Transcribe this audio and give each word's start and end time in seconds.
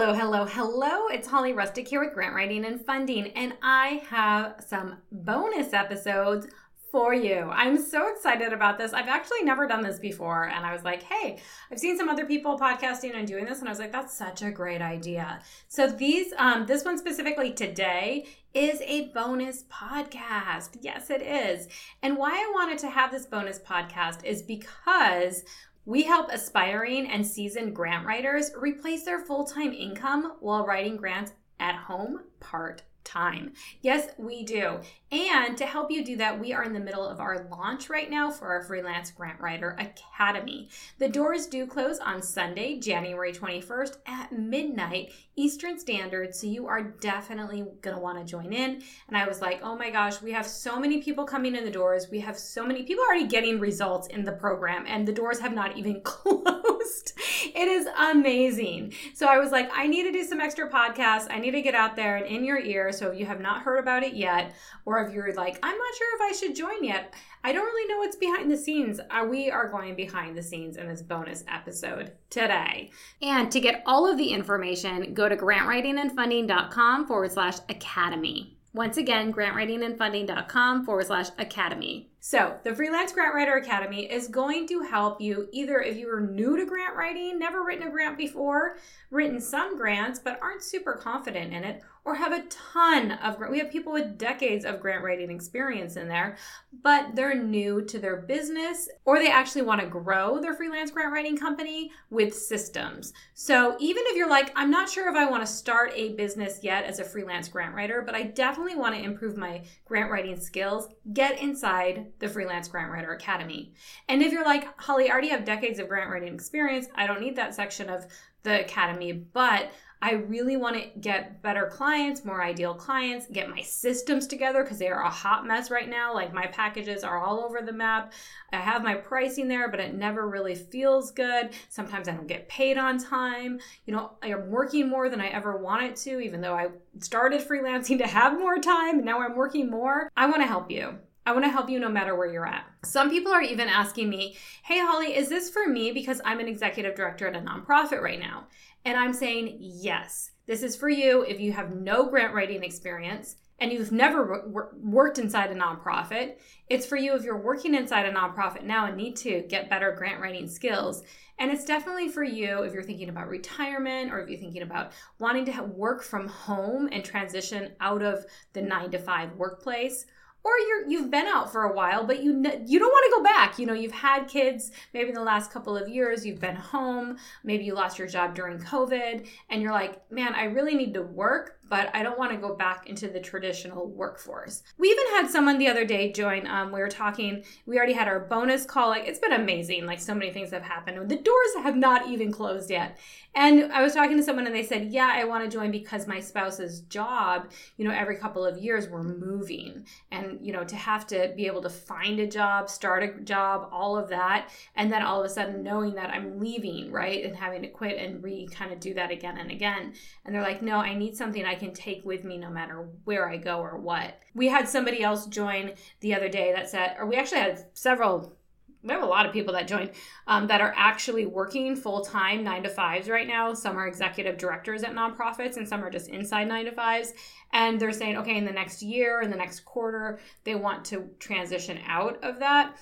Hello, 0.00 0.14
hello, 0.14 0.46
hello. 0.46 1.08
It's 1.08 1.28
Holly 1.28 1.52
Rustick 1.52 1.86
here 1.86 2.02
with 2.02 2.14
Grant 2.14 2.34
Writing 2.34 2.64
and 2.64 2.80
Funding, 2.80 3.32
and 3.32 3.52
I 3.62 4.02
have 4.08 4.54
some 4.66 4.96
bonus 5.12 5.74
episodes 5.74 6.46
for 6.90 7.12
you. 7.12 7.50
I'm 7.52 7.78
so 7.78 8.08
excited 8.08 8.54
about 8.54 8.78
this. 8.78 8.94
I've 8.94 9.08
actually 9.08 9.42
never 9.42 9.68
done 9.68 9.82
this 9.82 9.98
before, 9.98 10.44
and 10.48 10.64
I 10.64 10.72
was 10.72 10.84
like, 10.84 11.02
hey, 11.02 11.38
I've 11.70 11.78
seen 11.78 11.98
some 11.98 12.08
other 12.08 12.24
people 12.24 12.58
podcasting 12.58 13.14
and 13.14 13.28
doing 13.28 13.44
this, 13.44 13.58
and 13.58 13.68
I 13.68 13.72
was 13.72 13.78
like, 13.78 13.92
that's 13.92 14.16
such 14.16 14.40
a 14.40 14.50
great 14.50 14.80
idea. 14.80 15.40
So 15.68 15.86
these, 15.86 16.32
um, 16.38 16.64
this 16.64 16.82
one 16.82 16.96
specifically 16.96 17.52
today 17.52 18.26
is 18.54 18.80
a 18.86 19.08
bonus 19.08 19.64
podcast. 19.64 20.78
Yes, 20.80 21.10
it 21.10 21.20
is. 21.20 21.68
And 22.02 22.16
why 22.16 22.30
I 22.30 22.50
wanted 22.54 22.78
to 22.78 22.88
have 22.88 23.10
this 23.10 23.26
bonus 23.26 23.58
podcast 23.58 24.24
is 24.24 24.40
because 24.40 25.44
we 25.90 26.04
help 26.04 26.30
aspiring 26.30 27.10
and 27.10 27.26
seasoned 27.26 27.74
grant 27.74 28.06
writers 28.06 28.52
replace 28.56 29.02
their 29.02 29.18
full 29.18 29.44
time 29.44 29.72
income 29.72 30.34
while 30.38 30.64
writing 30.64 30.96
grants 30.96 31.32
at 31.58 31.74
home 31.74 32.20
part 32.38 32.84
time. 33.04 33.52
Yes, 33.82 34.08
we 34.18 34.44
do. 34.44 34.80
And 35.12 35.56
to 35.58 35.66
help 35.66 35.90
you 35.90 36.04
do 36.04 36.16
that, 36.18 36.38
we 36.38 36.52
are 36.52 36.62
in 36.62 36.72
the 36.72 36.80
middle 36.80 37.06
of 37.06 37.18
our 37.18 37.46
launch 37.50 37.90
right 37.90 38.08
now 38.08 38.30
for 38.30 38.48
our 38.48 38.62
Freelance 38.62 39.10
Grant 39.10 39.40
Writer 39.40 39.76
Academy. 39.78 40.68
The 40.98 41.08
doors 41.08 41.46
do 41.46 41.66
close 41.66 41.98
on 41.98 42.22
Sunday, 42.22 42.78
January 42.78 43.32
21st 43.32 43.96
at 44.06 44.32
midnight 44.32 45.12
Eastern 45.40 45.78
Standard, 45.78 46.34
so 46.34 46.46
you 46.46 46.66
are 46.66 46.82
definitely 46.82 47.64
going 47.80 47.96
to 47.96 48.02
want 48.02 48.18
to 48.18 48.24
join 48.24 48.52
in. 48.52 48.82
And 49.08 49.16
I 49.16 49.26
was 49.26 49.40
like, 49.40 49.60
oh 49.62 49.76
my 49.76 49.90
gosh, 49.90 50.20
we 50.20 50.32
have 50.32 50.46
so 50.46 50.78
many 50.78 51.00
people 51.00 51.24
coming 51.24 51.56
in 51.56 51.64
the 51.64 51.70
doors. 51.70 52.08
We 52.10 52.20
have 52.20 52.38
so 52.38 52.66
many 52.66 52.82
people 52.82 53.02
already 53.04 53.26
getting 53.26 53.58
results 53.58 54.08
in 54.08 54.24
the 54.24 54.32
program, 54.32 54.84
and 54.86 55.08
the 55.08 55.12
doors 55.12 55.40
have 55.40 55.54
not 55.54 55.76
even 55.76 56.00
closed. 56.04 57.12
it 57.42 57.68
is 57.68 57.86
amazing. 57.96 58.92
So 59.14 59.26
I 59.26 59.38
was 59.38 59.50
like, 59.50 59.70
I 59.72 59.86
need 59.86 60.02
to 60.02 60.12
do 60.12 60.24
some 60.24 60.40
extra 60.40 60.70
podcasts. 60.70 61.26
I 61.30 61.38
need 61.38 61.52
to 61.52 61.62
get 61.62 61.74
out 61.74 61.96
there 61.96 62.16
and 62.16 62.26
in 62.26 62.44
your 62.44 62.58
ear. 62.58 62.92
So 63.00 63.10
if 63.10 63.18
you 63.18 63.24
have 63.24 63.40
not 63.40 63.62
heard 63.62 63.78
about 63.78 64.02
it 64.02 64.12
yet, 64.12 64.54
or 64.84 65.02
if 65.02 65.14
you're 65.14 65.32
like, 65.32 65.58
I'm 65.62 65.76
not 65.76 65.94
sure 65.96 66.16
if 66.16 66.20
I 66.20 66.38
should 66.38 66.54
join 66.54 66.84
yet, 66.84 67.14
I 67.42 67.50
don't 67.50 67.64
really 67.64 67.88
know 67.88 67.96
what's 67.96 68.16
behind 68.16 68.50
the 68.50 68.58
scenes. 68.58 69.00
Uh, 69.10 69.24
we 69.24 69.50
are 69.50 69.70
going 69.70 69.96
behind 69.96 70.36
the 70.36 70.42
scenes 70.42 70.76
in 70.76 70.86
this 70.86 71.00
bonus 71.00 71.42
episode 71.48 72.12
today. 72.28 72.90
And 73.22 73.50
to 73.52 73.58
get 73.58 73.82
all 73.86 74.06
of 74.06 74.18
the 74.18 74.28
information, 74.28 75.14
go 75.14 75.30
to 75.30 75.36
grantwritingandfunding.com 75.36 77.06
forward 77.06 77.32
slash 77.32 77.56
academy. 77.70 78.58
Once 78.74 78.98
again, 78.98 79.32
grantwritingandfunding.com 79.32 80.84
forward 80.84 81.06
slash 81.06 81.28
academy. 81.38 82.09
So, 82.22 82.58
the 82.64 82.74
Freelance 82.74 83.12
Grant 83.12 83.34
Writer 83.34 83.54
Academy 83.54 84.04
is 84.04 84.28
going 84.28 84.68
to 84.68 84.82
help 84.82 85.22
you 85.22 85.48
either 85.52 85.80
if 85.80 85.96
you 85.96 86.12
are 86.12 86.20
new 86.20 86.54
to 86.54 86.66
grant 86.66 86.94
writing, 86.94 87.38
never 87.38 87.64
written 87.64 87.88
a 87.88 87.90
grant 87.90 88.18
before, 88.18 88.76
written 89.10 89.40
some 89.40 89.78
grants 89.78 90.18
but 90.18 90.38
aren't 90.42 90.62
super 90.62 90.92
confident 90.92 91.54
in 91.54 91.64
it, 91.64 91.82
or 92.04 92.14
have 92.14 92.32
a 92.32 92.42
ton 92.48 93.12
of 93.12 93.38
we 93.50 93.58
have 93.58 93.70
people 93.70 93.92
with 93.92 94.18
decades 94.18 94.64
of 94.64 94.80
grant 94.80 95.02
writing 95.02 95.30
experience 95.30 95.96
in 95.96 96.08
there, 96.08 96.36
but 96.82 97.14
they're 97.14 97.34
new 97.34 97.82
to 97.82 97.98
their 97.98 98.16
business 98.16 98.88
or 99.04 99.18
they 99.18 99.30
actually 99.30 99.62
want 99.62 99.80
to 99.80 99.86
grow 99.86 100.40
their 100.40 100.54
freelance 100.54 100.90
grant 100.90 101.12
writing 101.12 101.36
company 101.36 101.90
with 102.10 102.34
systems. 102.34 103.12
So, 103.34 103.76
even 103.80 104.02
if 104.06 104.16
you're 104.16 104.28
like 104.28 104.52
I'm 104.56 104.70
not 104.70 104.90
sure 104.90 105.08
if 105.08 105.16
I 105.16 105.28
want 105.28 105.42
to 105.42 105.50
start 105.50 105.92
a 105.94 106.14
business 106.14 106.60
yet 106.62 106.84
as 106.84 106.98
a 106.98 107.04
freelance 107.04 107.48
grant 107.48 107.74
writer, 107.74 108.02
but 108.04 108.14
I 108.14 108.24
definitely 108.24 108.76
want 108.76 108.94
to 108.94 109.02
improve 109.02 109.36
my 109.36 109.62
grant 109.86 110.10
writing 110.10 110.38
skills, 110.38 110.88
get 111.12 111.40
inside 111.40 112.09
the 112.18 112.28
Freelance 112.28 112.68
Grant 112.68 112.90
Writer 112.90 113.12
Academy. 113.12 113.72
And 114.08 114.22
if 114.22 114.32
you're 114.32 114.44
like, 114.44 114.68
Holly, 114.80 115.08
I 115.08 115.12
already 115.12 115.28
have 115.28 115.44
decades 115.44 115.78
of 115.78 115.88
grant 115.88 116.10
writing 116.10 116.34
experience, 116.34 116.88
I 116.94 117.06
don't 117.06 117.20
need 117.20 117.36
that 117.36 117.54
section 117.54 117.88
of 117.88 118.06
the 118.42 118.60
academy, 118.60 119.12
but 119.12 119.70
I 120.02 120.12
really 120.12 120.56
want 120.56 120.76
to 120.76 121.00
get 121.00 121.42
better 121.42 121.66
clients, 121.66 122.24
more 122.24 122.42
ideal 122.42 122.72
clients, 122.72 123.26
get 123.30 123.50
my 123.50 123.60
systems 123.60 124.26
together 124.26 124.62
because 124.62 124.78
they 124.78 124.88
are 124.88 125.02
a 125.02 125.10
hot 125.10 125.46
mess 125.46 125.70
right 125.70 125.90
now. 125.90 126.14
Like 126.14 126.32
my 126.32 126.46
packages 126.46 127.04
are 127.04 127.18
all 127.18 127.40
over 127.40 127.60
the 127.60 127.72
map. 127.72 128.14
I 128.50 128.56
have 128.56 128.82
my 128.82 128.94
pricing 128.94 129.46
there, 129.46 129.68
but 129.68 129.78
it 129.78 129.94
never 129.94 130.26
really 130.26 130.54
feels 130.54 131.10
good. 131.10 131.50
Sometimes 131.68 132.08
I 132.08 132.12
don't 132.12 132.26
get 132.26 132.48
paid 132.48 132.78
on 132.78 132.98
time. 132.98 133.60
You 133.84 133.94
know, 133.94 134.12
I 134.22 134.28
am 134.28 134.48
working 134.48 134.88
more 134.88 135.10
than 135.10 135.20
I 135.20 135.28
ever 135.28 135.58
wanted 135.58 135.96
to, 135.96 136.20
even 136.20 136.40
though 136.40 136.54
I 136.54 136.68
started 137.00 137.46
freelancing 137.46 137.98
to 137.98 138.06
have 138.06 138.38
more 138.38 138.58
time. 138.58 139.04
Now 139.04 139.20
I'm 139.20 139.36
working 139.36 139.70
more. 139.70 140.10
I 140.16 140.26
want 140.26 140.40
to 140.40 140.46
help 140.46 140.70
you. 140.70 140.98
I 141.26 141.32
want 141.32 141.44
to 141.44 141.50
help 141.50 141.68
you 141.68 141.78
no 141.78 141.88
matter 141.88 142.16
where 142.16 142.32
you're 142.32 142.46
at. 142.46 142.64
Some 142.84 143.10
people 143.10 143.32
are 143.32 143.42
even 143.42 143.68
asking 143.68 144.08
me, 144.08 144.36
Hey, 144.62 144.78
Holly, 144.80 145.16
is 145.16 145.28
this 145.28 145.50
for 145.50 145.66
me 145.68 145.92
because 145.92 146.20
I'm 146.24 146.40
an 146.40 146.48
executive 146.48 146.94
director 146.94 147.28
at 147.28 147.36
a 147.36 147.40
nonprofit 147.40 148.00
right 148.00 148.18
now? 148.18 148.46
And 148.84 148.96
I'm 148.96 149.12
saying, 149.12 149.58
Yes, 149.60 150.30
this 150.46 150.62
is 150.62 150.76
for 150.76 150.88
you 150.88 151.22
if 151.22 151.38
you 151.38 151.52
have 151.52 151.74
no 151.74 152.08
grant 152.08 152.34
writing 152.34 152.64
experience 152.64 153.36
and 153.60 153.70
you've 153.70 153.92
never 153.92 154.70
worked 154.82 155.18
inside 155.18 155.50
a 155.50 155.54
nonprofit. 155.54 156.36
It's 156.68 156.86
for 156.86 156.96
you 156.96 157.14
if 157.14 157.24
you're 157.24 157.36
working 157.36 157.74
inside 157.74 158.06
a 158.06 158.12
nonprofit 158.12 158.64
now 158.64 158.86
and 158.86 158.96
need 158.96 159.16
to 159.16 159.42
get 159.42 159.68
better 159.68 159.92
grant 159.92 160.20
writing 160.20 160.48
skills. 160.48 161.02
And 161.38 161.50
it's 161.50 161.66
definitely 161.66 162.08
for 162.08 162.24
you 162.24 162.62
if 162.62 162.72
you're 162.72 162.82
thinking 162.82 163.10
about 163.10 163.28
retirement 163.28 164.12
or 164.12 164.20
if 164.20 164.30
you're 164.30 164.40
thinking 164.40 164.62
about 164.62 164.92
wanting 165.18 165.44
to 165.46 165.62
work 165.62 166.02
from 166.02 166.26
home 166.26 166.88
and 166.90 167.04
transition 167.04 167.72
out 167.80 168.02
of 168.02 168.24
the 168.54 168.62
nine 168.62 168.90
to 168.92 168.98
five 168.98 169.34
workplace 169.36 170.06
or 170.42 170.52
you're 170.68 170.88
you've 170.88 171.10
been 171.10 171.26
out 171.26 171.52
for 171.52 171.64
a 171.64 171.74
while 171.74 172.04
but 172.04 172.22
you 172.22 172.32
you 172.66 172.78
don't 172.78 172.90
want 172.90 173.04
to 173.04 173.16
go 173.16 173.22
back. 173.22 173.58
You 173.58 173.66
know 173.66 173.74
you've 173.74 173.92
had 173.92 174.28
kids 174.28 174.70
maybe 174.94 175.08
in 175.10 175.14
the 175.14 175.22
last 175.22 175.52
couple 175.52 175.76
of 175.76 175.88
years 175.88 176.24
you've 176.24 176.40
been 176.40 176.56
home 176.56 177.16
maybe 177.44 177.64
you 177.64 177.74
lost 177.74 177.98
your 177.98 178.08
job 178.08 178.34
during 178.34 178.58
covid 178.58 179.26
and 179.50 179.62
you're 179.62 179.72
like 179.72 180.00
man 180.10 180.34
i 180.34 180.44
really 180.44 180.74
need 180.74 180.94
to 180.94 181.02
work 181.02 181.59
but 181.70 181.88
I 181.94 182.02
don't 182.02 182.18
want 182.18 182.32
to 182.32 182.36
go 182.36 182.54
back 182.54 182.88
into 182.88 183.08
the 183.08 183.20
traditional 183.20 183.88
workforce. 183.88 184.64
We 184.76 184.88
even 184.88 185.06
had 185.12 185.30
someone 185.30 185.56
the 185.56 185.68
other 185.68 185.84
day 185.84 186.10
join. 186.12 186.46
Um, 186.48 186.72
we 186.72 186.80
were 186.80 186.88
talking, 186.88 187.44
we 187.64 187.78
already 187.78 187.92
had 187.92 188.08
our 188.08 188.18
bonus 188.18 188.66
call. 188.66 188.88
Like, 188.88 189.06
it's 189.06 189.20
been 189.20 189.32
amazing. 189.32 189.86
Like, 189.86 190.00
so 190.00 190.12
many 190.12 190.32
things 190.32 190.50
have 190.50 190.64
happened. 190.64 191.08
The 191.08 191.16
doors 191.16 191.50
have 191.62 191.76
not 191.76 192.08
even 192.08 192.32
closed 192.32 192.70
yet. 192.70 192.98
And 193.34 193.72
I 193.72 193.82
was 193.82 193.94
talking 193.94 194.16
to 194.16 194.22
someone 194.24 194.46
and 194.46 194.54
they 194.54 194.64
said, 194.64 194.92
Yeah, 194.92 195.12
I 195.14 195.24
want 195.24 195.44
to 195.44 195.50
join 195.50 195.70
because 195.70 196.08
my 196.08 196.18
spouse's 196.18 196.80
job, 196.82 197.50
you 197.76 197.86
know, 197.86 197.94
every 197.94 198.16
couple 198.16 198.44
of 198.44 198.58
years 198.58 198.88
we're 198.88 199.04
moving. 199.04 199.86
And, 200.10 200.38
you 200.44 200.52
know, 200.52 200.64
to 200.64 200.74
have 200.74 201.06
to 201.08 201.32
be 201.36 201.46
able 201.46 201.62
to 201.62 201.70
find 201.70 202.18
a 202.18 202.26
job, 202.26 202.68
start 202.68 203.04
a 203.04 203.20
job, 203.22 203.68
all 203.70 203.96
of 203.96 204.08
that. 204.08 204.50
And 204.74 204.92
then 204.92 205.02
all 205.02 205.20
of 205.20 205.26
a 205.26 205.32
sudden 205.32 205.62
knowing 205.62 205.94
that 205.94 206.10
I'm 206.10 206.40
leaving, 206.40 206.90
right? 206.90 207.24
And 207.24 207.36
having 207.36 207.62
to 207.62 207.68
quit 207.68 207.98
and 207.98 208.22
re 208.22 208.48
kind 208.50 208.72
of 208.72 208.80
do 208.80 208.94
that 208.94 209.12
again 209.12 209.38
and 209.38 209.52
again. 209.52 209.92
And 210.24 210.34
they're 210.34 210.42
like, 210.42 210.60
No, 210.60 210.78
I 210.78 210.94
need 210.94 211.16
something 211.16 211.44
I 211.44 211.54
can 211.60 211.72
take 211.72 212.04
with 212.04 212.24
me 212.24 212.36
no 212.38 212.50
matter 212.50 212.88
where 213.04 213.28
I 213.28 213.36
go 213.36 213.60
or 213.60 213.78
what. 213.78 214.18
We 214.34 214.48
had 214.48 214.68
somebody 214.68 215.02
else 215.02 215.26
join 215.26 215.72
the 216.00 216.14
other 216.14 216.28
day 216.28 216.52
that 216.52 216.68
said, 216.68 216.96
or 216.98 217.06
we 217.06 217.16
actually 217.16 217.40
had 217.40 217.66
several 217.74 218.36
we 218.82 218.94
have 218.94 219.02
a 219.02 219.06
lot 219.06 219.26
of 219.26 219.32
people 219.32 219.52
that 219.52 219.68
joined 219.68 219.90
um, 220.26 220.46
that 220.46 220.60
are 220.60 220.72
actually 220.74 221.26
working 221.26 221.76
full 221.76 222.00
time 222.00 222.42
nine 222.42 222.62
to 222.62 222.68
fives 222.68 223.08
right 223.08 223.26
now. 223.26 223.52
Some 223.52 223.76
are 223.76 223.86
executive 223.86 224.38
directors 224.38 224.82
at 224.82 224.94
nonprofits, 224.94 225.58
and 225.58 225.68
some 225.68 225.84
are 225.84 225.90
just 225.90 226.08
inside 226.08 226.48
nine 226.48 226.64
to 226.64 226.72
fives. 226.72 227.12
And 227.52 227.78
they're 227.78 227.92
saying, 227.92 228.16
okay, 228.18 228.36
in 228.36 228.44
the 228.44 228.52
next 228.52 228.82
year, 228.82 229.20
in 229.20 229.30
the 229.30 229.36
next 229.36 229.64
quarter, 229.66 230.18
they 230.44 230.54
want 230.54 230.84
to 230.86 231.10
transition 231.18 231.78
out 231.86 232.22
of 232.22 232.38
that. 232.38 232.74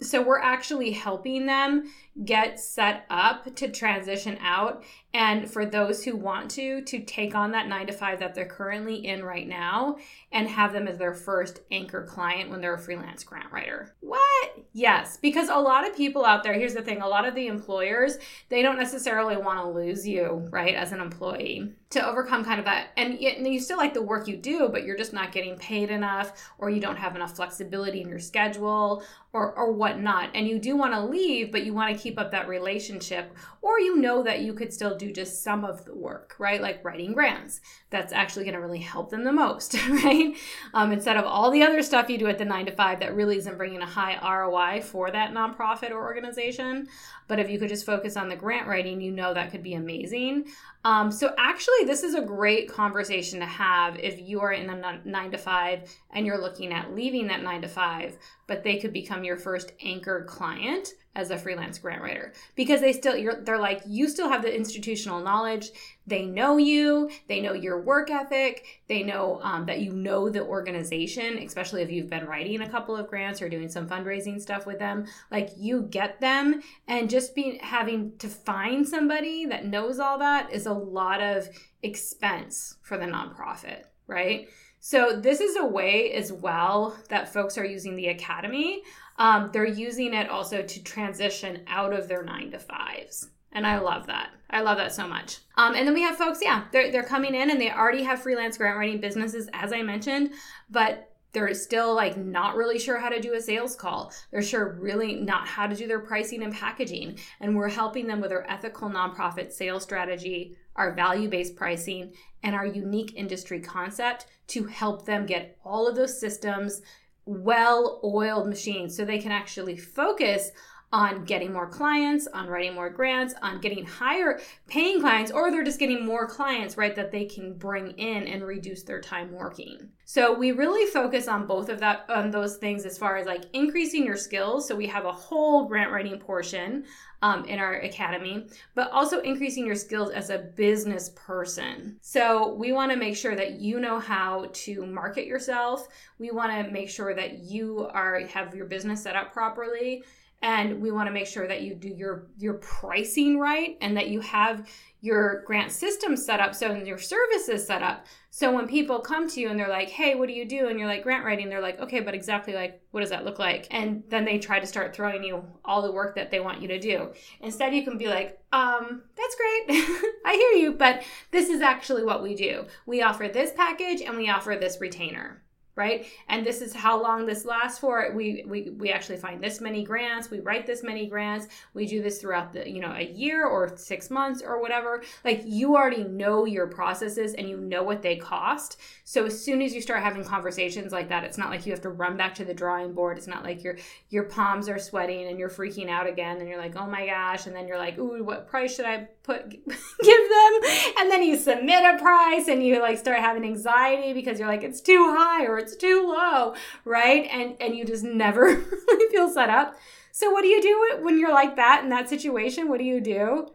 So 0.00 0.22
we're 0.22 0.38
actually 0.38 0.92
helping 0.92 1.46
them 1.46 1.90
get 2.24 2.60
set 2.60 3.04
up 3.10 3.54
to 3.56 3.68
transition 3.68 4.38
out 4.40 4.84
and 5.14 5.50
for 5.50 5.64
those 5.64 6.04
who 6.04 6.16
want 6.16 6.50
to 6.50 6.82
to 6.82 7.00
take 7.00 7.34
on 7.34 7.52
that 7.52 7.68
9 7.68 7.86
to 7.86 7.92
5 7.92 8.18
that 8.20 8.34
they're 8.34 8.44
currently 8.44 9.06
in 9.06 9.24
right 9.24 9.48
now 9.48 9.96
and 10.32 10.48
have 10.48 10.72
them 10.72 10.86
as 10.86 10.98
their 10.98 11.14
first 11.14 11.60
anchor 11.70 12.04
client 12.04 12.50
when 12.50 12.60
they're 12.60 12.74
a 12.74 12.78
freelance 12.78 13.24
grant 13.24 13.50
writer. 13.50 13.94
What? 14.00 14.58
Yes, 14.72 15.16
because 15.16 15.48
a 15.48 15.56
lot 15.56 15.88
of 15.88 15.96
people 15.96 16.24
out 16.24 16.42
there, 16.42 16.54
here's 16.54 16.74
the 16.74 16.82
thing, 16.82 17.00
a 17.00 17.08
lot 17.08 17.26
of 17.26 17.34
the 17.34 17.46
employers, 17.46 18.18
they 18.48 18.62
don't 18.62 18.78
necessarily 18.78 19.36
want 19.36 19.60
to 19.60 19.68
lose 19.68 20.06
you, 20.06 20.46
right, 20.50 20.74
as 20.74 20.92
an 20.92 21.00
employee 21.00 21.72
to 21.90 22.06
overcome 22.06 22.44
kind 22.44 22.58
of 22.58 22.66
that 22.66 22.88
and 22.98 23.18
you 23.18 23.58
still 23.58 23.78
like 23.78 23.94
the 23.94 24.02
work 24.02 24.28
you 24.28 24.36
do 24.36 24.68
but 24.68 24.84
you're 24.84 24.96
just 24.96 25.14
not 25.14 25.32
getting 25.32 25.56
paid 25.56 25.90
enough 25.90 26.50
or 26.58 26.68
you 26.68 26.80
don't 26.80 26.96
have 26.96 27.16
enough 27.16 27.34
flexibility 27.34 28.02
in 28.02 28.08
your 28.08 28.18
schedule 28.18 29.02
or 29.32 29.52
or 29.54 29.72
whatnot. 29.72 30.30
And 30.34 30.48
you 30.48 30.58
do 30.58 30.76
want 30.76 30.94
to 30.94 31.04
leave 31.04 31.52
but 31.52 31.64
you 31.64 31.74
want 31.74 31.94
to 31.94 32.02
keep 32.02 32.18
up 32.18 32.30
that 32.30 32.48
relationship 32.48 33.34
or 33.60 33.78
you 33.78 33.96
know 33.96 34.22
that 34.22 34.40
you 34.40 34.54
could 34.54 34.72
still 34.72 34.96
do 34.96 35.12
just 35.12 35.42
some 35.42 35.64
of 35.64 35.84
the 35.84 35.94
work 35.94 36.34
right? 36.38 36.60
Like 36.60 36.84
writing 36.84 37.12
grants. 37.12 37.60
That's 37.90 38.12
actually 38.12 38.44
going 38.44 38.54
to 38.54 38.60
really 38.60 38.78
help 38.78 39.10
them 39.10 39.24
the 39.24 39.32
most 39.32 39.74
right? 39.88 40.34
Um, 40.72 40.92
instead 40.92 41.16
of 41.16 41.24
all 41.24 41.50
the 41.50 41.62
other 41.62 41.82
stuff 41.82 42.08
you 42.08 42.18
do 42.18 42.26
at 42.26 42.38
the 42.38 42.44
nine 42.44 42.66
to 42.66 42.72
five 42.72 43.00
that 43.00 43.14
really 43.14 43.36
isn't 43.36 43.58
bringing 43.58 43.82
a 43.82 43.86
high 43.86 44.18
roi 44.22 44.80
for 44.80 45.10
that 45.10 45.32
nonprofit 45.32 45.90
or 45.90 46.02
organization 46.02 46.88
but 47.28 47.38
if 47.38 47.48
you 47.48 47.58
could 47.58 47.68
just 47.68 47.86
focus 47.86 48.16
on 48.16 48.28
the 48.28 48.36
grant 48.36 48.66
writing 48.66 49.00
you 49.00 49.12
know 49.12 49.32
that 49.32 49.50
could 49.50 49.62
be 49.62 49.74
amazing. 49.74 50.46
Um, 50.84 51.12
so 51.12 51.34
actually, 51.38 51.84
this 51.84 52.02
is 52.02 52.14
a 52.14 52.22
great 52.22 52.68
conversation 52.68 53.40
to 53.40 53.46
have 53.46 53.98
if 53.98 54.20
you 54.20 54.40
are 54.40 54.52
in 54.52 54.70
a 54.70 55.00
nine 55.04 55.30
to 55.30 55.38
five 55.38 55.94
and 56.12 56.26
you're 56.26 56.40
looking 56.40 56.72
at 56.72 56.94
leaving 56.94 57.28
that 57.28 57.42
nine 57.42 57.62
to 57.62 57.68
five 57.68 58.16
but 58.48 58.64
they 58.64 58.78
could 58.78 58.92
become 58.92 59.22
your 59.22 59.36
first 59.36 59.72
anchor 59.84 60.24
client 60.24 60.94
as 61.14 61.30
a 61.30 61.38
freelance 61.38 61.78
grant 61.78 62.02
writer. 62.02 62.32
Because 62.56 62.80
they 62.80 62.92
still 62.92 63.16
you're 63.16 63.42
they're 63.42 63.58
like 63.58 63.82
you 63.86 64.08
still 64.08 64.28
have 64.28 64.42
the 64.42 64.54
institutional 64.54 65.20
knowledge 65.20 65.70
they 66.08 66.24
know 66.24 66.56
you. 66.56 67.10
They 67.26 67.40
know 67.40 67.52
your 67.52 67.80
work 67.80 68.10
ethic. 68.10 68.82
They 68.88 69.02
know 69.02 69.40
um, 69.42 69.66
that 69.66 69.80
you 69.80 69.92
know 69.92 70.28
the 70.28 70.44
organization 70.44 71.38
especially 71.38 71.82
if 71.82 71.90
you've 71.90 72.10
been 72.10 72.26
writing 72.26 72.60
a 72.60 72.68
couple 72.68 72.96
of 72.96 73.08
grants 73.08 73.42
or 73.42 73.48
doing 73.48 73.68
some 73.68 73.88
fundraising 73.88 74.40
stuff 74.40 74.66
with 74.66 74.78
them. 74.78 75.06
Like 75.30 75.50
you 75.56 75.82
get 75.82 76.20
them 76.20 76.62
and 76.86 77.10
just 77.10 77.34
being 77.34 77.58
having 77.60 78.16
to 78.18 78.28
find 78.28 78.86
somebody 78.86 79.46
that 79.46 79.66
knows 79.66 79.98
all 79.98 80.18
that 80.18 80.52
is 80.52 80.66
a 80.66 80.72
lot 80.72 81.20
of 81.20 81.48
expense 81.82 82.76
for 82.82 82.98
the 82.98 83.06
nonprofit 83.06 83.84
right? 84.08 84.48
So 84.80 85.20
this 85.20 85.40
is 85.40 85.56
a 85.56 85.64
way 85.64 86.12
as 86.12 86.32
well 86.32 86.96
that 87.08 87.32
folks 87.32 87.56
are 87.56 87.64
using 87.64 87.94
the 87.94 88.08
academy. 88.08 88.82
Um, 89.18 89.50
they're 89.52 89.66
using 89.66 90.14
it 90.14 90.28
also 90.28 90.62
to 90.62 90.82
transition 90.82 91.62
out 91.68 91.92
of 91.92 92.08
their 92.08 92.24
nine 92.24 92.50
to 92.52 92.58
fives. 92.58 93.28
And 93.52 93.66
I 93.66 93.78
love 93.78 94.06
that. 94.06 94.30
I 94.50 94.60
love 94.60 94.78
that 94.78 94.92
so 94.92 95.06
much. 95.06 95.38
Um, 95.56 95.74
and 95.74 95.86
then 95.86 95.94
we 95.94 96.02
have 96.02 96.16
folks, 96.16 96.40
yeah, 96.42 96.64
they're, 96.72 96.90
they're 96.90 97.02
coming 97.02 97.34
in 97.34 97.50
and 97.50 97.60
they 97.60 97.70
already 97.70 98.02
have 98.02 98.22
freelance 98.22 98.56
grant 98.56 98.78
writing 98.78 99.00
businesses, 99.00 99.48
as 99.52 99.72
I 99.72 99.82
mentioned, 99.82 100.32
but 100.70 101.08
they're 101.32 101.52
still 101.54 101.94
like 101.94 102.16
not 102.16 102.56
really 102.56 102.78
sure 102.78 102.98
how 102.98 103.10
to 103.10 103.20
do 103.20 103.34
a 103.34 103.40
sales 103.40 103.76
call. 103.76 104.12
They're 104.30 104.42
sure 104.42 104.78
really 104.80 105.16
not 105.16 105.46
how 105.46 105.66
to 105.66 105.76
do 105.76 105.86
their 105.86 106.00
pricing 106.00 106.42
and 106.42 106.54
packaging. 106.54 107.18
And 107.40 107.54
we're 107.54 107.68
helping 107.68 108.06
them 108.06 108.20
with 108.20 108.32
our 108.32 108.46
ethical 108.48 108.88
nonprofit 108.88 109.52
sales 109.52 109.82
strategy, 109.82 110.56
our 110.76 110.94
value 110.94 111.28
based 111.28 111.54
pricing, 111.54 112.14
and 112.42 112.54
our 112.54 112.66
unique 112.66 113.14
industry 113.14 113.60
concept 113.60 114.26
to 114.48 114.64
help 114.64 115.04
them 115.04 115.26
get 115.26 115.58
all 115.64 115.86
of 115.86 115.96
those 115.96 116.18
systems 116.18 116.80
well 117.26 118.00
oiled 118.02 118.48
machines 118.48 118.96
so 118.96 119.04
they 119.04 119.18
can 119.18 119.32
actually 119.32 119.76
focus 119.76 120.50
on 120.92 121.24
getting 121.24 121.52
more 121.52 121.68
clients, 121.68 122.26
on 122.28 122.48
writing 122.48 122.74
more 122.74 122.88
grants, 122.88 123.34
on 123.42 123.60
getting 123.60 123.84
higher 123.84 124.40
paying 124.68 125.00
clients, 125.00 125.30
or 125.30 125.50
they're 125.50 125.64
just 125.64 125.78
getting 125.78 126.04
more 126.04 126.26
clients, 126.26 126.78
right, 126.78 126.96
that 126.96 127.10
they 127.10 127.26
can 127.26 127.52
bring 127.52 127.90
in 127.92 128.26
and 128.26 128.42
reduce 128.42 128.82
their 128.82 129.00
time 129.00 129.30
working. 129.32 129.90
So 130.06 130.32
we 130.32 130.52
really 130.52 130.90
focus 130.90 131.28
on 131.28 131.46
both 131.46 131.68
of 131.68 131.80
that 131.80 132.06
on 132.08 132.30
those 132.30 132.56
things 132.56 132.86
as 132.86 132.96
far 132.96 133.18
as 133.18 133.26
like 133.26 133.44
increasing 133.52 134.06
your 134.06 134.16
skills. 134.16 134.66
So 134.66 134.74
we 134.74 134.86
have 134.86 135.04
a 135.04 135.12
whole 135.12 135.66
grant 135.66 135.92
writing 135.92 136.18
portion 136.18 136.86
um, 137.20 137.44
in 137.44 137.58
our 137.58 137.74
academy, 137.74 138.46
but 138.74 138.90
also 138.90 139.20
increasing 139.20 139.66
your 139.66 139.74
skills 139.74 140.10
as 140.10 140.30
a 140.30 140.38
business 140.38 141.10
person. 141.10 141.98
So 142.00 142.54
we 142.54 142.72
want 142.72 142.90
to 142.92 142.96
make 142.96 143.16
sure 143.16 143.34
that 143.34 143.60
you 143.60 143.80
know 143.80 143.98
how 143.98 144.46
to 144.52 144.86
market 144.86 145.26
yourself. 145.26 145.88
We 146.18 146.30
want 146.30 146.52
to 146.52 146.72
make 146.72 146.88
sure 146.88 147.14
that 147.14 147.40
you 147.40 147.88
are 147.92 148.20
have 148.20 148.54
your 148.54 148.66
business 148.66 149.02
set 149.02 149.16
up 149.16 149.34
properly 149.34 150.04
and 150.40 150.80
we 150.80 150.92
want 150.92 151.08
to 151.08 151.12
make 151.12 151.26
sure 151.26 151.48
that 151.48 151.62
you 151.62 151.74
do 151.74 151.88
your 151.88 152.28
your 152.38 152.54
pricing 152.54 153.38
right 153.38 153.76
and 153.80 153.96
that 153.96 154.08
you 154.08 154.20
have 154.20 154.68
your 155.00 155.42
grant 155.46 155.70
system 155.70 156.16
set 156.16 156.40
up 156.40 156.54
so 156.54 156.70
and 156.70 156.86
your 156.86 156.98
services 156.98 157.66
set 157.66 157.82
up. 157.82 158.06
So 158.30 158.52
when 158.52 158.68
people 158.68 159.00
come 159.00 159.28
to 159.28 159.40
you 159.40 159.48
and 159.48 159.58
they're 159.58 159.68
like 159.68 159.88
hey 159.88 160.14
what 160.14 160.28
do 160.28 160.34
you 160.34 160.44
do? 160.44 160.68
and 160.68 160.78
you're 160.78 160.88
like 160.88 161.02
grant 161.02 161.24
writing 161.24 161.48
they're 161.48 161.60
like 161.60 161.80
okay 161.80 162.00
but 162.00 162.14
exactly 162.14 162.54
like 162.54 162.80
what 162.92 163.00
does 163.00 163.10
that 163.10 163.24
look 163.24 163.38
like? 163.38 163.66
And 163.70 164.04
then 164.08 164.24
they 164.24 164.38
try 164.38 164.60
to 164.60 164.66
start 164.66 164.94
throwing 164.94 165.24
you 165.24 165.44
all 165.64 165.82
the 165.82 165.92
work 165.92 166.14
that 166.14 166.30
they 166.30 166.40
want 166.40 166.62
you 166.62 166.68
to 166.68 166.78
do. 166.78 167.12
Instead 167.40 167.74
you 167.74 167.82
can 167.82 167.98
be 167.98 168.06
like 168.06 168.40
um 168.52 169.02
that's 169.16 169.36
great. 169.36 169.64
I 170.24 170.34
hear 170.34 170.62
you 170.62 170.72
but 170.74 171.02
this 171.32 171.48
is 171.48 171.62
actually 171.62 172.04
what 172.04 172.22
we 172.22 172.36
do. 172.36 172.66
We 172.86 173.02
offer 173.02 173.26
this 173.26 173.52
package 173.56 174.02
and 174.02 174.16
we 174.16 174.28
offer 174.28 174.56
this 174.58 174.80
retainer 174.80 175.42
right? 175.78 176.06
And 176.28 176.44
this 176.44 176.60
is 176.60 176.74
how 176.74 177.00
long 177.00 177.24
this 177.24 177.44
lasts 177.44 177.78
for. 177.78 178.12
We 178.14 178.44
we 178.46 178.70
we 178.70 178.90
actually 178.90 179.16
find 179.16 179.42
this 179.42 179.60
many 179.60 179.84
grants, 179.84 180.30
we 180.30 180.40
write 180.40 180.66
this 180.66 180.82
many 180.82 181.06
grants, 181.06 181.46
we 181.72 181.86
do 181.86 182.02
this 182.02 182.20
throughout 182.20 182.52
the, 182.52 182.68
you 182.68 182.80
know, 182.80 182.92
a 182.92 183.06
year 183.06 183.46
or 183.46 183.74
6 183.76 184.10
months 184.10 184.42
or 184.42 184.60
whatever. 184.60 185.02
Like 185.24 185.42
you 185.46 185.76
already 185.76 186.04
know 186.04 186.44
your 186.44 186.66
processes 186.66 187.34
and 187.34 187.48
you 187.48 187.56
know 187.56 187.82
what 187.82 188.02
they 188.02 188.16
cost. 188.16 188.80
So 189.04 189.26
as 189.26 189.42
soon 189.42 189.62
as 189.62 189.74
you 189.74 189.80
start 189.80 190.02
having 190.02 190.24
conversations 190.24 190.92
like 190.92 191.08
that, 191.08 191.24
it's 191.24 191.38
not 191.38 191.50
like 191.50 191.64
you 191.64 191.72
have 191.72 191.82
to 191.82 191.90
run 191.90 192.16
back 192.16 192.34
to 192.34 192.44
the 192.44 192.54
drawing 192.54 192.92
board. 192.92 193.16
It's 193.16 193.26
not 193.28 193.44
like 193.44 193.62
your 193.62 193.76
your 194.10 194.24
palms 194.24 194.68
are 194.68 194.78
sweating 194.78 195.28
and 195.28 195.38
you're 195.38 195.48
freaking 195.48 195.88
out 195.88 196.06
again 196.08 196.38
and 196.38 196.48
you're 196.48 196.58
like, 196.58 196.76
"Oh 196.76 196.86
my 196.86 197.06
gosh." 197.06 197.46
And 197.46 197.54
then 197.54 197.68
you're 197.68 197.78
like, 197.78 197.98
"Ooh, 197.98 198.24
what 198.24 198.48
price 198.48 198.74
should 198.74 198.86
I 198.86 199.08
put 199.28 199.50
give 199.50 200.28
them?" 200.28 200.70
And 200.98 201.10
then 201.10 201.22
you 201.22 201.36
submit 201.36 201.84
a 201.84 201.98
price 201.98 202.48
and 202.48 202.64
you 202.64 202.80
like 202.80 202.98
start 202.98 203.20
having 203.20 203.44
anxiety 203.44 204.12
because 204.12 204.38
you're 204.38 204.48
like, 204.48 204.64
"It's 204.64 204.80
too 204.80 205.14
high 205.16 205.44
or 205.44 205.58
it's 205.58 205.76
too 205.76 206.06
low, 206.08 206.54
right? 206.84 207.28
And 207.30 207.56
and 207.60 207.76
you 207.76 207.84
just 207.84 208.04
never 208.04 208.42
really 208.88 209.12
feel 209.12 209.28
set 209.28 209.50
up. 209.50 209.76
So 210.12 210.30
what 210.30 210.42
do 210.42 210.48
you 210.48 210.60
do 210.60 211.04
when 211.04 211.18
you're 211.18 211.32
like 211.32 211.56
that 211.56 211.84
in 211.84 211.90
that 211.90 212.08
situation? 212.08 212.68
What 212.68 212.78
do 212.78 212.84
you 212.84 213.00
do? 213.00 213.48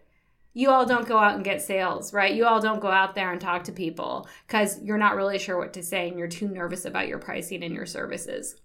You 0.54 0.70
all 0.70 0.86
don't 0.86 1.08
go 1.08 1.18
out 1.18 1.36
and 1.36 1.44
get 1.44 1.62
sales, 1.62 2.14
right? 2.14 2.34
You 2.34 2.46
all 2.46 2.62
don't 2.62 2.80
go 2.80 2.90
out 2.90 3.16
there 3.16 3.32
and 3.32 3.42
talk 3.42 3.64
to 3.66 3.72
people 3.72 4.28
because 4.48 4.80
you're 4.82 5.00
not 5.00 5.16
really 5.16 5.40
sure 5.40 5.58
what 5.58 5.74
to 5.74 5.84
say 5.84 6.08
and 6.08 6.18
you're 6.18 6.28
too 6.28 6.48
nervous 6.48 6.86
about 6.86 7.08
your 7.08 7.18
pricing 7.18 7.64
and 7.64 7.74
your 7.74 7.88
services. 7.88 8.56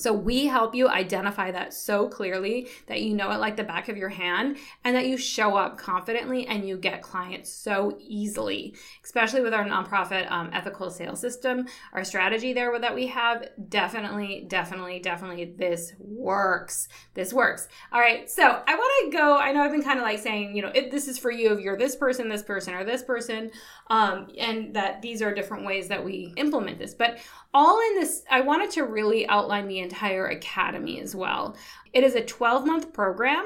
So 0.00 0.12
we 0.12 0.46
help 0.46 0.74
you 0.74 0.88
identify 0.88 1.50
that 1.50 1.74
so 1.74 2.08
clearly 2.08 2.68
that 2.86 3.02
you 3.02 3.14
know 3.14 3.30
it 3.30 3.38
like 3.38 3.56
the 3.56 3.64
back 3.64 3.88
of 3.88 3.96
your 3.96 4.08
hand 4.08 4.56
and 4.84 4.96
that 4.96 5.06
you 5.06 5.16
show 5.16 5.56
up 5.56 5.78
confidently 5.78 6.46
and 6.46 6.66
you 6.66 6.76
get 6.76 7.02
clients 7.02 7.52
so 7.52 7.98
easily, 8.00 8.74
especially 9.04 9.42
with 9.42 9.54
our 9.54 9.64
nonprofit 9.64 10.30
um, 10.30 10.50
ethical 10.52 10.90
sales 10.90 11.20
system, 11.20 11.66
our 11.92 12.04
strategy 12.04 12.52
there 12.52 12.78
that 12.78 12.94
we 12.94 13.06
have. 13.08 13.48
Definitely, 13.68 14.46
definitely, 14.48 14.98
definitely 15.00 15.54
this 15.56 15.92
works. 15.98 16.88
This 17.14 17.32
works. 17.32 17.68
All 17.92 18.00
right. 18.00 18.30
So 18.30 18.62
I 18.66 18.74
want 18.74 19.12
to 19.12 19.16
go, 19.16 19.36
I 19.36 19.52
know 19.52 19.62
I've 19.62 19.72
been 19.72 19.82
kind 19.82 19.98
of 19.98 20.04
like 20.04 20.18
saying, 20.18 20.56
you 20.56 20.62
know, 20.62 20.72
if 20.74 20.90
this 20.90 21.08
is 21.08 21.18
for 21.18 21.30
you, 21.30 21.52
if 21.52 21.60
you're 21.60 21.76
this 21.76 21.96
person, 21.96 22.28
this 22.28 22.42
person, 22.42 22.74
or 22.74 22.84
this 22.84 23.02
person, 23.02 23.50
um, 23.88 24.28
and 24.38 24.74
that 24.74 25.02
these 25.02 25.20
are 25.20 25.34
different 25.34 25.64
ways 25.66 25.88
that 25.88 26.04
we 26.04 26.32
implement 26.36 26.78
this. 26.78 26.94
But 26.94 27.18
all 27.52 27.80
in 27.80 28.00
this, 28.00 28.22
I 28.30 28.40
wanted 28.42 28.70
to 28.72 28.84
really 28.84 29.28
outline 29.28 29.66
the 29.66 29.80
entire 29.90 30.28
academy 30.28 31.00
as 31.00 31.16
well. 31.16 31.56
It 31.92 32.04
is 32.04 32.14
a 32.14 32.24
12 32.24 32.66
month 32.66 32.92
program. 32.92 33.44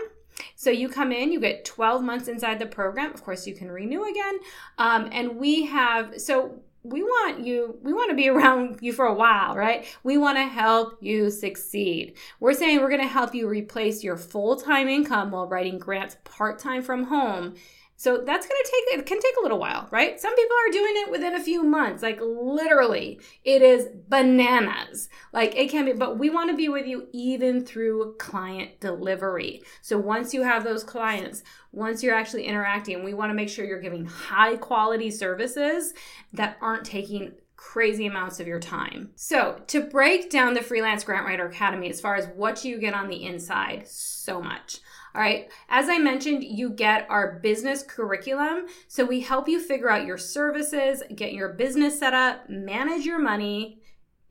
So 0.56 0.70
you 0.70 0.88
come 0.88 1.12
in, 1.12 1.32
you 1.32 1.41
get 1.41 1.64
12 1.64 2.02
months 2.02 2.29
inside 2.29 2.58
the 2.58 2.67
program. 2.67 3.14
Of 3.14 3.23
course, 3.23 3.46
you 3.46 3.55
can 3.55 3.70
renew 3.70 4.05
again. 4.05 4.38
Um, 4.79 5.08
and 5.12 5.37
we 5.37 5.64
have, 5.67 6.20
so 6.20 6.61
we 6.82 7.02
want 7.02 7.46
you 7.46 7.79
we 7.82 7.94
want 7.94 8.11
to 8.11 8.14
be 8.14 8.29
around 8.35 8.79
you 8.82 8.93
for 8.93 9.06
a 9.06 9.14
while 9.14 9.56
right 9.56 9.87
we 10.02 10.19
want 10.19 10.37
to 10.37 10.44
help 10.44 10.99
you 11.00 11.31
succeed 11.31 12.14
we're 12.41 12.52
saying 12.52 12.79
we're 12.79 12.90
going 12.90 13.00
to 13.00 13.06
help 13.06 13.35
you 13.35 13.49
replace 13.49 14.05
your 14.05 14.19
full-time 14.19 14.87
income 14.87 15.31
while 15.31 15.49
writing 15.49 15.79
grants 15.79 16.19
part-time 16.25 16.82
from 16.82 17.05
home 17.05 17.55
so 17.96 18.23
that's 18.25 18.46
going 18.46 18.61
to 18.64 18.70
take, 18.70 18.99
it 18.99 19.06
can 19.06 19.20
take 19.20 19.35
a 19.38 19.43
little 19.43 19.58
while, 19.58 19.88
right? 19.91 20.20
Some 20.20 20.35
people 20.35 20.56
are 20.67 20.73
doing 20.73 20.93
it 20.96 21.11
within 21.11 21.35
a 21.35 21.43
few 21.43 21.62
months. 21.62 22.02
Like 22.02 22.18
literally, 22.21 23.21
it 23.45 23.62
is 23.62 23.88
bananas. 24.09 25.09
Like 25.33 25.54
it 25.57 25.71
can 25.71 25.85
be, 25.85 25.92
but 25.92 26.18
we 26.18 26.28
want 26.28 26.50
to 26.50 26.57
be 26.57 26.68
with 26.68 26.87
you 26.87 27.09
even 27.12 27.64
through 27.64 28.16
client 28.18 28.80
delivery. 28.80 29.62
So 29.80 29.97
once 29.99 30.35
you 30.35 30.42
have 30.42 30.64
those 30.64 30.83
clients, 30.83 31.42
once 31.73 32.02
you're 32.02 32.14
actually 32.14 32.45
interacting, 32.45 33.04
we 33.04 33.14
want 33.14 33.30
to 33.30 33.35
make 33.35 33.49
sure 33.49 33.64
you're 33.64 33.80
giving 33.80 34.07
high 34.07 34.57
quality 34.57 35.11
services 35.11 35.95
that 36.33 36.57
aren't 36.61 36.85
taking 36.85 37.35
crazy 37.57 38.07
amounts 38.07 38.40
of 38.40 38.47
your 38.47 38.61
time. 38.61 39.11
So, 39.14 39.62
to 39.68 39.80
break 39.80 40.28
down 40.30 40.52
the 40.52 40.62
Freelance 40.62 41.02
Grant 41.02 41.25
Writer 41.25 41.47
Academy 41.47 41.88
as 41.88 42.00
far 42.00 42.14
as 42.14 42.26
what 42.37 42.62
you 42.64 42.78
get 42.78 42.92
on 42.92 43.09
the 43.09 43.25
inside, 43.25 43.88
so 43.88 44.42
much. 44.42 44.80
All 45.14 45.21
right. 45.21 45.49
As 45.68 45.88
I 45.88 45.99
mentioned, 45.99 46.42
you 46.42 46.71
get 46.71 47.06
our 47.09 47.38
business 47.38 47.85
curriculum. 47.85 48.66
So 48.88 49.04
we 49.04 49.21
help 49.21 49.49
you 49.49 49.61
figure 49.61 49.90
out 49.90 50.06
your 50.06 50.18
services, 50.18 51.04
get 51.14 51.33
your 51.33 51.50
business 51.50 51.99
set 52.00 52.14
up, 52.14 52.50
manage 52.50 53.04
your 53.04 53.21
money, 53.21 53.80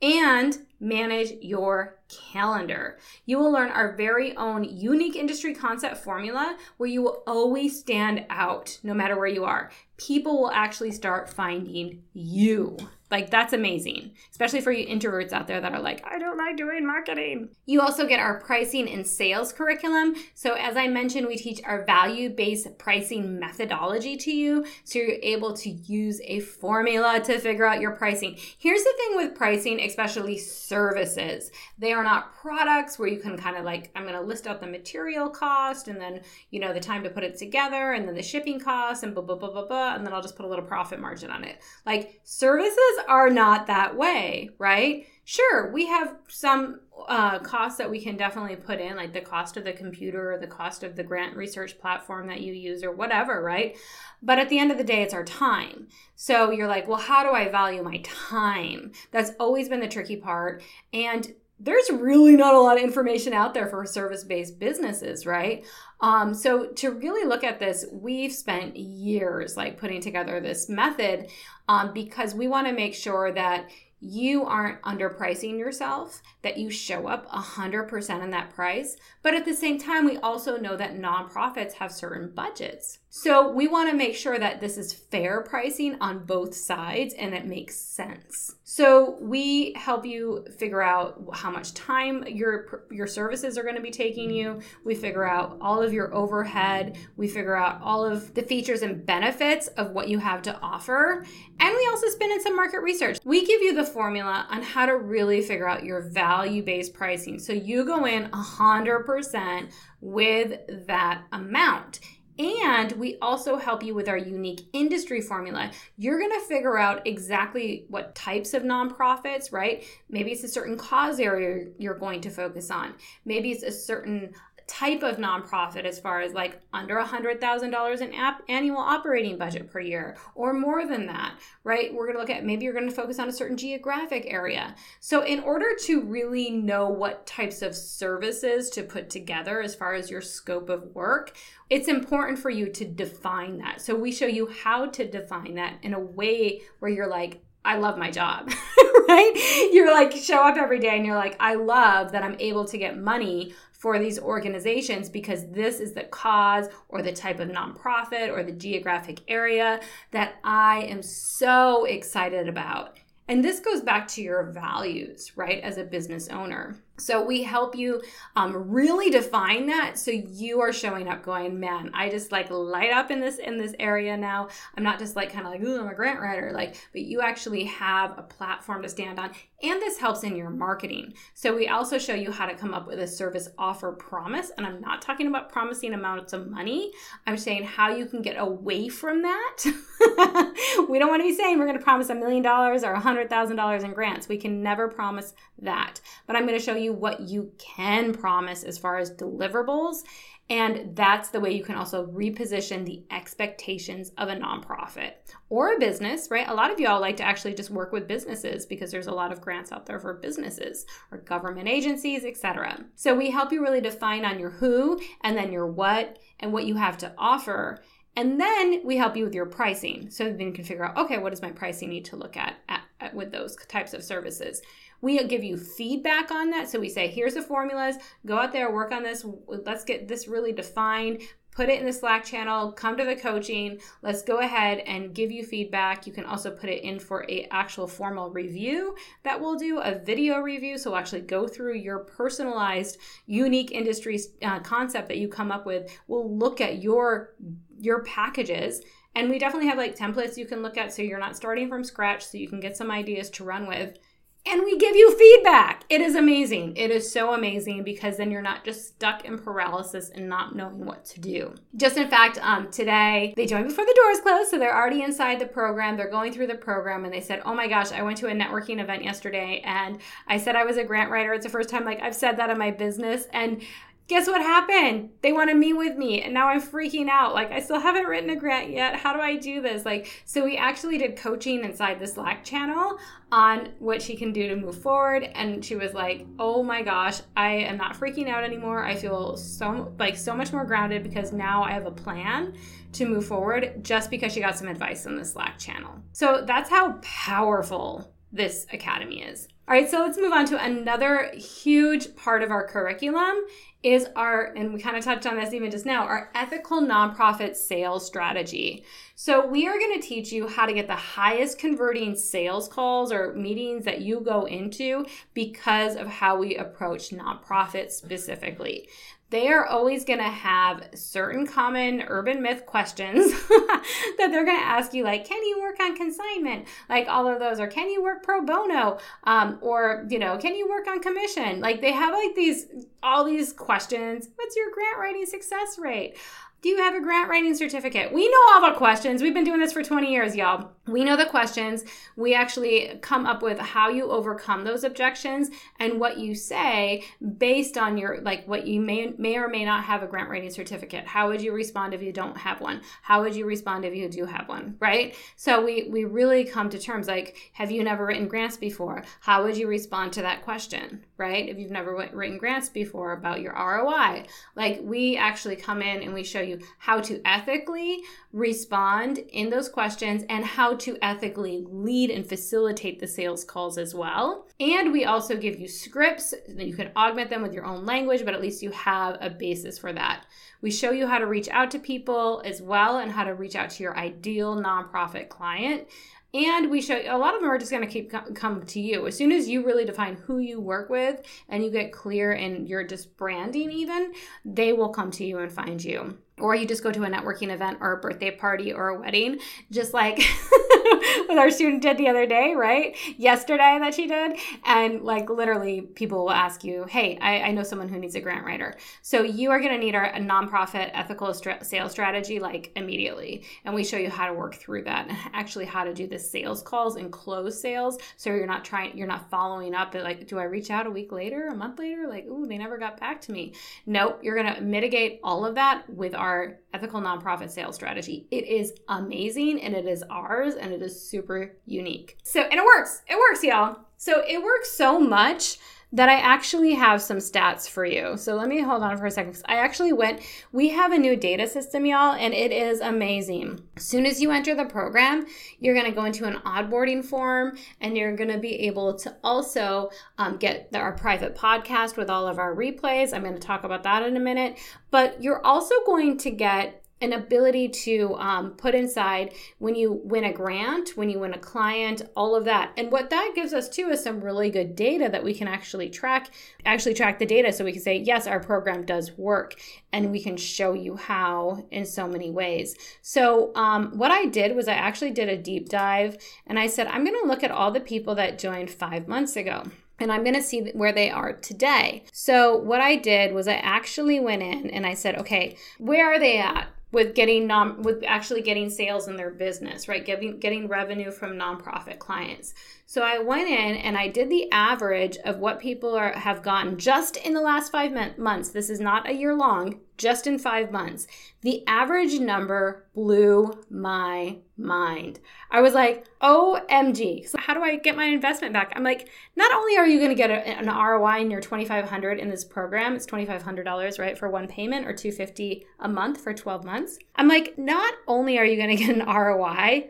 and 0.02 0.58
manage 0.84 1.32
your 1.42 1.98
calendar. 2.32 3.00
You 3.26 3.40
will 3.40 3.52
learn 3.52 3.70
our 3.70 3.96
very 3.96 4.36
own 4.36 4.64
unique 4.64 5.16
industry 5.16 5.54
concept 5.54 5.98
formula 5.98 6.58
where 6.78 6.90
you 6.90 7.02
will 7.02 7.24
always 7.26 7.80
stand 7.80 8.26
out 8.30 8.80
no 8.84 8.94
matter 8.94 9.18
where 9.18 9.28
you 9.28 9.46
are. 9.46 9.72
People 9.98 10.42
will 10.42 10.52
actually 10.52 10.92
start 10.92 11.30
finding 11.30 12.04
you. 12.14 12.78
Like, 13.14 13.30
that's 13.30 13.54
amazing, 13.54 14.14
especially 14.32 14.62
for 14.62 14.72
you 14.72 14.88
introverts 14.88 15.34
out 15.34 15.46
there 15.46 15.62
that 15.62 15.72
are 15.72 15.80
like, 15.80 16.04
I 16.04 16.18
don't 16.18 16.36
like 16.36 16.58
doing 16.58 16.84
marketing. 16.84 17.50
You 17.68 17.82
also 17.82 18.08
get 18.08 18.20
our 18.20 18.40
pricing 18.40 18.90
and 18.90 19.06
sales 19.06 19.54
curriculum. 19.54 20.16
So, 20.34 20.56
as 20.56 20.76
I 20.78 20.88
mentioned, 20.88 21.28
we 21.28 21.38
teach 21.38 21.62
our 21.64 21.86
value 21.86 22.32
based 22.32 22.76
pricing 22.80 23.40
methodology 23.40 24.18
to 24.18 24.32
you. 24.32 24.66
So, 24.84 24.98
you're 24.98 25.18
able 25.22 25.54
to 25.58 25.70
use 25.70 26.22
a 26.24 26.40
formula 26.40 27.22
to 27.26 27.38
figure 27.38 27.68
out 27.68 27.82
your 27.82 27.92
pricing. 27.92 28.36
Here's 28.58 28.84
the 28.84 28.94
thing 28.98 29.16
with 29.16 29.36
pricing, 29.36 29.80
especially 29.80 30.40
services, 30.74 31.52
they 31.78 31.94
are 31.94 32.04
not 32.04 32.34
products 32.34 32.98
where 32.98 33.08
you 33.08 33.20
can 33.20 33.38
kind 33.38 33.56
of 33.56 33.64
like, 33.64 33.92
I'm 33.96 34.04
going 34.04 34.16
to 34.16 34.22
list 34.22 34.48
out 34.48 34.60
the 34.60 34.66
material 34.66 35.30
cost 35.30 35.88
and 35.88 36.02
then, 36.02 36.22
you 36.50 36.60
know, 36.60 36.74
the 36.74 36.80
time 36.80 37.04
to 37.04 37.12
put 37.12 37.24
it 37.24 37.38
together 37.38 37.94
and 37.94 38.08
then 38.08 38.16
the 38.16 38.24
shipping 38.24 38.60
cost 38.60 39.04
and 39.04 39.14
blah, 39.14 39.24
blah, 39.24 39.36
blah, 39.36 39.52
blah, 39.52 39.68
blah. 39.68 39.94
And 39.94 40.04
then 40.04 40.14
I'll 40.14 40.22
just 40.22 40.36
put 40.36 40.48
a 40.48 40.50
little 40.50 40.66
profit 40.66 41.00
margin 41.00 41.30
on 41.30 41.44
it. 41.44 41.60
Like, 41.86 42.22
services 42.24 42.96
are 43.08 43.30
not 43.30 43.68
that 43.68 43.96
way, 43.96 44.50
right? 44.58 45.06
Sure, 45.26 45.72
we 45.72 45.86
have 45.86 46.16
some 46.28 46.80
uh, 47.08 47.40
costs 47.40 47.78
that 47.78 47.90
we 47.90 48.02
can 48.02 48.16
definitely 48.16 48.56
put 48.56 48.80
in, 48.80 48.96
like 48.96 49.14
the 49.14 49.22
cost 49.22 49.58
of 49.58 49.64
the 49.64 49.74
computer 49.74 50.34
or 50.34 50.38
the 50.38 50.48
cost 50.48 50.84
of 50.84 50.96
the 50.96 51.04
grant 51.04 51.36
research 51.36 51.80
platform 51.80 52.28
that 52.28 52.42
you 52.42 52.54
use 52.54 52.84
or 52.84 52.92
whatever, 52.92 53.42
right? 53.42 53.76
But 54.22 54.40
at 54.40 54.50
the 54.50 54.60
end 54.60 54.72
of 54.72 54.78
the 54.78 54.84
day, 54.84 55.02
it's 55.02 55.14
our 55.14 55.26
time. 55.26 55.88
So 56.16 56.52
you're 56.52 56.68
like, 56.68 56.88
well, 56.88 57.00
how 57.00 57.24
do 57.24 57.30
I 57.30 57.50
value 57.50 57.84
my 57.84 57.98
time? 58.04 58.92
That's 59.12 59.32
always 59.40 59.70
been 59.70 59.82
the 59.82 59.88
tricky 59.88 60.16
part. 60.16 60.64
And 60.94 61.34
there's 61.60 61.90
really 61.92 62.36
not 62.36 62.56
a 62.56 62.60
lot 62.60 62.78
of 62.78 62.84
information 62.84 63.34
out 63.34 63.54
there 63.54 63.68
for 63.68 63.86
service 63.86 64.24
based 64.24 64.60
businesses, 64.60 65.26
right? 65.26 65.66
Um, 66.02 66.34
so 66.34 66.68
to 66.68 66.92
really 66.92 67.28
look 67.28 67.44
at 67.44 67.60
this, 67.60 67.86
we've 67.92 68.34
spent 68.34 68.76
years 68.76 69.56
like 69.56 69.78
putting 69.78 70.02
together 70.02 70.40
this 70.40 70.68
method 70.68 71.30
um, 71.70 71.94
because 71.94 72.36
we 72.36 72.48
want 72.48 72.68
to 72.68 72.74
make 72.74 72.94
sure 72.94 73.32
that 73.32 73.70
you 74.04 74.44
aren't 74.44 74.82
underpricing 74.82 75.58
yourself, 75.58 76.22
that 76.42 76.58
you 76.58 76.70
show 76.70 77.08
up 77.08 77.30
100% 77.32 78.22
on 78.22 78.30
that 78.32 78.54
price. 78.54 78.98
But 79.22 79.34
at 79.34 79.46
the 79.46 79.54
same 79.54 79.80
time, 79.80 80.04
we 80.06 80.18
also 80.18 80.58
know 80.58 80.76
that 80.76 80.98
nonprofits 80.98 81.74
have 81.74 81.92
certain 81.92 82.32
budgets. 82.36 83.00
So 83.10 83.50
we 83.52 83.68
want 83.68 83.90
to 83.90 83.96
make 83.96 84.16
sure 84.16 84.40
that 84.40 84.60
this 84.60 84.76
is 84.78 84.92
fair 84.92 85.42
pricing 85.42 85.98
on 86.02 86.26
both 86.26 86.56
sides 86.56 87.14
and 87.14 87.34
it 87.34 87.46
makes 87.46 87.78
sense. 87.78 88.56
So 88.64 89.18
we 89.22 89.74
help 89.74 90.04
you 90.04 90.48
figure 90.58 90.82
out 90.82 91.24
how 91.32 91.52
much 91.52 91.76
time 91.76 92.24
your 92.28 92.86
your 92.90 93.06
services 93.06 93.56
are 93.56 93.62
going 93.62 93.76
to 93.76 93.84
be 93.84 93.92
taking 93.92 94.32
you. 94.32 94.62
We 94.84 94.96
figure 94.96 95.26
out 95.26 95.60
all 95.62 95.80
of 95.80 95.94
your 95.94 96.12
overhead. 96.12 96.98
We 97.16 97.28
figure 97.28 97.56
out 97.56 97.82
all 97.84 98.04
of 98.04 98.34
the 98.34 98.42
features 98.42 98.82
and 98.82 99.06
benefits 99.06 99.68
of 99.68 99.92
what 99.92 100.08
you 100.08 100.18
have 100.18 100.42
to 100.44 100.60
offer. 100.62 101.24
And 101.60 101.76
we 101.76 101.88
also 101.92 102.08
spin 102.08 102.32
in 102.32 102.42
some 102.42 102.56
market 102.56 102.80
research. 102.80 103.20
We 103.24 103.46
give 103.46 103.62
you 103.62 103.76
the 103.76 103.86
formula 103.94 104.48
on 104.50 104.62
how 104.62 104.86
to 104.86 104.98
really 104.98 105.42
figure 105.42 105.70
out 105.70 105.84
your 105.86 106.02
value-based 106.02 106.94
pricing. 106.94 107.40
So 107.40 107.54
you 107.54 107.86
go 107.86 108.06
in 108.06 108.30
100% 108.32 109.72
with 110.02 110.88
that 110.88 111.24
amount. 111.32 112.00
And 112.40 112.92
we 112.94 113.18
also 113.22 113.58
help 113.58 113.84
you 113.84 113.94
with 113.94 114.10
our 114.10 114.18
unique 114.18 114.62
industry 114.74 115.22
formula. 115.22 115.70
You're 115.98 116.18
going 116.18 116.32
to 116.32 116.48
figure 116.48 116.80
out 116.80 117.06
exactly 117.06 117.86
what 117.90 118.16
types 118.16 118.56
of 118.56 118.64
nonprofits, 118.64 119.54
right? 119.54 119.84
Maybe 120.10 120.32
it's 120.32 120.44
a 120.44 120.48
certain 120.48 120.76
cause 120.76 121.20
area 121.20 121.68
you're 121.78 121.98
going 121.98 122.22
to 122.22 122.32
focus 122.32 122.72
on. 122.72 122.96
Maybe 123.24 123.52
it's 123.52 123.62
a 123.62 123.72
certain 123.72 124.34
type 124.68 125.04
of 125.04 125.18
nonprofit 125.18 125.84
as 125.84 126.00
far 126.00 126.22
as 126.22 126.34
like 126.34 126.62
under 126.74 126.98
a 126.98 127.06
$100,000 127.06 128.02
in 128.02 128.14
ap- 128.14 128.44
annual 128.48 128.78
operating 128.78 129.38
budget 129.38 129.70
per 129.70 129.80
year 129.80 130.16
or 130.36 130.54
more 130.54 130.88
than 130.88 131.06
that, 131.08 131.38
right? 131.64 131.94
We're 131.94 132.06
going 132.06 132.16
to 132.16 132.22
look 132.22 132.30
at 132.30 132.46
maybe 132.46 132.64
you're 132.64 132.74
going 132.74 132.90
to 132.90 132.96
focus 132.96 133.20
on 133.20 133.28
a 133.28 133.34
certain 133.34 133.58
geographic 133.58 134.26
area. 134.28 134.76
So, 135.00 135.24
in 135.24 135.42
order 135.42 135.76
to 135.84 136.02
really 136.04 136.50
know 136.50 136.90
what 136.90 137.26
types 137.26 137.62
of 137.62 137.76
services 137.76 138.70
to 138.72 138.84
put 138.84 139.10
together 139.10 139.62
as 139.62 139.76
far 139.76 139.94
as 139.94 140.10
your 140.10 140.22
scope 140.22 140.70
of 140.70 140.96
work, 140.96 141.36
it's 141.70 141.88
important 141.88 142.40
for 142.40 142.50
you 142.50 142.70
to 142.72 142.86
define 142.86 143.58
that. 143.58 143.82
So, 143.82 143.96
we 143.96 144.12
show 144.12 144.28
you 144.28 144.48
how 144.64 144.88
to 144.88 145.10
define 145.10 145.56
that 145.56 145.76
in 145.82 145.94
a 145.94 146.00
way 146.00 146.62
where 146.80 146.92
you're 146.92 147.08
like, 147.08 147.44
I 147.66 147.78
love 147.78 147.98
my 147.98 148.12
job, 148.12 148.50
right? 149.08 149.70
You're 149.72 149.94
like, 149.94 150.12
show 150.12 150.46
up 150.46 150.58
every 150.58 150.80
day 150.80 150.98
and 150.98 151.06
you're 151.06 151.16
like, 151.16 151.38
I 151.40 151.56
love 151.56 152.12
that 152.12 152.24
I'm 152.24 152.36
able 152.40 152.66
to 152.66 152.78
get 152.78 152.98
money 152.98 153.54
for 153.84 154.00
these 154.00 154.18
organizations 154.18 155.10
because 155.10 155.46
this 155.48 155.82
is 155.82 155.92
the 155.92 156.06
cause 156.06 156.70
or 156.88 157.02
the 157.02 157.12
type 157.12 157.42
of 157.42 157.50
nonprofit 157.50 158.30
or 158.30 158.42
the 158.42 158.52
geographic 158.54 159.20
area 159.28 159.82
that 160.12 160.36
I 160.42 160.84
am 160.84 161.04
so 161.04 161.84
excited 161.84 162.48
about. 162.48 162.98
And 163.28 163.44
this 163.44 163.60
goes 163.60 163.82
back 163.82 164.08
to 164.10 164.22
your 164.22 164.46
values, 164.46 165.34
right, 165.36 165.62
as 165.62 165.78
a 165.78 165.84
business 165.84 166.30
owner. 166.30 166.78
So 166.98 167.26
we 167.26 167.42
help 167.42 167.76
you 167.76 168.02
um, 168.36 168.70
really 168.70 169.10
define 169.10 169.66
that 169.66 169.98
so 169.98 170.12
you 170.12 170.62
are 170.62 170.72
showing 170.72 171.08
up 171.08 171.24
going, 171.24 171.60
man, 171.60 171.90
I 171.94 172.10
just 172.10 172.32
like 172.32 172.52
light 172.52 172.92
up 172.92 173.10
in 173.10 173.20
this 173.20 173.40
in 173.40 173.58
this 173.58 173.74
area 173.80 174.16
now. 174.16 174.50
I'm 174.78 174.84
not 174.84 175.00
just 175.00 175.16
like 175.16 175.34
kind 175.34 175.48
of 175.48 175.52
like, 175.52 175.64
ooh, 175.64 175.80
I'm 175.80 175.88
a 175.88 175.96
grant 175.96 176.22
writer, 176.22 176.52
like, 176.54 176.76
but 176.92 177.02
you 177.02 177.22
actually 177.22 177.64
have 177.66 178.18
a 178.18 178.22
platform 178.22 178.84
to 178.84 178.90
stand 178.90 179.20
on. 179.20 179.32
And 179.64 179.82
this 179.82 179.98
helps 179.98 180.24
in 180.24 180.36
your 180.36 180.50
marketing. 180.50 181.14
So 181.34 181.56
we 181.56 181.70
also 181.70 181.98
show 181.98 182.14
you 182.14 182.32
how 182.32 182.46
to 182.46 182.54
come 182.54 182.74
up 182.74 182.86
with 182.86 183.00
a 183.00 183.08
service 183.08 183.48
offer 183.58 183.94
promise. 183.94 184.52
And 184.58 184.68
I'm 184.68 184.82
not 184.82 185.02
talking 185.02 185.26
about 185.26 185.50
promising 185.50 185.94
amounts 185.94 186.34
of 186.34 186.52
money. 186.52 186.92
I'm 187.26 187.38
saying 187.38 187.64
how 187.64 187.96
you 187.96 188.06
can 188.06 188.22
get 188.22 188.36
away 188.38 188.90
from 188.90 189.22
that. 189.22 189.58
we 190.90 191.00
don't 191.00 191.10
want 191.10 191.22
to 191.22 191.28
be 191.28 191.34
saying 191.34 191.58
we're 191.58 191.66
going 191.66 191.78
to 191.78 191.84
promise 191.84 192.10
a 192.10 192.16
million 192.16 192.44
dollars 192.44 192.84
or 192.84 192.92
a 192.92 193.00
hundred 193.00 193.30
thousand 193.30 193.56
dollars 193.56 193.84
in 193.84 193.94
grants. 193.94 194.28
We 194.28 194.38
can 194.38 194.62
never 194.62 194.90
promise 194.90 195.34
that. 195.62 196.02
But 196.28 196.36
I'm 196.36 196.46
going 196.46 196.60
to 196.60 196.64
show 196.64 196.76
you 196.76 196.83
what 196.92 197.22
you 197.22 197.52
can 197.58 198.14
promise 198.14 198.64
as 198.64 198.78
far 198.78 198.98
as 198.98 199.12
deliverables. 199.12 200.04
And 200.50 200.94
that's 200.96 201.30
the 201.30 201.40
way 201.40 201.54
you 201.54 201.64
can 201.64 201.76
also 201.76 202.06
reposition 202.08 202.86
the 202.86 203.04
expectations 203.12 204.12
of 204.18 204.28
a 204.28 204.36
nonprofit 204.36 205.14
or 205.50 205.74
a 205.74 205.80
business, 205.80 206.28
right? 206.30 206.48
A 206.50 206.54
lot 206.54 206.70
of 206.70 206.80
y'all 206.80 207.00
like 207.00 207.16
to 207.18 207.24
actually 207.24 207.54
just 207.54 207.70
work 207.70 207.94
with 207.94 208.10
businesses 208.10 208.66
because 208.66 208.92
there's 208.92 209.08
a 209.08 209.14
lot 209.14 209.32
of 209.32 209.40
grants 209.40 209.72
out 209.72 209.86
there 209.86 210.00
for 210.00 210.16
businesses 210.16 210.86
or 211.12 211.20
government 211.20 211.70
agencies, 211.70 212.26
etc. 212.26 212.84
So 212.96 213.16
we 213.16 213.32
help 213.32 213.54
you 213.54 213.62
really 213.62 213.80
define 213.80 214.26
on 214.26 214.38
your 214.38 214.50
who 214.50 215.00
and 215.22 215.38
then 215.38 215.54
your 215.54 215.68
what 215.68 216.20
and 216.42 216.52
what 216.52 216.66
you 216.66 216.76
have 216.76 216.98
to 217.00 217.14
offer. 217.18 217.82
And 218.16 218.40
then 218.40 218.82
we 218.84 218.98
help 218.98 219.16
you 219.16 219.24
with 219.24 219.34
your 219.34 219.46
pricing. 219.46 220.10
So 220.10 220.26
then 220.26 220.40
you 220.40 220.54
can 220.54 220.66
figure 220.66 220.86
out, 220.86 220.98
okay, 220.98 221.18
what 221.18 221.32
does 221.32 221.42
my 221.42 221.52
pricing 221.52 221.90
need 221.90 222.06
to 222.06 222.16
look 222.16 222.36
at, 222.36 222.58
at, 222.68 222.82
at 223.00 223.16
with 223.16 223.32
those 223.32 223.56
types 223.68 223.94
of 223.94 224.04
services? 224.04 224.62
We 225.04 225.22
give 225.26 225.44
you 225.44 225.58
feedback 225.58 226.32
on 226.32 226.50
that. 226.52 226.70
So 226.70 226.80
we 226.80 226.88
say, 226.88 227.10
here's 227.10 227.34
the 227.34 227.42
formulas, 227.42 227.98
go 228.26 228.38
out 228.40 228.54
there, 228.54 228.72
work 228.72 228.94
on 228.94 229.04
this. 229.04 229.26
Let's 229.48 229.84
get 229.84 230.08
this 230.08 230.30
really 230.30 230.54
defined. 230.54 231.24
Put 231.52 231.68
it 231.68 231.82
in 231.82 231.86
the 231.86 231.92
Slack 231.92 232.24
channel, 232.24 232.72
come 232.72 232.96
to 232.96 233.04
the 233.04 233.18
coaching. 233.18 233.82
Let's 234.02 234.22
go 234.22 234.40
ahead 234.40 234.80
and 234.80 235.14
give 235.14 235.30
you 235.30 235.44
feedback. 235.44 236.08
You 236.08 236.14
can 236.14 236.24
also 236.24 236.52
put 236.52 236.70
it 236.70 236.84
in 236.84 237.00
for 237.00 237.30
a 237.30 237.50
actual 237.52 237.86
formal 237.86 238.30
review 238.30 238.96
that 239.24 239.42
we'll 239.42 239.58
do, 239.58 239.80
a 239.80 240.00
video 240.00 240.40
review. 240.40 240.78
So 240.78 240.92
we'll 240.92 241.00
actually 241.00 241.22
go 241.22 241.50
through 241.50 241.76
your 241.76 242.00
personalized, 242.00 242.98
unique 243.26 243.74
industry 243.74 244.22
uh, 244.42 244.62
concept 244.62 245.10
that 245.10 245.18
you 245.18 245.28
come 245.28 245.52
up 245.52 245.66
with. 245.66 245.92
We'll 246.08 246.34
look 246.34 246.62
at 246.62 246.82
your 246.82 247.34
your 247.78 248.06
packages 248.06 248.82
and 249.16 249.30
we 249.30 249.38
definitely 249.38 249.68
have 249.68 249.78
like 249.78 249.98
templates 249.98 250.38
you 250.38 250.46
can 250.46 250.62
look 250.62 250.78
at 250.78 250.94
so 250.94 251.02
you're 251.02 251.20
not 251.20 251.36
starting 251.36 251.68
from 251.68 251.84
scratch 251.84 252.26
so 252.26 252.38
you 252.38 252.48
can 252.48 252.62
get 252.62 252.78
some 252.78 252.90
ideas 252.90 253.30
to 253.32 253.44
run 253.44 253.68
with 253.68 253.98
and 254.46 254.64
we 254.64 254.78
give 254.78 254.96
you 254.96 255.18
feedback. 255.18 255.86
It 255.90 256.02
is 256.02 256.16
amazing. 256.16 256.76
It 256.76 256.92
is 256.92 257.10
so 257.10 257.34
amazing 257.34 257.84
because 257.84 258.18
then 258.18 258.30
you're 258.30 258.42
not 258.42 258.66
just 258.66 258.88
stuck 258.88 259.24
in 259.24 259.38
paralysis 259.38 260.10
and 260.10 260.28
not 260.28 260.56
knowing 260.56 260.86
what 260.86 261.06
to 261.06 261.22
do. 261.22 261.56
Just 261.78 261.98
in 261.98 262.10
fact, 262.10 262.38
um, 262.42 262.70
today 262.70 263.34
they 263.38 263.46
joined 263.46 263.70
before 263.70 263.86
the 263.86 264.00
doors 264.04 264.20
closed, 264.20 264.50
so 264.50 264.60
they're 264.60 264.76
already 264.76 265.02
inside 265.02 265.40
the 265.40 265.46
program. 265.46 265.96
They're 265.96 266.10
going 266.10 266.34
through 266.34 266.48
the 266.48 266.56
program, 266.56 267.06
and 267.06 267.14
they 267.14 267.22
said, 267.22 267.42
"Oh 267.46 267.54
my 267.54 267.68
gosh, 267.68 267.92
I 267.92 268.02
went 268.02 268.18
to 268.18 268.28
a 268.28 268.32
networking 268.32 268.82
event 268.82 269.04
yesterday, 269.04 269.62
and 269.64 270.00
I 270.28 270.38
said 270.38 270.56
I 270.56 270.66
was 270.66 270.78
a 270.78 270.84
grant 270.84 271.10
writer. 271.10 271.34
It's 271.34 271.46
the 271.46 271.52
first 271.52 271.70
time 271.70 271.86
like 271.86 272.02
I've 272.02 272.16
said 272.16 272.38
that 272.38 272.50
in 272.50 272.58
my 272.58 272.72
business, 272.72 273.28
and." 273.32 273.62
Guess 274.08 274.28
what 274.28 274.42
happened? 274.42 275.10
They 275.22 275.32
want 275.32 275.50
to 275.50 275.56
meet 275.56 275.74
with 275.74 275.96
me 275.96 276.22
and 276.22 276.34
now 276.34 276.50
I'm 276.50 276.62
freaking 276.62 277.08
out. 277.08 277.34
Like 277.34 277.52
I 277.52 277.60
still 277.60 277.80
haven't 277.80 278.06
written 278.06 278.30
a 278.30 278.36
grant 278.36 278.70
yet. 278.70 278.96
How 278.96 279.14
do 279.14 279.20
I 279.20 279.38
do 279.38 279.62
this? 279.62 279.86
Like 279.86 280.24
so 280.26 280.44
we 280.44 280.58
actually 280.58 280.98
did 280.98 281.16
coaching 281.16 281.64
inside 281.64 282.00
the 282.00 282.08
Slack 282.08 282.44
channel 282.44 282.98
on 283.32 283.70
what 283.80 284.02
she 284.02 284.16
can 284.16 284.34
do 284.34 284.48
to 284.50 284.56
move 284.56 284.82
forward 284.82 285.24
and 285.24 285.64
she 285.64 285.76
was 285.76 285.94
like, 285.94 286.26
"Oh 286.38 286.64
my 286.64 286.82
gosh, 286.82 287.22
I 287.36 287.52
am 287.52 287.78
not 287.78 287.96
freaking 287.96 288.28
out 288.28 288.44
anymore. 288.44 288.84
I 288.84 288.96
feel 288.96 289.38
so 289.38 289.94
like 289.98 290.18
so 290.18 290.36
much 290.36 290.52
more 290.52 290.66
grounded 290.66 291.04
because 291.04 291.32
now 291.32 291.64
I 291.64 291.72
have 291.72 291.86
a 291.86 291.92
plan 291.92 292.56
to 292.94 293.06
move 293.06 293.26
forward 293.26 293.84
just 293.84 294.12
because 294.12 294.34
she 294.34 294.40
got 294.40 294.58
some 294.58 294.68
advice 294.68 295.06
in 295.06 295.16
the 295.16 295.26
Slack 295.26 295.58
channel." 295.58 295.92
So 296.12 296.44
that's 296.46 296.70
how 296.70 297.00
powerful 297.02 298.14
this 298.34 298.66
academy 298.74 299.22
is. 299.22 299.48
All 299.66 299.74
right, 299.74 299.90
so 299.90 300.00
let's 300.00 300.18
move 300.18 300.34
on 300.34 300.46
to 300.48 300.62
another 300.62 301.32
huge 301.36 302.14
part 302.18 302.44
of 302.44 302.52
our 302.52 302.68
curriculum 302.68 303.36
is 303.84 304.08
our, 304.16 304.54
and 304.56 304.74
we 304.74 304.82
kind 304.82 304.96
of 304.96 305.04
touched 305.04 305.28
on 305.28 305.36
this 305.36 305.54
even 305.54 305.70
just 305.70 305.86
now, 305.86 306.04
our 306.06 306.32
ethical 306.34 306.82
nonprofit 306.82 307.56
sales 307.56 308.06
strategy. 308.06 308.84
So 309.16 309.46
we 309.46 309.68
are 309.68 309.78
going 309.78 310.02
to 310.02 310.06
teach 310.06 310.32
you 310.32 310.48
how 310.48 310.66
to 310.66 310.74
get 310.74 310.88
the 310.88 310.96
highest 310.96 311.60
converting 311.60 312.16
sales 312.16 312.68
calls 312.68 313.12
or 313.12 313.34
meetings 313.34 313.86
that 313.86 314.02
you 314.02 314.20
go 314.22 314.46
into 314.46 315.06
because 315.36 315.96
of 315.96 316.08
how 316.08 316.38
we 316.38 316.56
approach 316.56 317.10
nonprofits 317.10 317.92
specifically. 317.92 318.90
They 319.30 319.48
are 319.48 319.66
always 319.66 320.04
going 320.06 320.20
to 320.20 320.26
have 320.26 320.90
certain 320.94 321.48
common 321.48 322.04
urban 322.08 322.42
myth 322.42 322.66
questions 322.68 323.32
that 323.50 323.84
they're 324.18 324.46
going 324.46 324.60
to 324.60 324.66
ask 324.66 324.94
you 324.94 325.04
like 325.04 325.26
can 325.26 325.44
you 325.44 325.60
work 325.60 325.80
on 325.80 325.96
consignment? 325.96 326.68
Like 326.88 327.08
all 327.08 327.28
of 327.28 327.40
those 327.40 327.60
or 327.60 327.68
can 327.68 327.90
you 327.90 328.04
work 328.04 328.22
pro 328.24 328.46
bono? 328.46 329.00
Um, 329.24 329.58
or 329.62 330.06
you 330.10 330.20
know 330.20 330.38
can 330.38 330.56
you 330.56 330.70
work 330.70 330.88
on 330.88 331.02
commission? 331.02 331.62
Like 331.62 331.82
they 331.82 331.92
have 331.92 332.14
like 332.14 332.36
these 332.36 332.68
all 333.02 333.24
these 333.24 333.54
questions. 333.54 334.30
What's 334.36 334.56
your 334.56 334.72
grant 334.72 335.00
writing 335.00 335.26
success 335.26 335.80
rate 335.80 336.16
Do 336.64 336.70
you 336.70 336.78
have 336.78 336.96
a 336.96 337.02
grant 337.02 337.30
writing 337.30 337.54
certificate? 337.56 338.14
We 338.14 338.26
know 338.26 338.38
all 338.54 338.72
the 338.72 338.78
questions. 338.78 339.22
We've 339.22 339.34
been 339.34 339.44
doing 339.44 339.60
this 339.60 339.74
for 339.74 339.84
20 339.84 340.10
years, 340.10 340.34
y'all. 340.34 340.72
We 340.88 341.04
know 341.04 341.18
the 341.18 341.26
questions. 341.26 341.84
We 342.16 342.34
actually 342.34 343.00
come 343.02 343.26
up 343.26 343.42
with 343.42 343.60
how 343.60 343.90
you 343.90 344.10
overcome 344.10 344.64
those 344.64 344.86
objections 344.86 345.50
and 345.82 346.00
what 346.00 346.20
you 346.20 346.36
say 346.36 347.04
based 347.38 347.78
on 347.78 347.98
your 347.98 348.22
like 348.22 348.48
what 348.48 348.66
you 348.66 348.80
may 348.80 349.14
may 349.18 349.36
or 349.36 349.50
may 349.50 349.66
not 349.66 349.84
have 349.84 350.04
a 350.04 350.08
grant 350.08 350.30
writing 350.30 350.52
certificate. 350.52 351.06
How 351.06 351.28
would 351.28 351.42
you 351.42 351.52
respond 351.52 351.94
if 351.94 352.02
you 352.02 352.14
don't 352.14 352.38
have 352.38 352.62
one? 352.62 352.82
How 353.02 353.22
would 353.24 353.36
you 353.36 353.46
respond 353.46 353.84
if 353.84 353.94
you 353.94 354.08
do 354.08 354.24
have 354.24 354.48
one, 354.48 354.78
right? 354.80 355.18
So 355.36 355.66
we 355.66 355.90
we 355.90 356.06
really 356.06 356.46
come 356.46 356.70
to 356.70 356.80
terms 356.80 357.10
like 357.10 357.36
have 357.54 357.72
you 357.72 357.84
never 357.84 358.06
written 358.06 358.30
grants 358.30 358.56
before? 358.56 359.04
How 359.20 359.44
would 359.44 359.58
you 359.58 359.68
respond 359.68 360.14
to 360.14 360.22
that 360.22 360.44
question, 360.44 361.04
right? 361.18 361.48
If 361.48 361.58
you've 361.58 361.72
never 361.72 361.96
written 362.14 362.38
grants 362.38 362.70
before 362.70 363.14
about 363.14 363.42
your 363.42 363.54
ROI. 363.54 364.26
Like 364.56 364.80
we 364.82 365.16
actually 365.16 365.56
come 365.56 365.82
in 365.82 366.02
and 366.02 366.14
we 366.14 366.24
show 366.24 366.42
you 366.42 366.60
how 366.80 367.00
to 367.02 367.22
ethically 367.26 368.02
respond 368.32 369.20
in 369.20 369.50
those 369.50 369.70
questions 369.70 370.24
and 370.30 370.44
how 370.44 370.76
to 370.78 370.98
ethically 371.04 371.64
lead 371.70 372.10
and 372.10 372.28
facilitate 372.28 373.00
the 373.00 373.08
sales 373.08 373.44
calls 373.44 373.78
as 373.78 373.94
well. 373.94 374.48
And 374.60 374.92
we 374.92 375.06
also 375.06 375.38
give 375.38 375.60
you 375.60 375.68
scripts 375.68 376.34
that 376.48 376.66
you 376.66 376.74
can 376.74 376.92
augment 376.96 377.30
them 377.30 377.44
with 377.44 377.54
your 377.54 377.66
own 377.66 377.86
language, 377.86 378.26
but 378.26 378.34
at 378.34 378.42
least 378.42 378.64
you 378.64 378.72
have 378.72 379.18
a 379.22 379.30
basis 379.30 379.78
for 379.78 379.94
that. 379.94 380.26
We 380.62 380.72
show 380.72 380.92
you 380.92 381.08
how 381.08 381.20
to 381.20 381.28
reach 381.28 381.50
out 381.50 381.72
to 381.72 381.80
people 381.80 382.42
as 382.46 382.62
well 382.62 383.00
and 383.00 383.12
how 383.12 383.26
to 383.26 383.36
reach 383.36 383.56
out 383.56 383.70
to 383.72 383.84
your 383.84 383.98
ideal 383.98 384.56
nonprofit 384.56 385.28
client. 385.28 385.88
And 386.34 386.72
we 386.72 386.82
show 386.82 386.96
a 386.98 387.18
lot 387.18 387.36
of 387.36 387.42
them 387.42 387.50
are 387.52 387.60
just 387.60 387.70
going 387.70 387.86
to 387.86 387.90
keep 387.90 388.12
come 388.34 388.66
to 388.66 388.80
you 388.80 389.06
as 389.06 389.16
soon 389.16 389.32
as 389.32 389.48
you 389.48 389.64
really 389.64 389.86
define 389.86 390.16
who 390.16 390.40
you 390.40 390.60
work 390.60 390.90
with 390.90 391.22
and 391.48 391.64
you 391.64 391.70
get 391.70 391.92
clear 391.92 392.34
in 392.34 392.66
your 392.66 392.84
just 392.84 393.16
branding. 393.18 393.72
Even 393.72 394.14
they 394.44 394.74
will 394.74 394.90
come 394.90 395.12
to 395.12 395.26
you 395.26 395.40
and 395.40 395.52
find 395.52 395.84
you 395.84 396.18
or 396.40 396.56
you 396.56 396.66
just 396.66 396.84
go 396.84 396.92
to 396.92 397.04
a 397.04 397.08
networking 397.08 397.52
event 397.52 397.78
or 397.82 397.94
a 397.94 397.98
birthday 397.98 398.32
party 398.32 398.74
or 398.74 398.90
a 398.90 399.00
wedding, 399.00 399.40
just 399.72 399.94
like 399.94 400.18
what 401.26 401.38
our 401.38 401.52
student 401.52 401.82
did 401.82 401.98
the 401.98 402.08
other 402.08 402.26
day, 402.26 402.54
right? 402.56 402.96
Yesterday 403.18 403.78
that 403.80 403.94
she 403.94 404.08
did. 404.08 404.38
And 404.66 405.02
like 405.02 405.30
literally, 405.30 405.82
people 405.82 406.20
will 406.20 406.32
ask 406.32 406.64
you, 406.64 406.86
Hey, 406.86 407.18
I, 407.20 407.42
I 407.42 407.52
know 407.52 407.64
someone 407.64 407.90
who 407.90 408.00
needs 408.00 408.16
a 408.16 408.22
grant 408.22 408.46
writer. 408.46 408.76
So 409.02 409.24
you 409.24 409.52
are 409.52 409.60
going 409.60 409.74
to 409.74 409.78
need 409.78 409.96
our 409.96 410.06
a 410.06 410.20
nonprofit 410.20 410.92
ethical 410.94 411.34
sales 411.34 411.92
strategy 411.92 412.40
like 412.40 412.72
immediately. 412.76 413.46
And 413.66 413.74
we 413.74 413.84
show 413.84 413.98
you 413.98 414.10
how 414.10 414.28
to 414.28 414.34
work 414.34 414.56
through 414.56 414.84
that 414.84 415.08
and 415.08 415.18
actually 415.34 415.66
how 415.66 415.84
to 415.84 415.94
do 415.94 416.08
the 416.08 416.20
sales 416.20 416.62
calls 416.62 416.96
and 416.96 417.12
close 417.12 417.60
sales. 417.60 417.98
So 418.18 418.30
you're 418.30 418.46
not 418.46 418.64
trying, 418.64 418.98
you're 418.98 419.08
not 419.08 419.30
following 419.30 419.74
up. 419.74 419.94
Like, 419.94 420.28
do 420.28 420.40
I 420.40 420.44
reach 420.44 420.70
out 420.70 420.88
a 420.88 420.92
week 420.92 421.12
later, 421.12 421.48
a 421.48 421.56
month 421.56 421.80
later? 421.80 422.08
Like, 422.08 422.26
ooh, 422.28 422.46
they 422.46 422.58
never 422.58 422.78
got 422.78 423.00
back 423.00 423.22
to 423.22 423.32
me. 423.32 423.54
Nope. 423.86 424.20
You're 424.22 424.36
going 424.42 424.54
to 424.54 424.62
mitigate 424.62 425.20
all 425.24 425.46
of 425.46 425.56
that 425.56 425.90
with 425.90 426.14
our 426.14 426.60
ethical 426.74 427.02
nonprofit 427.02 427.50
sales 427.50 427.76
strategy. 427.76 428.28
It 428.32 428.46
is 428.46 428.74
amazing 428.88 429.62
and 429.62 429.74
it 429.76 429.86
is 429.86 430.04
ours 430.10 430.56
and 430.56 430.74
it 430.74 430.82
is 430.82 430.93
super 431.02 431.56
unique. 431.66 432.18
So, 432.24 432.42
and 432.42 432.54
it 432.54 432.66
works. 432.66 433.02
It 433.08 433.18
works, 433.18 433.44
y'all. 433.44 433.80
So, 433.98 434.24
it 434.28 434.42
works 434.42 434.72
so 434.72 435.00
much 435.00 435.58
that 435.94 436.10
I 436.10 436.16
actually 436.16 436.74
have 436.74 437.04
some 437.04 437.18
stats 437.18 437.70
for 437.70 437.86
you. 437.86 438.18
So 438.18 438.36
let 438.36 438.48
me 438.48 438.60
hold 438.62 438.82
on 438.82 438.98
for 438.98 439.06
a 439.06 439.12
second. 439.12 439.40
I 439.46 439.58
actually 439.58 439.94
went, 439.94 440.22
we 440.52 440.70
have 440.70 440.92
a 440.92 440.98
new 440.98 441.16
data 441.16 441.48
system, 441.48 441.86
y'all, 441.86 442.16
and 442.16 442.34
it 442.34 442.52
is 442.52 442.82
amazing. 442.82 443.62
As 443.78 443.84
soon 443.84 444.08
as 444.08 444.20
you 444.20 444.32
enter 444.32 444.56
the 444.56 444.66
program, 444.66 445.28
you're 445.60 445.76
gonna 445.76 445.92
go 445.92 446.06
into 446.06 446.26
an 446.26 446.38
onboarding 446.46 447.06
form 447.06 447.56
and 447.80 447.96
you're 447.96 448.16
gonna 448.16 448.40
be 448.40 448.56
able 448.62 448.96
to 448.96 449.16
also 449.24 449.92
um, 450.18 450.38
get 450.38 450.70
our 450.74 450.94
private 450.94 451.36
podcast 451.36 451.96
with 451.96 452.10
all 452.10 452.28
of 452.28 452.40
our 452.40 452.56
replays. 452.56 453.14
I'm 453.14 453.24
gonna 453.24 453.38
talk 453.38 453.64
about 453.64 453.84
that 453.84 454.02
in 454.02 454.18
a 454.18 454.20
minute, 454.20 454.58
but 454.90 455.22
you're 455.22 455.46
also 455.46 455.76
going 455.86 456.18
to 456.18 456.32
get 456.32 456.83
an 457.04 457.14
ability 457.14 457.68
to 457.68 458.16
um, 458.16 458.52
put 458.52 458.74
inside 458.74 459.34
when 459.60 459.76
you 459.76 460.02
win 460.04 460.24
a 460.24 460.34
grant, 460.34 460.92
when 460.96 461.10
you 461.10 461.20
win 461.20 461.34
a 461.34 461.38
client, 461.38 462.02
all 462.16 462.36
of 462.36 462.46
that. 462.46 462.72
And 462.78 462.92
what 462.92 463.10
that 463.10 463.34
gives 463.36 463.54
us 463.54 463.68
too 463.68 463.90
is 463.90 464.02
some 464.02 464.22
really 464.22 464.50
good 464.50 464.76
data 464.76 465.10
that 465.12 465.24
we 465.24 465.34
can 465.34 465.48
actually 465.48 465.90
track, 465.90 466.32
actually 466.66 466.94
track 466.94 467.20
the 467.20 467.26
data 467.26 467.52
so 467.52 467.66
we 467.66 467.74
can 467.74 467.82
say, 467.82 467.98
yes, 467.98 468.26
our 468.26 468.40
program 468.40 468.86
does 468.86 469.18
work. 469.18 469.60
And 469.92 470.12
we 470.12 470.24
can 470.24 470.38
show 470.38 470.74
you 470.74 470.96
how 470.96 471.68
in 471.70 471.86
so 471.86 472.08
many 472.08 472.32
ways. 472.32 472.76
So, 473.02 473.54
um, 473.56 473.92
what 473.98 474.10
I 474.10 474.26
did 474.26 474.56
was 474.56 474.68
I 474.68 474.74
actually 474.74 475.12
did 475.12 475.30
a 475.30 475.38
deep 475.38 475.70
dive 475.70 476.18
and 476.48 476.58
I 476.58 476.68
said, 476.68 476.88
I'm 476.88 477.04
going 477.04 477.20
to 477.22 477.28
look 477.28 477.44
at 477.44 477.52
all 477.52 477.72
the 477.72 477.80
people 477.80 478.16
that 478.16 478.40
joined 478.40 478.72
five 478.72 479.08
months 479.08 479.36
ago 479.36 479.64
and 480.00 480.12
I'm 480.12 480.24
going 480.24 480.36
to 480.36 480.42
see 480.42 480.72
where 480.74 480.92
they 480.92 481.10
are 481.10 481.34
today. 481.34 482.04
So, 482.12 482.58
what 482.58 482.82
I 482.82 482.96
did 482.96 483.34
was 483.34 483.48
I 483.48 483.56
actually 483.56 484.20
went 484.20 484.42
in 484.42 484.70
and 484.70 484.86
I 484.86 484.96
said, 484.96 485.16
okay, 485.20 485.58
where 485.78 486.06
are 486.06 486.20
they 486.20 486.40
at? 486.40 486.68
With 486.94 487.16
getting 487.16 487.48
non 487.48 487.82
with 487.82 488.04
actually 488.08 488.42
getting 488.42 488.70
sales 488.70 489.08
in 489.08 489.18
their 489.18 489.32
business, 489.32 489.88
right? 489.88 490.06
Getting 490.06 490.40
getting 490.40 490.68
revenue 490.68 491.12
from 491.12 491.34
nonprofit 491.34 492.00
clients. 492.00 492.54
So 492.94 493.02
I 493.02 493.18
went 493.18 493.50
in 493.50 493.76
and 493.78 493.98
I 493.98 494.08
did 494.08 494.30
the 494.30 494.52
average 494.52 495.18
of 495.26 495.40
what 495.40 495.60
people 495.60 495.96
are 495.96 496.14
have 496.14 496.44
gotten 496.44 496.78
just 496.78 497.18
in 497.18 497.34
the 497.34 497.42
last 497.42 497.72
5 497.72 498.20
months. 498.20 498.50
This 498.50 498.70
is 498.70 498.80
not 498.80 499.10
a 499.10 499.16
year 499.16 499.34
long, 499.34 499.80
just 499.98 500.28
in 500.28 500.38
5 500.38 500.72
months. 500.72 501.08
The 501.42 501.64
average 501.66 502.20
number 502.20 502.86
blew 502.94 503.64
my 503.68 504.38
mind. 504.58 505.20
I 505.50 505.62
was 505.62 505.74
like, 505.74 506.06
"OMG. 506.22 507.28
So 507.28 507.40
how 507.40 507.56
do 507.56 507.64
I 507.64 507.78
get 507.78 507.96
my 507.96 508.06
investment 508.06 508.54
back?" 508.54 508.72
I'm 508.76 508.84
like, 508.84 509.10
"Not 509.36 509.52
only 509.52 509.76
are 509.76 509.88
you 509.88 509.98
going 509.98 510.16
to 510.16 510.24
get 510.24 510.30
a, 510.30 510.48
an 510.48 510.70
ROI 510.70 511.28
your 511.32 511.42
2500 511.42 512.20
in 512.20 512.30
this 512.30 512.46
program, 512.46 512.94
it's 512.94 513.08
$2500, 513.08 513.98
right, 513.98 514.20
for 514.20 514.30
one 514.30 514.48
payment 514.48 514.86
or 514.86 514.94
250 514.94 515.66
a 515.80 515.90
month 515.90 516.22
for 516.22 516.32
12 516.32 516.64
months." 516.64 517.00
I'm 517.16 517.28
like, 517.28 517.58
"Not 517.58 517.96
only 518.08 518.38
are 518.38 518.46
you 518.46 518.56
going 518.56 518.78
to 518.78 518.84
get 518.84 518.96
an 518.96 519.08
ROI, 519.08 519.90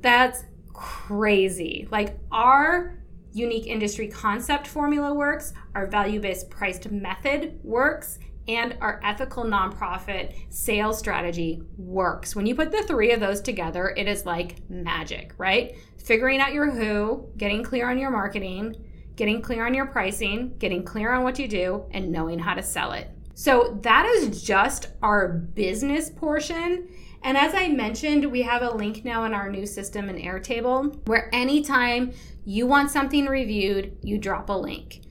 That's 0.02 0.46
crazy. 0.74 1.88
Like 1.92 2.18
our 2.32 2.99
unique 3.40 3.66
industry 3.66 4.08
concept 4.08 4.68
formula 4.68 5.14
works, 5.14 5.54
our 5.74 5.88
value 5.88 6.20
based 6.20 6.50
priced 6.50 6.92
method 6.92 7.60
works, 7.64 8.20
and 8.48 8.76
our 8.82 9.00
ethical 9.04 9.44
nonprofit 9.44 10.34
sales 10.50 10.98
strategy 10.98 11.62
works. 11.78 12.36
When 12.36 12.46
you 12.46 12.56
put 12.56 12.72
the 12.72 12.84
three 12.84 13.12
of 13.12 13.20
those 13.20 13.42
together, 13.42 13.94
it 13.96 14.08
is 14.08 14.26
like 14.26 14.70
magic, 14.70 15.34
right? 15.38 15.78
Figuring 15.98 16.40
out 16.40 16.54
your 16.54 16.70
who, 16.70 17.30
getting 17.38 17.64
clear 17.64 17.90
on 17.90 17.98
your 17.98 18.10
marketing, 18.10 18.76
getting 19.16 19.42
clear 19.42 19.66
on 19.66 19.74
your 19.74 19.86
pricing, 19.86 20.58
getting 20.58 20.84
clear 20.84 21.14
on 21.14 21.24
what 21.24 21.38
you 21.38 21.48
do, 21.48 21.86
and 21.92 22.12
knowing 22.12 22.40
how 22.40 22.56
to 22.56 22.64
sell 22.64 22.94
it. 22.94 23.10
So 23.36 23.78
that 23.84 24.06
is 24.06 24.44
just 24.44 24.88
our 25.02 25.30
business 25.30 26.10
portion. 26.10 26.90
And 27.24 27.38
as 27.38 27.54
I 27.54 27.68
mentioned, 27.68 28.32
we 28.32 28.42
have 28.44 28.62
a 28.62 28.72
link 28.72 29.04
now 29.04 29.26
in 29.26 29.34
our 29.34 29.50
new 29.50 29.66
system 29.66 30.10
in 30.10 30.16
Airtable 30.18 31.08
where 31.08 31.30
anytime 31.34 32.14
you 32.46 32.66
want 32.66 32.92
something 32.92 33.26
reviewed, 33.26 33.98
you 34.02 34.18
drop 34.18 34.50
a 34.50 34.54
link. 34.54 35.02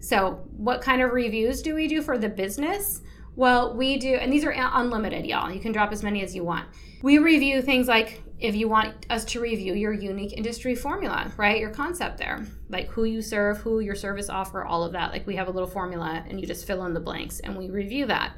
So, 0.00 0.44
what 0.56 0.82
kind 0.82 1.00
of 1.00 1.12
reviews 1.12 1.62
do 1.62 1.74
we 1.74 1.86
do 1.86 2.02
for 2.02 2.18
the 2.18 2.28
business? 2.28 3.02
Well, 3.36 3.74
we 3.76 3.96
do, 3.96 4.14
and 4.14 4.32
these 4.32 4.44
are 4.44 4.52
unlimited, 4.54 5.24
y'all. 5.24 5.50
You 5.50 5.60
can 5.60 5.72
drop 5.72 5.92
as 5.92 6.02
many 6.02 6.22
as 6.22 6.34
you 6.34 6.44
want. 6.44 6.68
We 7.02 7.18
review 7.18 7.62
things 7.62 7.88
like 7.88 8.22
if 8.42 8.56
you 8.56 8.68
want 8.68 9.06
us 9.08 9.24
to 9.24 9.40
review 9.40 9.72
your 9.74 9.92
unique 9.92 10.32
industry 10.36 10.74
formula, 10.74 11.32
right? 11.36 11.60
Your 11.60 11.70
concept 11.70 12.18
there, 12.18 12.44
like 12.68 12.88
who 12.88 13.04
you 13.04 13.22
serve, 13.22 13.58
who 13.58 13.78
your 13.78 13.94
service 13.94 14.28
offer, 14.28 14.64
all 14.64 14.82
of 14.82 14.92
that. 14.92 15.12
Like 15.12 15.26
we 15.26 15.36
have 15.36 15.46
a 15.46 15.52
little 15.52 15.68
formula 15.68 16.24
and 16.28 16.40
you 16.40 16.46
just 16.46 16.66
fill 16.66 16.84
in 16.84 16.92
the 16.92 17.00
blanks 17.00 17.38
and 17.38 17.56
we 17.56 17.70
review 17.70 18.04
that. 18.06 18.32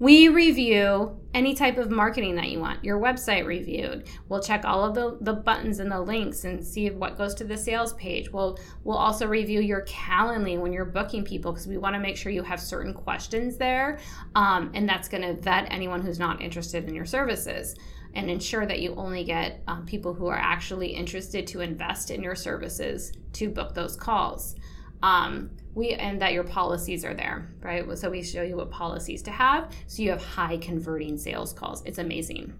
We 0.00 0.28
review 0.28 1.20
any 1.34 1.52
type 1.52 1.76
of 1.76 1.90
marketing 1.90 2.34
that 2.36 2.48
you 2.48 2.58
want, 2.58 2.82
your 2.82 2.98
website 2.98 3.44
reviewed. 3.44 4.08
We'll 4.30 4.42
check 4.42 4.64
all 4.64 4.82
of 4.82 4.94
the, 4.94 5.18
the 5.20 5.34
buttons 5.34 5.78
and 5.78 5.92
the 5.92 6.00
links 6.00 6.44
and 6.44 6.64
see 6.64 6.88
what 6.88 7.18
goes 7.18 7.34
to 7.34 7.44
the 7.44 7.58
sales 7.58 7.92
page. 7.92 8.30
We'll, 8.30 8.58
we'll 8.82 8.96
also 8.96 9.26
review 9.26 9.60
your 9.60 9.84
Calendly 9.84 10.58
when 10.58 10.72
you're 10.72 10.86
booking 10.86 11.22
people 11.22 11.52
because 11.52 11.66
we 11.66 11.76
want 11.76 11.94
to 11.96 12.00
make 12.00 12.16
sure 12.16 12.32
you 12.32 12.42
have 12.42 12.60
certain 12.60 12.94
questions 12.94 13.58
there. 13.58 13.98
Um, 14.34 14.70
and 14.72 14.88
that's 14.88 15.06
going 15.06 15.22
to 15.22 15.34
vet 15.34 15.70
anyone 15.70 16.00
who's 16.00 16.18
not 16.18 16.40
interested 16.40 16.88
in 16.88 16.94
your 16.94 17.04
services 17.04 17.76
and 18.14 18.30
ensure 18.30 18.64
that 18.64 18.80
you 18.80 18.94
only 18.94 19.22
get 19.22 19.62
um, 19.68 19.84
people 19.84 20.14
who 20.14 20.28
are 20.28 20.38
actually 20.38 20.88
interested 20.88 21.46
to 21.48 21.60
invest 21.60 22.10
in 22.10 22.22
your 22.22 22.34
services 22.34 23.12
to 23.34 23.50
book 23.50 23.74
those 23.74 23.96
calls. 23.96 24.56
Um, 25.02 25.50
we 25.74 25.90
and 25.90 26.20
that 26.20 26.32
your 26.32 26.44
policies 26.44 27.04
are 27.04 27.14
there, 27.14 27.48
right? 27.62 27.86
So 27.96 28.10
we 28.10 28.22
show 28.22 28.42
you 28.42 28.56
what 28.56 28.70
policies 28.70 29.22
to 29.22 29.30
have, 29.30 29.72
so 29.86 30.02
you 30.02 30.10
have 30.10 30.24
high 30.24 30.56
converting 30.56 31.16
sales 31.16 31.52
calls. 31.52 31.82
It's 31.84 31.98
amazing. 31.98 32.52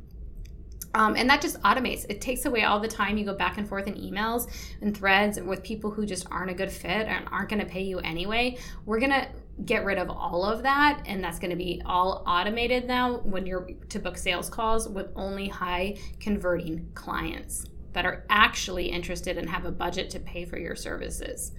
Um, 0.94 1.14
and 1.14 1.30
that 1.30 1.40
just 1.40 1.60
automates. 1.62 2.04
It 2.08 2.20
takes 2.20 2.46
away 2.46 2.64
all 2.64 2.80
the 2.80 2.88
time 2.88 3.16
you 3.16 3.24
go 3.24 3.34
back 3.34 3.58
and 3.58 3.68
forth 3.68 3.86
in 3.86 3.94
emails 3.94 4.48
and 4.80 4.96
threads 4.96 5.40
with 5.40 5.62
people 5.62 5.90
who 5.90 6.04
just 6.04 6.26
aren't 6.30 6.50
a 6.50 6.54
good 6.54 6.70
fit 6.70 7.06
and 7.06 7.28
aren't 7.30 7.48
going 7.48 7.60
to 7.60 7.66
pay 7.66 7.82
you 7.82 8.00
anyway. 8.00 8.58
We're 8.86 8.98
going 8.98 9.12
to 9.12 9.28
get 9.64 9.84
rid 9.84 9.98
of 9.98 10.10
all 10.10 10.44
of 10.44 10.62
that, 10.62 11.02
and 11.06 11.22
that's 11.22 11.38
going 11.38 11.50
to 11.50 11.56
be 11.56 11.80
all 11.84 12.24
automated 12.26 12.86
now 12.86 13.18
when 13.18 13.46
you're 13.46 13.70
to 13.90 13.98
book 13.98 14.16
sales 14.16 14.48
calls 14.48 14.88
with 14.88 15.08
only 15.14 15.48
high 15.48 15.96
converting 16.18 16.88
clients 16.94 17.66
that 17.92 18.06
are 18.06 18.24
actually 18.30 18.86
interested 18.86 19.36
and 19.36 19.48
have 19.48 19.64
a 19.64 19.72
budget 19.72 20.10
to 20.10 20.20
pay 20.20 20.44
for 20.44 20.58
your 20.58 20.76
services 20.76 21.52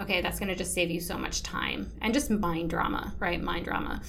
okay, 0.00 0.20
that's 0.20 0.38
going 0.38 0.48
to 0.48 0.54
just 0.54 0.74
save 0.74 0.90
you 0.90 1.00
so 1.00 1.16
much 1.16 1.42
time 1.42 1.90
and 2.02 2.12
just 2.12 2.30
mind 2.30 2.70
drama, 2.70 3.14
right? 3.18 3.42
Mind 3.42 3.64
drama. 3.64 4.02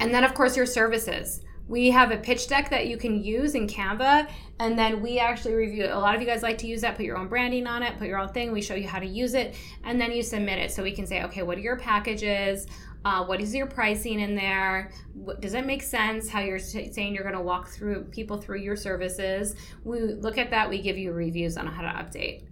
And 0.00 0.12
then, 0.12 0.24
of 0.24 0.34
course, 0.34 0.56
your 0.56 0.66
services. 0.66 1.42
We 1.66 1.90
have 1.90 2.10
a 2.10 2.18
pitch 2.18 2.48
deck 2.48 2.68
that 2.70 2.88
you 2.88 2.98
can 2.98 3.24
use 3.24 3.54
in 3.54 3.66
Canva, 3.66 4.28
and 4.60 4.78
then 4.78 5.00
we 5.00 5.18
actually 5.18 5.54
review 5.54 5.84
it. 5.84 5.90
A 5.90 5.98
lot 5.98 6.14
of 6.14 6.20
you 6.20 6.26
guys 6.26 6.42
like 6.42 6.58
to 6.58 6.66
use 6.66 6.82
that, 6.82 6.94
put 6.96 7.06
your 7.06 7.16
own 7.16 7.26
branding 7.26 7.66
on 7.66 7.82
it, 7.82 7.98
put 7.98 8.06
your 8.06 8.18
own 8.18 8.28
thing. 8.28 8.52
We 8.52 8.60
show 8.60 8.74
you 8.74 8.86
how 8.86 8.98
to 8.98 9.06
use 9.06 9.32
it, 9.32 9.54
and 9.82 9.98
then 9.98 10.12
you 10.12 10.22
submit 10.22 10.58
it. 10.58 10.72
So 10.72 10.82
we 10.82 10.92
can 10.92 11.06
say, 11.06 11.22
okay, 11.22 11.42
what 11.42 11.56
are 11.56 11.62
your 11.62 11.78
packages? 11.78 12.66
Uh, 13.06 13.24
what 13.24 13.40
is 13.40 13.54
your 13.54 13.66
pricing 13.66 14.20
in 14.20 14.34
there? 14.34 14.90
What, 15.14 15.40
does 15.40 15.54
it 15.54 15.64
make 15.64 15.82
sense 15.82 16.28
how 16.28 16.40
you're 16.40 16.58
saying 16.58 17.14
you're 17.14 17.22
going 17.22 17.34
to 17.34 17.40
walk 17.40 17.68
through 17.68 18.04
people 18.04 18.36
through 18.36 18.60
your 18.60 18.76
services? 18.76 19.56
We 19.84 20.00
look 20.00 20.36
at 20.36 20.50
that. 20.50 20.68
We 20.68 20.82
give 20.82 20.98
you 20.98 21.12
reviews 21.12 21.56
on 21.56 21.66
how 21.66 21.82
to 21.82 21.88
update. 21.88 22.44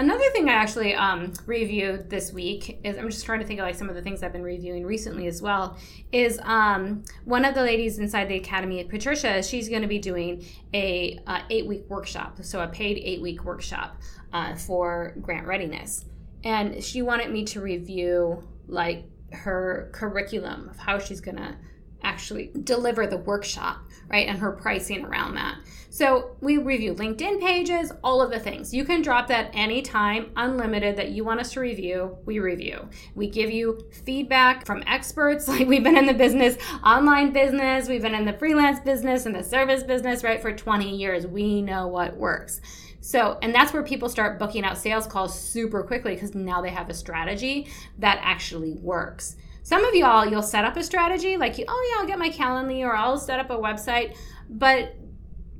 Another 0.00 0.30
thing 0.30 0.48
I 0.48 0.54
actually 0.54 0.94
um, 0.94 1.34
reviewed 1.44 2.08
this 2.08 2.32
week 2.32 2.80
is 2.84 2.96
I'm 2.96 3.10
just 3.10 3.26
trying 3.26 3.40
to 3.40 3.46
think 3.46 3.60
of 3.60 3.66
like 3.66 3.74
some 3.74 3.90
of 3.90 3.94
the 3.94 4.00
things 4.00 4.22
I've 4.22 4.32
been 4.32 4.42
reviewing 4.42 4.86
recently 4.86 5.26
as 5.26 5.42
well. 5.42 5.76
Is 6.10 6.40
um, 6.42 7.04
one 7.26 7.44
of 7.44 7.54
the 7.54 7.60
ladies 7.60 7.98
inside 7.98 8.30
the 8.30 8.36
academy, 8.36 8.82
Patricia, 8.84 9.42
she's 9.42 9.68
going 9.68 9.82
to 9.82 9.88
be 9.88 9.98
doing 9.98 10.42
a 10.72 11.20
uh, 11.26 11.42
eight 11.50 11.66
week 11.66 11.84
workshop, 11.90 12.38
so 12.40 12.62
a 12.62 12.68
paid 12.68 12.96
eight 12.96 13.20
week 13.20 13.44
workshop 13.44 14.00
uh, 14.32 14.54
for 14.54 15.16
grant 15.20 15.46
readiness, 15.46 16.06
and 16.44 16.82
she 16.82 17.02
wanted 17.02 17.30
me 17.30 17.44
to 17.44 17.60
review 17.60 18.42
like 18.68 19.04
her 19.32 19.90
curriculum 19.92 20.70
of 20.70 20.78
how 20.78 20.98
she's 20.98 21.20
going 21.20 21.36
to 21.36 21.54
actually 22.02 22.50
deliver 22.64 23.06
the 23.06 23.16
workshop, 23.16 23.80
right? 24.08 24.26
And 24.26 24.38
her 24.38 24.52
pricing 24.52 25.04
around 25.04 25.34
that. 25.34 25.56
So 25.92 26.36
we 26.40 26.56
review 26.56 26.94
LinkedIn 26.94 27.40
pages, 27.40 27.92
all 28.04 28.22
of 28.22 28.30
the 28.30 28.38
things. 28.38 28.72
You 28.72 28.84
can 28.84 29.02
drop 29.02 29.26
that 29.26 29.50
anytime, 29.52 30.30
unlimited, 30.36 30.96
that 30.96 31.10
you 31.10 31.24
want 31.24 31.40
us 31.40 31.52
to 31.54 31.60
review, 31.60 32.16
we 32.24 32.38
review. 32.38 32.88
We 33.16 33.28
give 33.28 33.50
you 33.50 33.86
feedback 34.04 34.66
from 34.66 34.84
experts, 34.86 35.48
like 35.48 35.66
we've 35.66 35.82
been 35.82 35.96
in 35.96 36.06
the 36.06 36.14
business, 36.14 36.56
online 36.84 37.32
business, 37.32 37.88
we've 37.88 38.02
been 38.02 38.14
in 38.14 38.24
the 38.24 38.32
freelance 38.34 38.78
business 38.78 39.26
and 39.26 39.34
the 39.34 39.42
service 39.42 39.82
business, 39.82 40.22
right, 40.22 40.40
for 40.40 40.52
20 40.52 40.96
years. 40.96 41.26
We 41.26 41.60
know 41.60 41.88
what 41.88 42.16
works. 42.16 42.60
So, 43.00 43.38
and 43.42 43.54
that's 43.54 43.72
where 43.72 43.82
people 43.82 44.08
start 44.08 44.38
booking 44.38 44.64
out 44.64 44.78
sales 44.78 45.06
calls 45.06 45.36
super 45.36 45.82
quickly 45.82 46.14
because 46.14 46.34
now 46.34 46.60
they 46.60 46.70
have 46.70 46.88
a 46.88 46.94
strategy 46.94 47.68
that 47.98 48.20
actually 48.22 48.74
works. 48.74 49.36
Some 49.70 49.84
of 49.84 49.94
y'all, 49.94 50.26
you'll 50.26 50.42
set 50.42 50.64
up 50.64 50.76
a 50.76 50.82
strategy 50.82 51.36
like, 51.36 51.54
oh 51.68 51.90
yeah, 51.92 52.00
I'll 52.00 52.06
get 52.08 52.18
my 52.18 52.28
Calendly 52.28 52.84
or 52.84 52.92
I'll 52.92 53.16
set 53.16 53.38
up 53.38 53.50
a 53.50 53.56
website. 53.56 54.16
But 54.48 54.96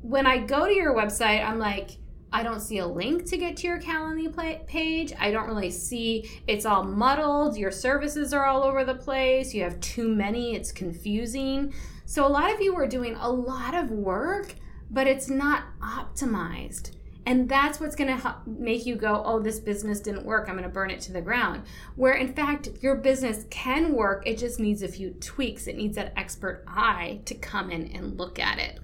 when 0.02 0.26
I 0.26 0.38
go 0.38 0.66
to 0.66 0.74
your 0.74 0.96
website, 0.96 1.46
I'm 1.46 1.60
like, 1.60 1.90
I 2.32 2.42
don't 2.42 2.58
see 2.58 2.78
a 2.78 2.86
link 2.88 3.24
to 3.26 3.36
get 3.36 3.56
to 3.58 3.68
your 3.68 3.80
Calendly 3.80 4.66
page. 4.66 5.12
I 5.16 5.30
don't 5.30 5.46
really 5.46 5.70
see 5.70 6.28
it's 6.48 6.66
all 6.66 6.82
muddled. 6.82 7.56
Your 7.56 7.70
services 7.70 8.32
are 8.32 8.46
all 8.46 8.64
over 8.64 8.84
the 8.84 8.96
place. 8.96 9.54
You 9.54 9.62
have 9.62 9.78
too 9.78 10.12
many. 10.12 10.56
It's 10.56 10.72
confusing. 10.72 11.72
So 12.04 12.26
a 12.26 12.28
lot 12.28 12.52
of 12.52 12.60
you 12.60 12.74
are 12.74 12.88
doing 12.88 13.14
a 13.14 13.30
lot 13.30 13.76
of 13.76 13.92
work, 13.92 14.56
but 14.90 15.06
it's 15.06 15.30
not 15.30 15.66
optimized. 15.80 16.96
And 17.30 17.48
that's 17.48 17.78
what's 17.78 17.94
going 17.94 18.18
to 18.18 18.36
make 18.44 18.86
you 18.86 18.96
go, 18.96 19.22
oh, 19.24 19.38
this 19.38 19.60
business 19.60 20.00
didn't 20.00 20.24
work. 20.24 20.48
I'm 20.48 20.56
going 20.56 20.64
to 20.64 20.68
burn 20.68 20.90
it 20.90 20.98
to 21.02 21.12
the 21.12 21.20
ground. 21.20 21.62
Where 21.94 22.14
in 22.14 22.34
fact, 22.34 22.70
your 22.80 22.96
business 22.96 23.46
can 23.50 23.92
work. 23.92 24.24
It 24.26 24.36
just 24.36 24.58
needs 24.58 24.82
a 24.82 24.88
few 24.88 25.10
tweaks. 25.10 25.68
It 25.68 25.76
needs 25.76 25.94
that 25.94 26.12
expert 26.16 26.64
eye 26.66 27.20
to 27.26 27.36
come 27.36 27.70
in 27.70 27.86
and 27.92 28.18
look 28.18 28.40
at 28.40 28.58
it. 28.58 28.80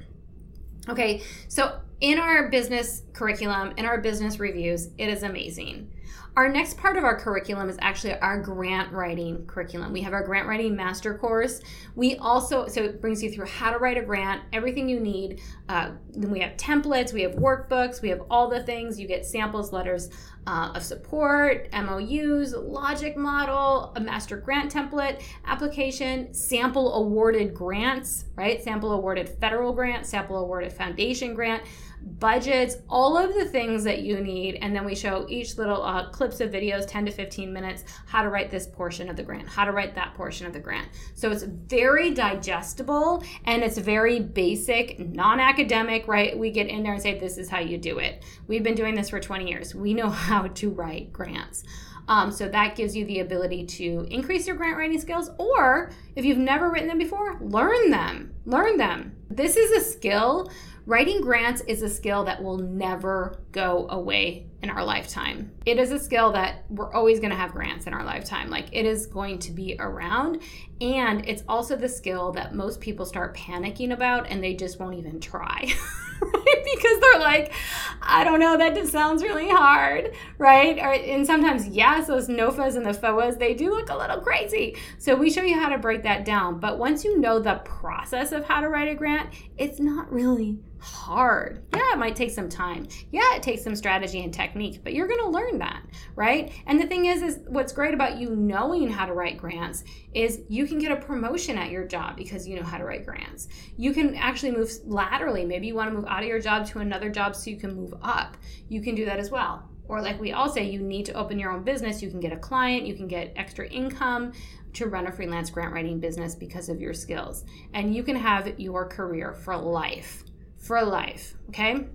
Okay, 0.88 1.22
so 1.48 1.80
in 2.00 2.20
our 2.20 2.48
business 2.48 3.02
curriculum, 3.14 3.74
in 3.78 3.85
our 3.85 4.00
business 4.00 4.38
reviews, 4.38 4.90
it 4.96 5.09
is 5.09 5.24
amazing. 5.24 5.90
Our 6.37 6.51
next 6.51 6.77
part 6.77 6.99
of 6.99 7.05
our 7.05 7.18
curriculum 7.18 7.70
is 7.70 7.79
actually 7.81 8.12
our 8.18 8.38
grant 8.38 8.92
writing 8.92 9.46
curriculum. 9.46 9.90
We 9.90 10.03
have 10.03 10.12
our 10.12 10.22
grant 10.22 10.46
writing 10.46 10.77
master 10.77 11.16
course. 11.16 11.62
We 11.94 12.16
also, 12.16 12.66
so 12.68 12.83
it 12.83 13.01
brings 13.01 13.22
you 13.22 13.31
through 13.33 13.46
how 13.46 13.70
to 13.70 13.79
write 13.79 13.96
a 13.96 14.03
grant, 14.03 14.42
everything 14.53 14.87
you 14.87 15.01
need. 15.01 15.40
Uh, 15.70 15.92
then 16.11 16.31
we 16.31 16.40
have 16.40 16.59
templates, 16.59 17.14
we 17.14 17.22
have 17.22 17.37
workbooks, 17.37 18.03
we 18.03 18.11
have 18.11 18.20
all 18.29 18.51
the 18.51 18.62
things. 18.62 19.01
You 19.01 19.09
get 19.09 19.25
samples, 19.25 19.72
letters 19.72 20.11
uh, 20.46 20.72
of 20.75 20.85
support, 20.85 21.68
MOUs, 21.72 22.53
logic 22.55 23.16
model, 23.16 23.94
a 23.96 24.01
master 24.01 24.37
grant 24.37 24.70
template, 24.70 25.22
application, 25.46 26.35
sample 26.35 26.96
awarded 26.96 27.55
grants, 27.55 28.27
right? 28.37 28.62
Sample 28.62 28.92
awarded 28.92 29.27
federal 29.27 29.72
grant, 29.72 30.05
sample 30.05 30.37
awarded 30.37 30.70
foundation 30.70 31.33
grant 31.33 31.62
budgets, 32.02 32.76
all 32.88 33.16
of 33.16 33.35
the 33.35 33.44
things 33.44 33.85
that 33.85 34.02
you 34.02 34.20
need. 34.20 34.56
And 34.56 34.74
then 34.74 34.85
we 34.85 34.94
show 34.94 35.26
each 35.28 35.59
little 35.59 35.82
uh, 35.82 36.09
clips 36.11 36.40
of 36.40 36.50
videos, 36.50 36.87
10 36.87 37.06
to 37.06 37.12
15 37.12 37.52
minutes, 37.52 37.85
how 38.06 38.22
to 38.22 38.28
write 38.28 38.50
this 38.50 38.66
portion 38.66 39.09
of 39.09 39.16
the 39.16 39.22
grant, 39.22 39.48
how 39.48 39.64
to 39.64 39.72
write 39.72 39.94
that 39.94 40.14
portion 40.14 40.46
of 40.46 40.52
the 40.52 40.61
grant. 40.61 40.88
So 41.14 41.30
it's 41.30 41.42
very 41.42 42.12
digestible 42.12 43.22
and 43.44 43.62
it's 43.62 43.78
very 43.78 44.20
basic, 44.20 44.98
non 44.98 45.40
academic, 45.40 46.09
right? 46.09 46.37
We 46.37 46.50
get 46.50 46.68
in 46.68 46.82
there 46.82 46.94
and 46.94 47.02
say, 47.02 47.18
this 47.18 47.38
is 47.38 47.48
how 47.48 47.61
you 47.61 47.78
do 47.78 47.98
it. 47.98 48.24
We've 48.46 48.62
been 48.62 48.74
doing 48.74 48.94
this 48.94 49.11
for 49.11 49.20
20 49.20 49.48
years. 49.48 49.74
We 49.74 49.94
know 49.94 50.09
how 50.26 50.48
to 50.48 50.70
write 50.70 51.12
grants. 51.12 51.64
Um, 52.09 52.30
so 52.30 52.48
that 52.48 52.76
gives 52.76 52.94
you 52.94 53.04
the 53.04 53.20
ability 53.20 53.66
to 53.66 54.06
increase 54.11 54.46
your 54.46 54.56
grant 54.56 54.76
writing 54.76 55.00
skills, 55.00 55.30
or 55.38 55.90
if 56.14 56.24
you've 56.24 56.38
never 56.38 56.70
written 56.70 56.88
them 56.88 56.98
before, 56.98 57.38
learn 57.40 57.90
them. 57.90 58.32
Learn 58.44 58.76
them. 58.76 59.16
This 59.28 59.56
is 59.56 59.72
a 59.72 59.90
skill 59.90 60.50
Writing 60.87 61.20
grants 61.20 61.62
is 61.62 61.83
a 61.83 61.88
skill 61.88 62.22
that 62.22 62.40
will 62.40 62.59
never 62.59 63.40
go 63.51 63.88
away 63.90 64.46
in 64.62 64.70
our 64.70 64.85
lifetime. 64.85 65.51
It 65.64 65.81
is 65.81 65.90
a 65.90 65.99
skill 65.99 66.31
that 66.33 66.64
we're 66.70 66.92
always 66.92 67.18
going 67.18 67.31
to 67.31 67.37
have 67.37 67.51
grants 67.51 67.88
in 67.88 67.92
our 67.92 68.05
lifetime. 68.05 68.51
Like 68.51 68.68
it 68.70 68.87
is 68.87 69.07
going 69.07 69.40
to 69.40 69.51
be 69.51 69.75
around. 69.81 70.42
And 70.81 71.29
it's 71.29 71.42
also 71.49 71.75
the 71.75 71.88
skill 71.88 72.31
that 72.33 72.55
most 72.55 72.81
people 72.81 73.05
start 73.05 73.37
panicking 73.37 73.92
about 73.92 74.31
and 74.31 74.42
they 74.42 74.55
just 74.55 74.79
won't 74.79 74.96
even 74.96 75.18
try. 75.18 75.72
because 76.20 77.01
they're 77.01 77.20
like, 77.20 77.53
I 78.01 78.22
don't 78.22 78.38
know, 78.38 78.57
that 78.57 78.75
just 78.75 78.92
sounds 78.92 79.25
really 79.25 79.49
hard, 79.49 80.14
right? 80.38 80.79
Or, 80.79 80.92
and 80.92 81.27
sometimes, 81.27 81.66
yes, 81.66 82.07
those 82.07 82.29
NOFAs 82.29 82.77
and 82.77 82.87
the 82.87 82.92
FOAs, 82.92 83.38
they 83.38 83.55
do 83.55 83.70
look 83.70 83.90
a 83.90 83.96
little 83.96 84.20
crazy. 84.20 84.77
So 84.99 85.16
we 85.16 85.31
show 85.31 85.42
you 85.42 85.59
how 85.59 85.68
to 85.68 85.79
break 85.79 86.05
that 86.05 86.25
down. 86.25 86.61
But 86.61 86.79
once 86.79 87.05
you 87.05 87.18
know 87.18 87.40
the 87.40 87.57
process 87.64 88.33
of 88.33 88.44
how 88.44 88.61
to 88.61 88.68
write 88.68 88.88
a 88.88 88.94
grant, 88.94 89.31
it's 89.59 89.81
not 89.81 90.11
really 90.12 90.59
hard. 90.87 91.64
Yeah, 91.75 91.92
it 91.92 91.99
might 91.99 92.14
take 92.14 92.31
some 92.31 92.49
time. 92.49 92.87
Yeah, 93.11 93.35
it 93.35 93.42
takes 93.42 93.62
some 93.64 93.75
strategy 93.75 94.22
and 94.22 94.33
technique, 94.33 94.81
but 94.85 94.94
you're 94.94 95.09
going 95.09 95.20
to 95.20 95.29
learn 95.29 95.59
that, 95.59 95.83
right? 96.14 96.53
And 96.66 96.81
the 96.81 96.87
thing 96.87 97.07
is 97.07 97.22
is 97.22 97.40
what's 97.49 97.72
great 97.72 97.92
about 97.92 98.18
you 98.18 98.37
knowing 98.37 98.88
how 98.88 99.05
to 99.07 99.12
write 99.12 99.37
grants 99.37 99.85
is 100.14 100.42
you 100.49 100.66
can 100.66 100.79
get 100.79 100.92
a 100.92 100.96
promotion 100.96 101.59
at 101.59 101.70
your 101.70 101.85
job 101.85 102.16
because 102.16 102.46
you 102.46 102.57
know 102.57 102.62
how 102.62 102.79
to 102.79 102.85
write 102.85 103.05
grants. 103.05 103.49
You 103.77 103.92
can 103.92 104.14
actually 104.14 104.53
move 104.53 104.70
laterally. 104.85 105.44
Maybe 105.44 105.66
you 105.66 105.75
want 105.75 105.90
to 105.90 105.94
move 105.94 106.07
out 106.07 106.22
of 106.22 106.29
your 106.29 106.40
job 106.40 106.66
to 106.68 106.79
another 106.79 107.11
job 107.11 107.35
so 107.35 107.51
you 107.51 107.57
can 107.57 107.75
move 107.75 107.94
up. 108.03 108.37
You 108.68 108.81
can 108.81 108.94
do 108.94 109.05
that 109.07 109.18
as 109.18 109.31
well. 109.31 109.68
Or, 109.88 110.03
like 110.03 110.20
we 110.20 110.33
all 110.33 110.49
say, 110.49 110.64
you 110.64 110.81
need 110.81 111.07
to 111.07 111.12
open 111.14 111.38
your 111.38 111.53
own 111.53 111.62
business. 111.62 112.03
You 112.03 112.11
can 112.11 112.20
get 112.20 112.33
a 112.33 112.37
client, 112.37 112.87
you 112.87 112.94
can 112.94 113.07
get 113.07 113.33
extra 113.37 113.68
income 113.68 114.33
to 114.72 114.87
run 114.88 115.07
a 115.07 115.12
freelance 115.12 115.49
grant 115.49 115.72
writing 115.72 115.99
business 115.99 116.35
because 116.35 116.68
of 116.68 116.81
your 116.81 116.92
skills. 116.92 117.44
And 117.72 117.94
you 117.94 118.03
can 118.03 118.16
have 118.16 118.59
your 118.59 118.87
career 118.87 119.33
for 119.33 119.57
life. 119.57 120.25
For 120.66 120.85
life, 120.85 121.35
okay? 121.48 121.87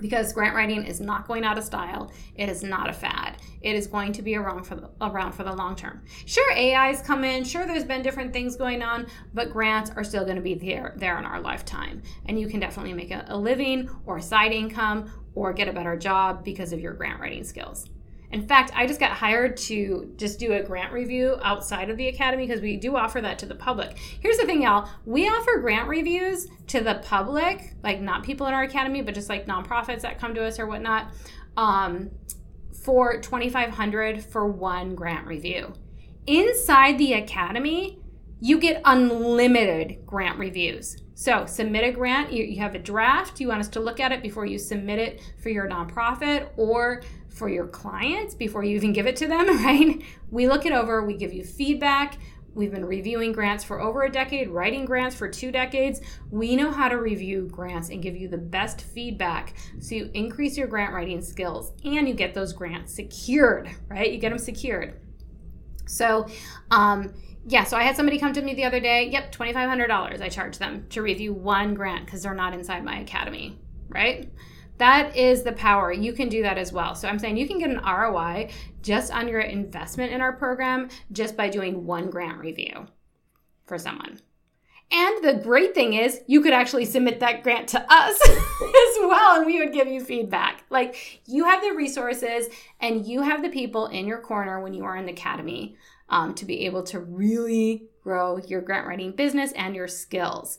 because 0.00 0.32
grant 0.32 0.54
writing 0.54 0.84
is 0.84 1.00
not 1.00 1.26
going 1.26 1.44
out 1.44 1.58
of 1.58 1.64
style. 1.64 2.12
It 2.36 2.48
is 2.48 2.62
not 2.62 2.90
a 2.90 2.92
fad. 2.92 3.36
It 3.62 3.74
is 3.76 3.86
going 3.86 4.12
to 4.12 4.22
be 4.22 4.36
around 4.36 4.64
for 4.64 4.76
the, 4.76 4.90
around 5.00 5.32
for 5.32 5.44
the 5.44 5.52
long 5.52 5.76
term. 5.76 6.04
Sure, 6.26 6.52
AI's 6.52 7.00
come 7.00 7.24
in. 7.24 7.44
Sure, 7.44 7.66
there's 7.66 7.84
been 7.84 8.02
different 8.02 8.32
things 8.32 8.56
going 8.56 8.82
on, 8.82 9.06
but 9.32 9.50
grants 9.50 9.90
are 9.90 10.04
still 10.04 10.24
going 10.24 10.36
to 10.36 10.42
be 10.42 10.54
there 10.54 10.94
there 10.96 11.18
in 11.18 11.24
our 11.24 11.40
lifetime, 11.40 12.02
and 12.26 12.38
you 12.38 12.48
can 12.48 12.60
definitely 12.60 12.92
make 12.92 13.10
a, 13.10 13.24
a 13.28 13.36
living 13.36 13.88
or 14.06 14.18
a 14.18 14.22
side 14.22 14.52
income 14.52 15.10
or 15.34 15.52
get 15.52 15.68
a 15.68 15.72
better 15.72 15.96
job 15.96 16.44
because 16.44 16.72
of 16.72 16.80
your 16.80 16.92
grant 16.92 17.20
writing 17.20 17.44
skills. 17.44 17.88
In 18.34 18.48
fact, 18.48 18.72
I 18.74 18.84
just 18.84 18.98
got 18.98 19.12
hired 19.12 19.56
to 19.58 20.12
just 20.16 20.40
do 20.40 20.54
a 20.54 20.60
grant 20.60 20.92
review 20.92 21.36
outside 21.40 21.88
of 21.88 21.96
the 21.96 22.08
academy 22.08 22.48
because 22.48 22.60
we 22.60 22.76
do 22.76 22.96
offer 22.96 23.20
that 23.20 23.38
to 23.38 23.46
the 23.46 23.54
public. 23.54 23.96
Here's 23.96 24.38
the 24.38 24.44
thing, 24.44 24.62
y'all. 24.62 24.88
We 25.04 25.28
offer 25.28 25.60
grant 25.60 25.88
reviews 25.88 26.48
to 26.66 26.80
the 26.80 26.96
public, 26.96 27.74
like 27.84 28.00
not 28.00 28.24
people 28.24 28.48
in 28.48 28.52
our 28.52 28.64
academy, 28.64 29.02
but 29.02 29.14
just 29.14 29.28
like 29.28 29.46
nonprofits 29.46 30.00
that 30.00 30.18
come 30.18 30.34
to 30.34 30.44
us 30.44 30.58
or 30.58 30.66
whatnot, 30.66 31.14
um, 31.56 32.10
for 32.82 33.20
2500 33.20 34.24
for 34.24 34.48
one 34.50 34.96
grant 34.96 35.28
review. 35.28 35.72
Inside 36.26 36.98
the 36.98 37.12
academy, 37.12 38.00
you 38.40 38.58
get 38.58 38.82
unlimited 38.84 40.04
grant 40.04 40.40
reviews. 40.40 40.96
So, 41.14 41.46
submit 41.46 41.84
a 41.84 41.92
grant, 41.92 42.32
you, 42.32 42.42
you 42.42 42.60
have 42.60 42.74
a 42.74 42.80
draft, 42.80 43.38
you 43.38 43.46
want 43.46 43.60
us 43.60 43.68
to 43.68 43.80
look 43.80 44.00
at 44.00 44.10
it 44.10 44.20
before 44.20 44.44
you 44.44 44.58
submit 44.58 44.98
it 44.98 45.22
for 45.40 45.48
your 45.50 45.68
nonprofit 45.68 46.48
or 46.56 47.02
for 47.34 47.48
your 47.48 47.66
clients 47.66 48.34
before 48.34 48.64
you 48.64 48.76
even 48.76 48.92
give 48.92 49.06
it 49.06 49.16
to 49.16 49.26
them, 49.26 49.46
right? 49.64 50.02
We 50.30 50.46
look 50.46 50.64
it 50.66 50.72
over, 50.72 51.04
we 51.04 51.16
give 51.16 51.32
you 51.32 51.44
feedback. 51.44 52.18
We've 52.54 52.70
been 52.70 52.84
reviewing 52.84 53.32
grants 53.32 53.64
for 53.64 53.80
over 53.80 54.04
a 54.04 54.10
decade, 54.10 54.48
writing 54.48 54.84
grants 54.84 55.16
for 55.16 55.28
two 55.28 55.50
decades. 55.50 56.00
We 56.30 56.54
know 56.54 56.70
how 56.70 56.88
to 56.88 56.96
review 56.96 57.48
grants 57.50 57.88
and 57.88 58.00
give 58.00 58.16
you 58.16 58.28
the 58.28 58.38
best 58.38 58.82
feedback 58.82 59.54
so 59.80 59.96
you 59.96 60.10
increase 60.14 60.56
your 60.56 60.68
grant 60.68 60.94
writing 60.94 61.20
skills 61.20 61.72
and 61.84 62.08
you 62.08 62.14
get 62.14 62.32
those 62.32 62.52
grants 62.52 62.94
secured, 62.94 63.68
right? 63.88 64.12
You 64.12 64.18
get 64.18 64.28
them 64.28 64.38
secured. 64.38 65.00
So, 65.86 66.28
um, 66.70 67.12
yeah, 67.46 67.64
so 67.64 67.76
I 67.76 67.82
had 67.82 67.96
somebody 67.96 68.18
come 68.18 68.32
to 68.32 68.40
me 68.40 68.54
the 68.54 68.64
other 68.64 68.80
day. 68.80 69.08
Yep, 69.10 69.32
$2,500 69.32 70.20
I 70.20 70.28
charge 70.28 70.58
them 70.58 70.86
to 70.90 71.02
review 71.02 71.34
one 71.34 71.74
grant 71.74 72.06
because 72.06 72.22
they're 72.22 72.34
not 72.34 72.54
inside 72.54 72.84
my 72.84 73.00
academy, 73.00 73.58
right? 73.88 74.30
That 74.78 75.16
is 75.16 75.42
the 75.42 75.52
power. 75.52 75.92
You 75.92 76.12
can 76.12 76.28
do 76.28 76.42
that 76.42 76.58
as 76.58 76.72
well. 76.72 76.94
So 76.94 77.08
I'm 77.08 77.18
saying 77.18 77.36
you 77.36 77.46
can 77.46 77.58
get 77.58 77.70
an 77.70 77.82
ROI 77.84 78.50
just 78.82 79.12
on 79.12 79.28
your 79.28 79.40
investment 79.40 80.12
in 80.12 80.20
our 80.20 80.32
program 80.32 80.88
just 81.12 81.36
by 81.36 81.48
doing 81.48 81.86
one 81.86 82.10
grant 82.10 82.38
review 82.38 82.86
for 83.66 83.78
someone. 83.78 84.18
And 84.90 85.24
the 85.24 85.40
great 85.42 85.74
thing 85.74 85.94
is, 85.94 86.20
you 86.26 86.40
could 86.40 86.52
actually 86.52 86.84
submit 86.84 87.18
that 87.20 87.42
grant 87.42 87.68
to 87.68 87.80
us 87.80 88.20
as 88.28 88.98
well, 89.00 89.36
and 89.36 89.46
we 89.46 89.58
would 89.58 89.72
give 89.72 89.88
you 89.88 90.00
feedback. 90.04 90.64
Like, 90.70 91.22
you 91.26 91.44
have 91.44 91.62
the 91.62 91.72
resources 91.72 92.48
and 92.80 93.06
you 93.06 93.22
have 93.22 93.42
the 93.42 93.48
people 93.48 93.86
in 93.86 94.06
your 94.06 94.20
corner 94.20 94.60
when 94.60 94.74
you 94.74 94.84
are 94.84 94.96
in 94.96 95.06
the 95.06 95.12
academy 95.12 95.76
um, 96.10 96.34
to 96.34 96.44
be 96.44 96.66
able 96.66 96.82
to 96.84 97.00
really 97.00 97.88
grow 98.02 98.36
your 98.46 98.60
grant 98.60 98.86
writing 98.86 99.12
business 99.12 99.52
and 99.52 99.74
your 99.74 99.88
skills 99.88 100.58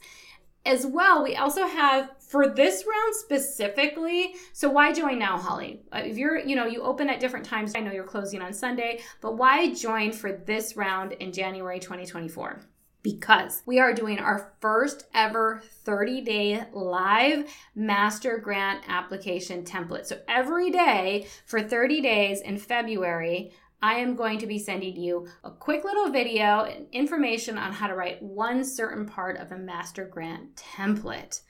as 0.66 0.86
well, 0.86 1.24
we 1.24 1.36
also 1.36 1.68
have 1.68 2.10
for 2.20 2.48
this 2.48 2.86
round 2.88 3.16
specifically. 3.16 4.36
So 4.54 4.70
why 4.70 4.92
join 4.92 5.20
now, 5.20 5.38
Holly? 5.38 5.82
Uh, 5.94 6.02
if 6.04 6.18
you're, 6.18 6.40
you 6.40 6.56
know, 6.56 6.66
you 6.66 6.82
open 6.82 7.10
at 7.10 7.20
different 7.20 7.46
times. 7.46 7.74
I 7.76 7.82
know 7.82 7.92
you're 7.92 8.04
closing 8.04 8.42
on 8.42 8.52
Sunday, 8.52 9.02
but 9.22 9.38
why 9.38 9.74
join 9.74 10.12
for 10.12 10.32
this 10.32 10.76
round 10.76 11.14
in 11.14 11.32
January 11.32 11.80
2024? 11.80 12.62
Because 13.04 13.62
we 13.68 13.80
are 13.80 13.94
doing 13.94 14.18
our 14.18 14.54
first 14.60 15.06
ever 15.14 15.62
30 15.84 16.22
day 16.22 16.64
live 16.74 17.48
master 17.76 18.40
grant 18.40 18.84
application 18.88 19.64
template. 19.64 20.08
So 20.08 20.20
every 20.28 20.72
day 20.72 21.28
for 21.46 21.62
30 21.62 22.02
days 22.02 22.42
in 22.42 22.58
February, 22.58 23.52
I 23.82 23.96
am 23.96 24.16
going 24.16 24.40
to 24.40 24.48
be 24.48 24.60
sending 24.60 24.96
you 24.96 25.28
a 25.44 25.52
quick 25.52 25.84
little 25.84 26.10
video 26.10 26.64
and 26.64 26.88
information 26.92 27.58
on 27.58 27.72
how 27.72 27.88
to 27.88 27.96
write 27.96 28.22
one 28.22 28.64
certain 28.64 29.06
part 29.06 29.38
of 29.38 29.52
a 29.52 29.58
master 29.58 30.06
grant 30.06 30.56
template. 30.56 31.42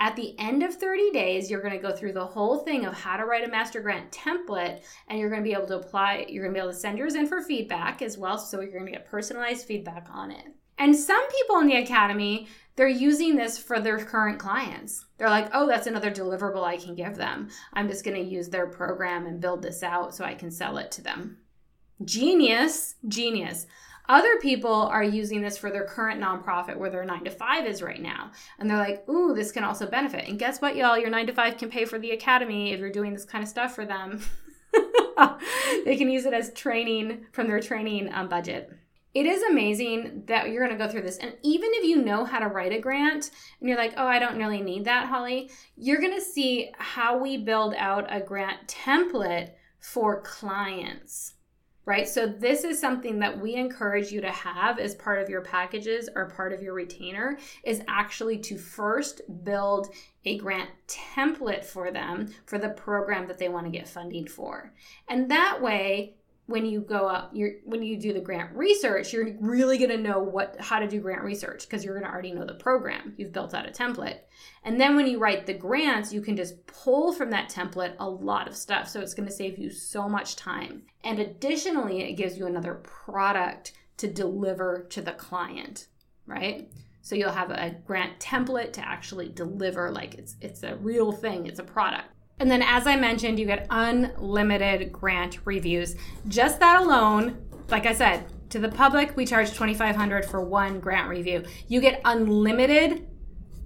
At 0.00 0.14
the 0.14 0.38
end 0.38 0.62
of 0.62 0.74
30 0.74 1.10
days, 1.10 1.50
you're 1.50 1.60
going 1.60 1.74
to 1.74 1.80
go 1.80 1.94
through 1.94 2.12
the 2.12 2.24
whole 2.24 2.58
thing 2.58 2.84
of 2.84 2.94
how 2.94 3.16
to 3.16 3.24
write 3.24 3.46
a 3.46 3.50
master 3.50 3.80
grant 3.80 4.12
template, 4.12 4.82
and 5.08 5.18
you're 5.18 5.30
going 5.30 5.42
to 5.42 5.48
be 5.48 5.54
able 5.54 5.66
to 5.66 5.78
apply, 5.78 6.26
you're 6.28 6.44
going 6.44 6.54
to 6.54 6.60
be 6.60 6.62
able 6.62 6.72
to 6.72 6.78
send 6.78 6.96
yours 6.96 7.16
in 7.16 7.26
for 7.26 7.42
feedback 7.42 8.00
as 8.00 8.16
well. 8.16 8.38
So 8.38 8.60
you're 8.60 8.70
going 8.70 8.86
to 8.86 8.92
get 8.92 9.06
personalized 9.06 9.66
feedback 9.66 10.08
on 10.12 10.30
it. 10.30 10.44
And 10.78 10.94
some 10.94 11.28
people 11.30 11.58
in 11.58 11.66
the 11.66 11.82
academy, 11.82 12.46
they're 12.78 12.86
using 12.86 13.34
this 13.34 13.58
for 13.58 13.80
their 13.80 13.98
current 13.98 14.38
clients. 14.38 15.04
They're 15.18 15.28
like, 15.28 15.50
oh, 15.52 15.66
that's 15.66 15.88
another 15.88 16.12
deliverable 16.12 16.62
I 16.62 16.76
can 16.76 16.94
give 16.94 17.16
them. 17.16 17.48
I'm 17.72 17.88
just 17.88 18.04
going 18.04 18.16
to 18.16 18.22
use 18.22 18.48
their 18.48 18.68
program 18.68 19.26
and 19.26 19.40
build 19.40 19.62
this 19.62 19.82
out 19.82 20.14
so 20.14 20.24
I 20.24 20.34
can 20.34 20.52
sell 20.52 20.78
it 20.78 20.92
to 20.92 21.02
them. 21.02 21.38
Genius, 22.04 22.94
genius. 23.08 23.66
Other 24.08 24.38
people 24.38 24.72
are 24.72 25.02
using 25.02 25.42
this 25.42 25.58
for 25.58 25.72
their 25.72 25.86
current 25.86 26.22
nonprofit 26.22 26.76
where 26.76 26.88
their 26.88 27.04
nine 27.04 27.24
to 27.24 27.32
five 27.32 27.66
is 27.66 27.82
right 27.82 28.00
now. 28.00 28.30
And 28.60 28.70
they're 28.70 28.78
like, 28.78 29.06
ooh, 29.08 29.34
this 29.34 29.50
can 29.50 29.64
also 29.64 29.90
benefit. 29.90 30.28
And 30.28 30.38
guess 30.38 30.60
what, 30.62 30.76
y'all? 30.76 30.96
Your 30.96 31.10
nine 31.10 31.26
to 31.26 31.32
five 31.32 31.58
can 31.58 31.70
pay 31.70 31.84
for 31.84 31.98
the 31.98 32.12
academy 32.12 32.72
if 32.72 32.78
you're 32.78 32.92
doing 32.92 33.12
this 33.12 33.24
kind 33.24 33.42
of 33.42 33.50
stuff 33.50 33.74
for 33.74 33.86
them. 33.86 34.22
they 35.84 35.96
can 35.96 36.08
use 36.08 36.26
it 36.26 36.32
as 36.32 36.52
training 36.52 37.26
from 37.32 37.48
their 37.48 37.60
training 37.60 38.08
um, 38.14 38.28
budget. 38.28 38.72
It 39.18 39.26
is 39.26 39.42
amazing 39.42 40.22
that 40.26 40.48
you're 40.48 40.64
going 40.64 40.78
to 40.78 40.84
go 40.84 40.88
through 40.88 41.02
this. 41.02 41.16
And 41.16 41.32
even 41.42 41.70
if 41.72 41.82
you 41.82 42.00
know 42.00 42.24
how 42.24 42.38
to 42.38 42.46
write 42.46 42.72
a 42.72 42.78
grant 42.78 43.32
and 43.58 43.68
you're 43.68 43.76
like, 43.76 43.94
oh, 43.96 44.06
I 44.06 44.20
don't 44.20 44.38
really 44.38 44.62
need 44.62 44.84
that, 44.84 45.08
Holly, 45.08 45.50
you're 45.76 46.00
going 46.00 46.14
to 46.14 46.20
see 46.20 46.70
how 46.78 47.18
we 47.18 47.36
build 47.36 47.74
out 47.74 48.06
a 48.10 48.20
grant 48.20 48.68
template 48.68 49.50
for 49.80 50.22
clients 50.22 51.34
right? 51.84 52.06
So, 52.06 52.26
this 52.26 52.64
is 52.64 52.78
something 52.78 53.18
that 53.20 53.40
we 53.40 53.54
encourage 53.54 54.12
you 54.12 54.20
to 54.20 54.30
have 54.30 54.78
as 54.78 54.94
part 54.94 55.22
of 55.22 55.30
your 55.30 55.40
packages 55.40 56.10
or 56.14 56.28
part 56.28 56.52
of 56.52 56.62
your 56.62 56.74
retainer 56.74 57.38
is 57.64 57.80
actually 57.88 58.36
to 58.40 58.58
first 58.58 59.22
build 59.42 59.88
a 60.26 60.36
grant 60.36 60.68
template 60.86 61.64
for 61.64 61.90
them 61.90 62.28
for 62.44 62.58
the 62.58 62.68
program 62.68 63.26
that 63.26 63.38
they 63.38 63.48
want 63.48 63.64
to 63.64 63.72
get 63.72 63.88
funding 63.88 64.26
for. 64.26 64.74
And 65.08 65.30
that 65.30 65.62
way, 65.62 66.17
when 66.48 66.64
you 66.64 66.80
go 66.80 67.06
up 67.06 67.30
you're 67.34 67.52
when 67.64 67.82
you 67.82 67.98
do 67.98 68.14
the 68.14 68.20
grant 68.20 68.50
research 68.56 69.12
you're 69.12 69.36
really 69.38 69.76
going 69.76 69.90
to 69.90 69.98
know 69.98 70.18
what 70.18 70.56
how 70.58 70.78
to 70.78 70.88
do 70.88 70.98
grant 70.98 71.22
research 71.22 71.68
because 71.68 71.84
you're 71.84 71.94
going 71.94 72.06
to 72.06 72.10
already 72.10 72.32
know 72.32 72.46
the 72.46 72.54
program. 72.54 73.12
You've 73.18 73.32
built 73.32 73.52
out 73.52 73.68
a 73.68 73.70
template. 73.70 74.20
And 74.64 74.80
then 74.80 74.96
when 74.96 75.06
you 75.06 75.18
write 75.18 75.44
the 75.44 75.52
grants 75.52 76.12
you 76.12 76.22
can 76.22 76.36
just 76.36 76.66
pull 76.66 77.12
from 77.12 77.30
that 77.30 77.50
template 77.50 77.94
a 77.98 78.08
lot 78.08 78.48
of 78.48 78.56
stuff. 78.56 78.88
So 78.88 79.00
it's 79.00 79.14
going 79.14 79.28
to 79.28 79.34
save 79.34 79.58
you 79.58 79.70
so 79.70 80.08
much 80.08 80.36
time. 80.36 80.82
And 81.04 81.18
additionally 81.18 82.00
it 82.00 82.14
gives 82.14 82.38
you 82.38 82.46
another 82.46 82.76
product 82.76 83.72
to 83.98 84.08
deliver 84.08 84.86
to 84.90 85.02
the 85.02 85.12
client 85.12 85.88
right? 86.26 86.70
So 87.02 87.14
you'll 87.14 87.32
have 87.32 87.50
a 87.50 87.76
grant 87.86 88.20
template 88.20 88.72
to 88.74 88.86
actually 88.86 89.28
deliver 89.28 89.90
like 89.90 90.14
it's 90.14 90.36
it's 90.40 90.62
a 90.62 90.76
real 90.76 91.10
thing 91.12 91.46
it's 91.46 91.58
a 91.58 91.64
product 91.64 92.08
and 92.40 92.50
then, 92.50 92.62
as 92.62 92.86
I 92.86 92.96
mentioned, 92.96 93.38
you 93.38 93.46
get 93.46 93.66
unlimited 93.70 94.92
grant 94.92 95.38
reviews. 95.44 95.96
Just 96.28 96.60
that 96.60 96.80
alone, 96.82 97.38
like 97.68 97.86
I 97.86 97.92
said, 97.92 98.26
to 98.50 98.58
the 98.58 98.68
public, 98.68 99.16
we 99.16 99.26
charge 99.26 99.48
2500 99.48 100.24
for 100.24 100.40
one 100.40 100.80
grant 100.80 101.08
review. 101.08 101.44
You 101.66 101.80
get 101.80 102.00
unlimited, 102.04 103.06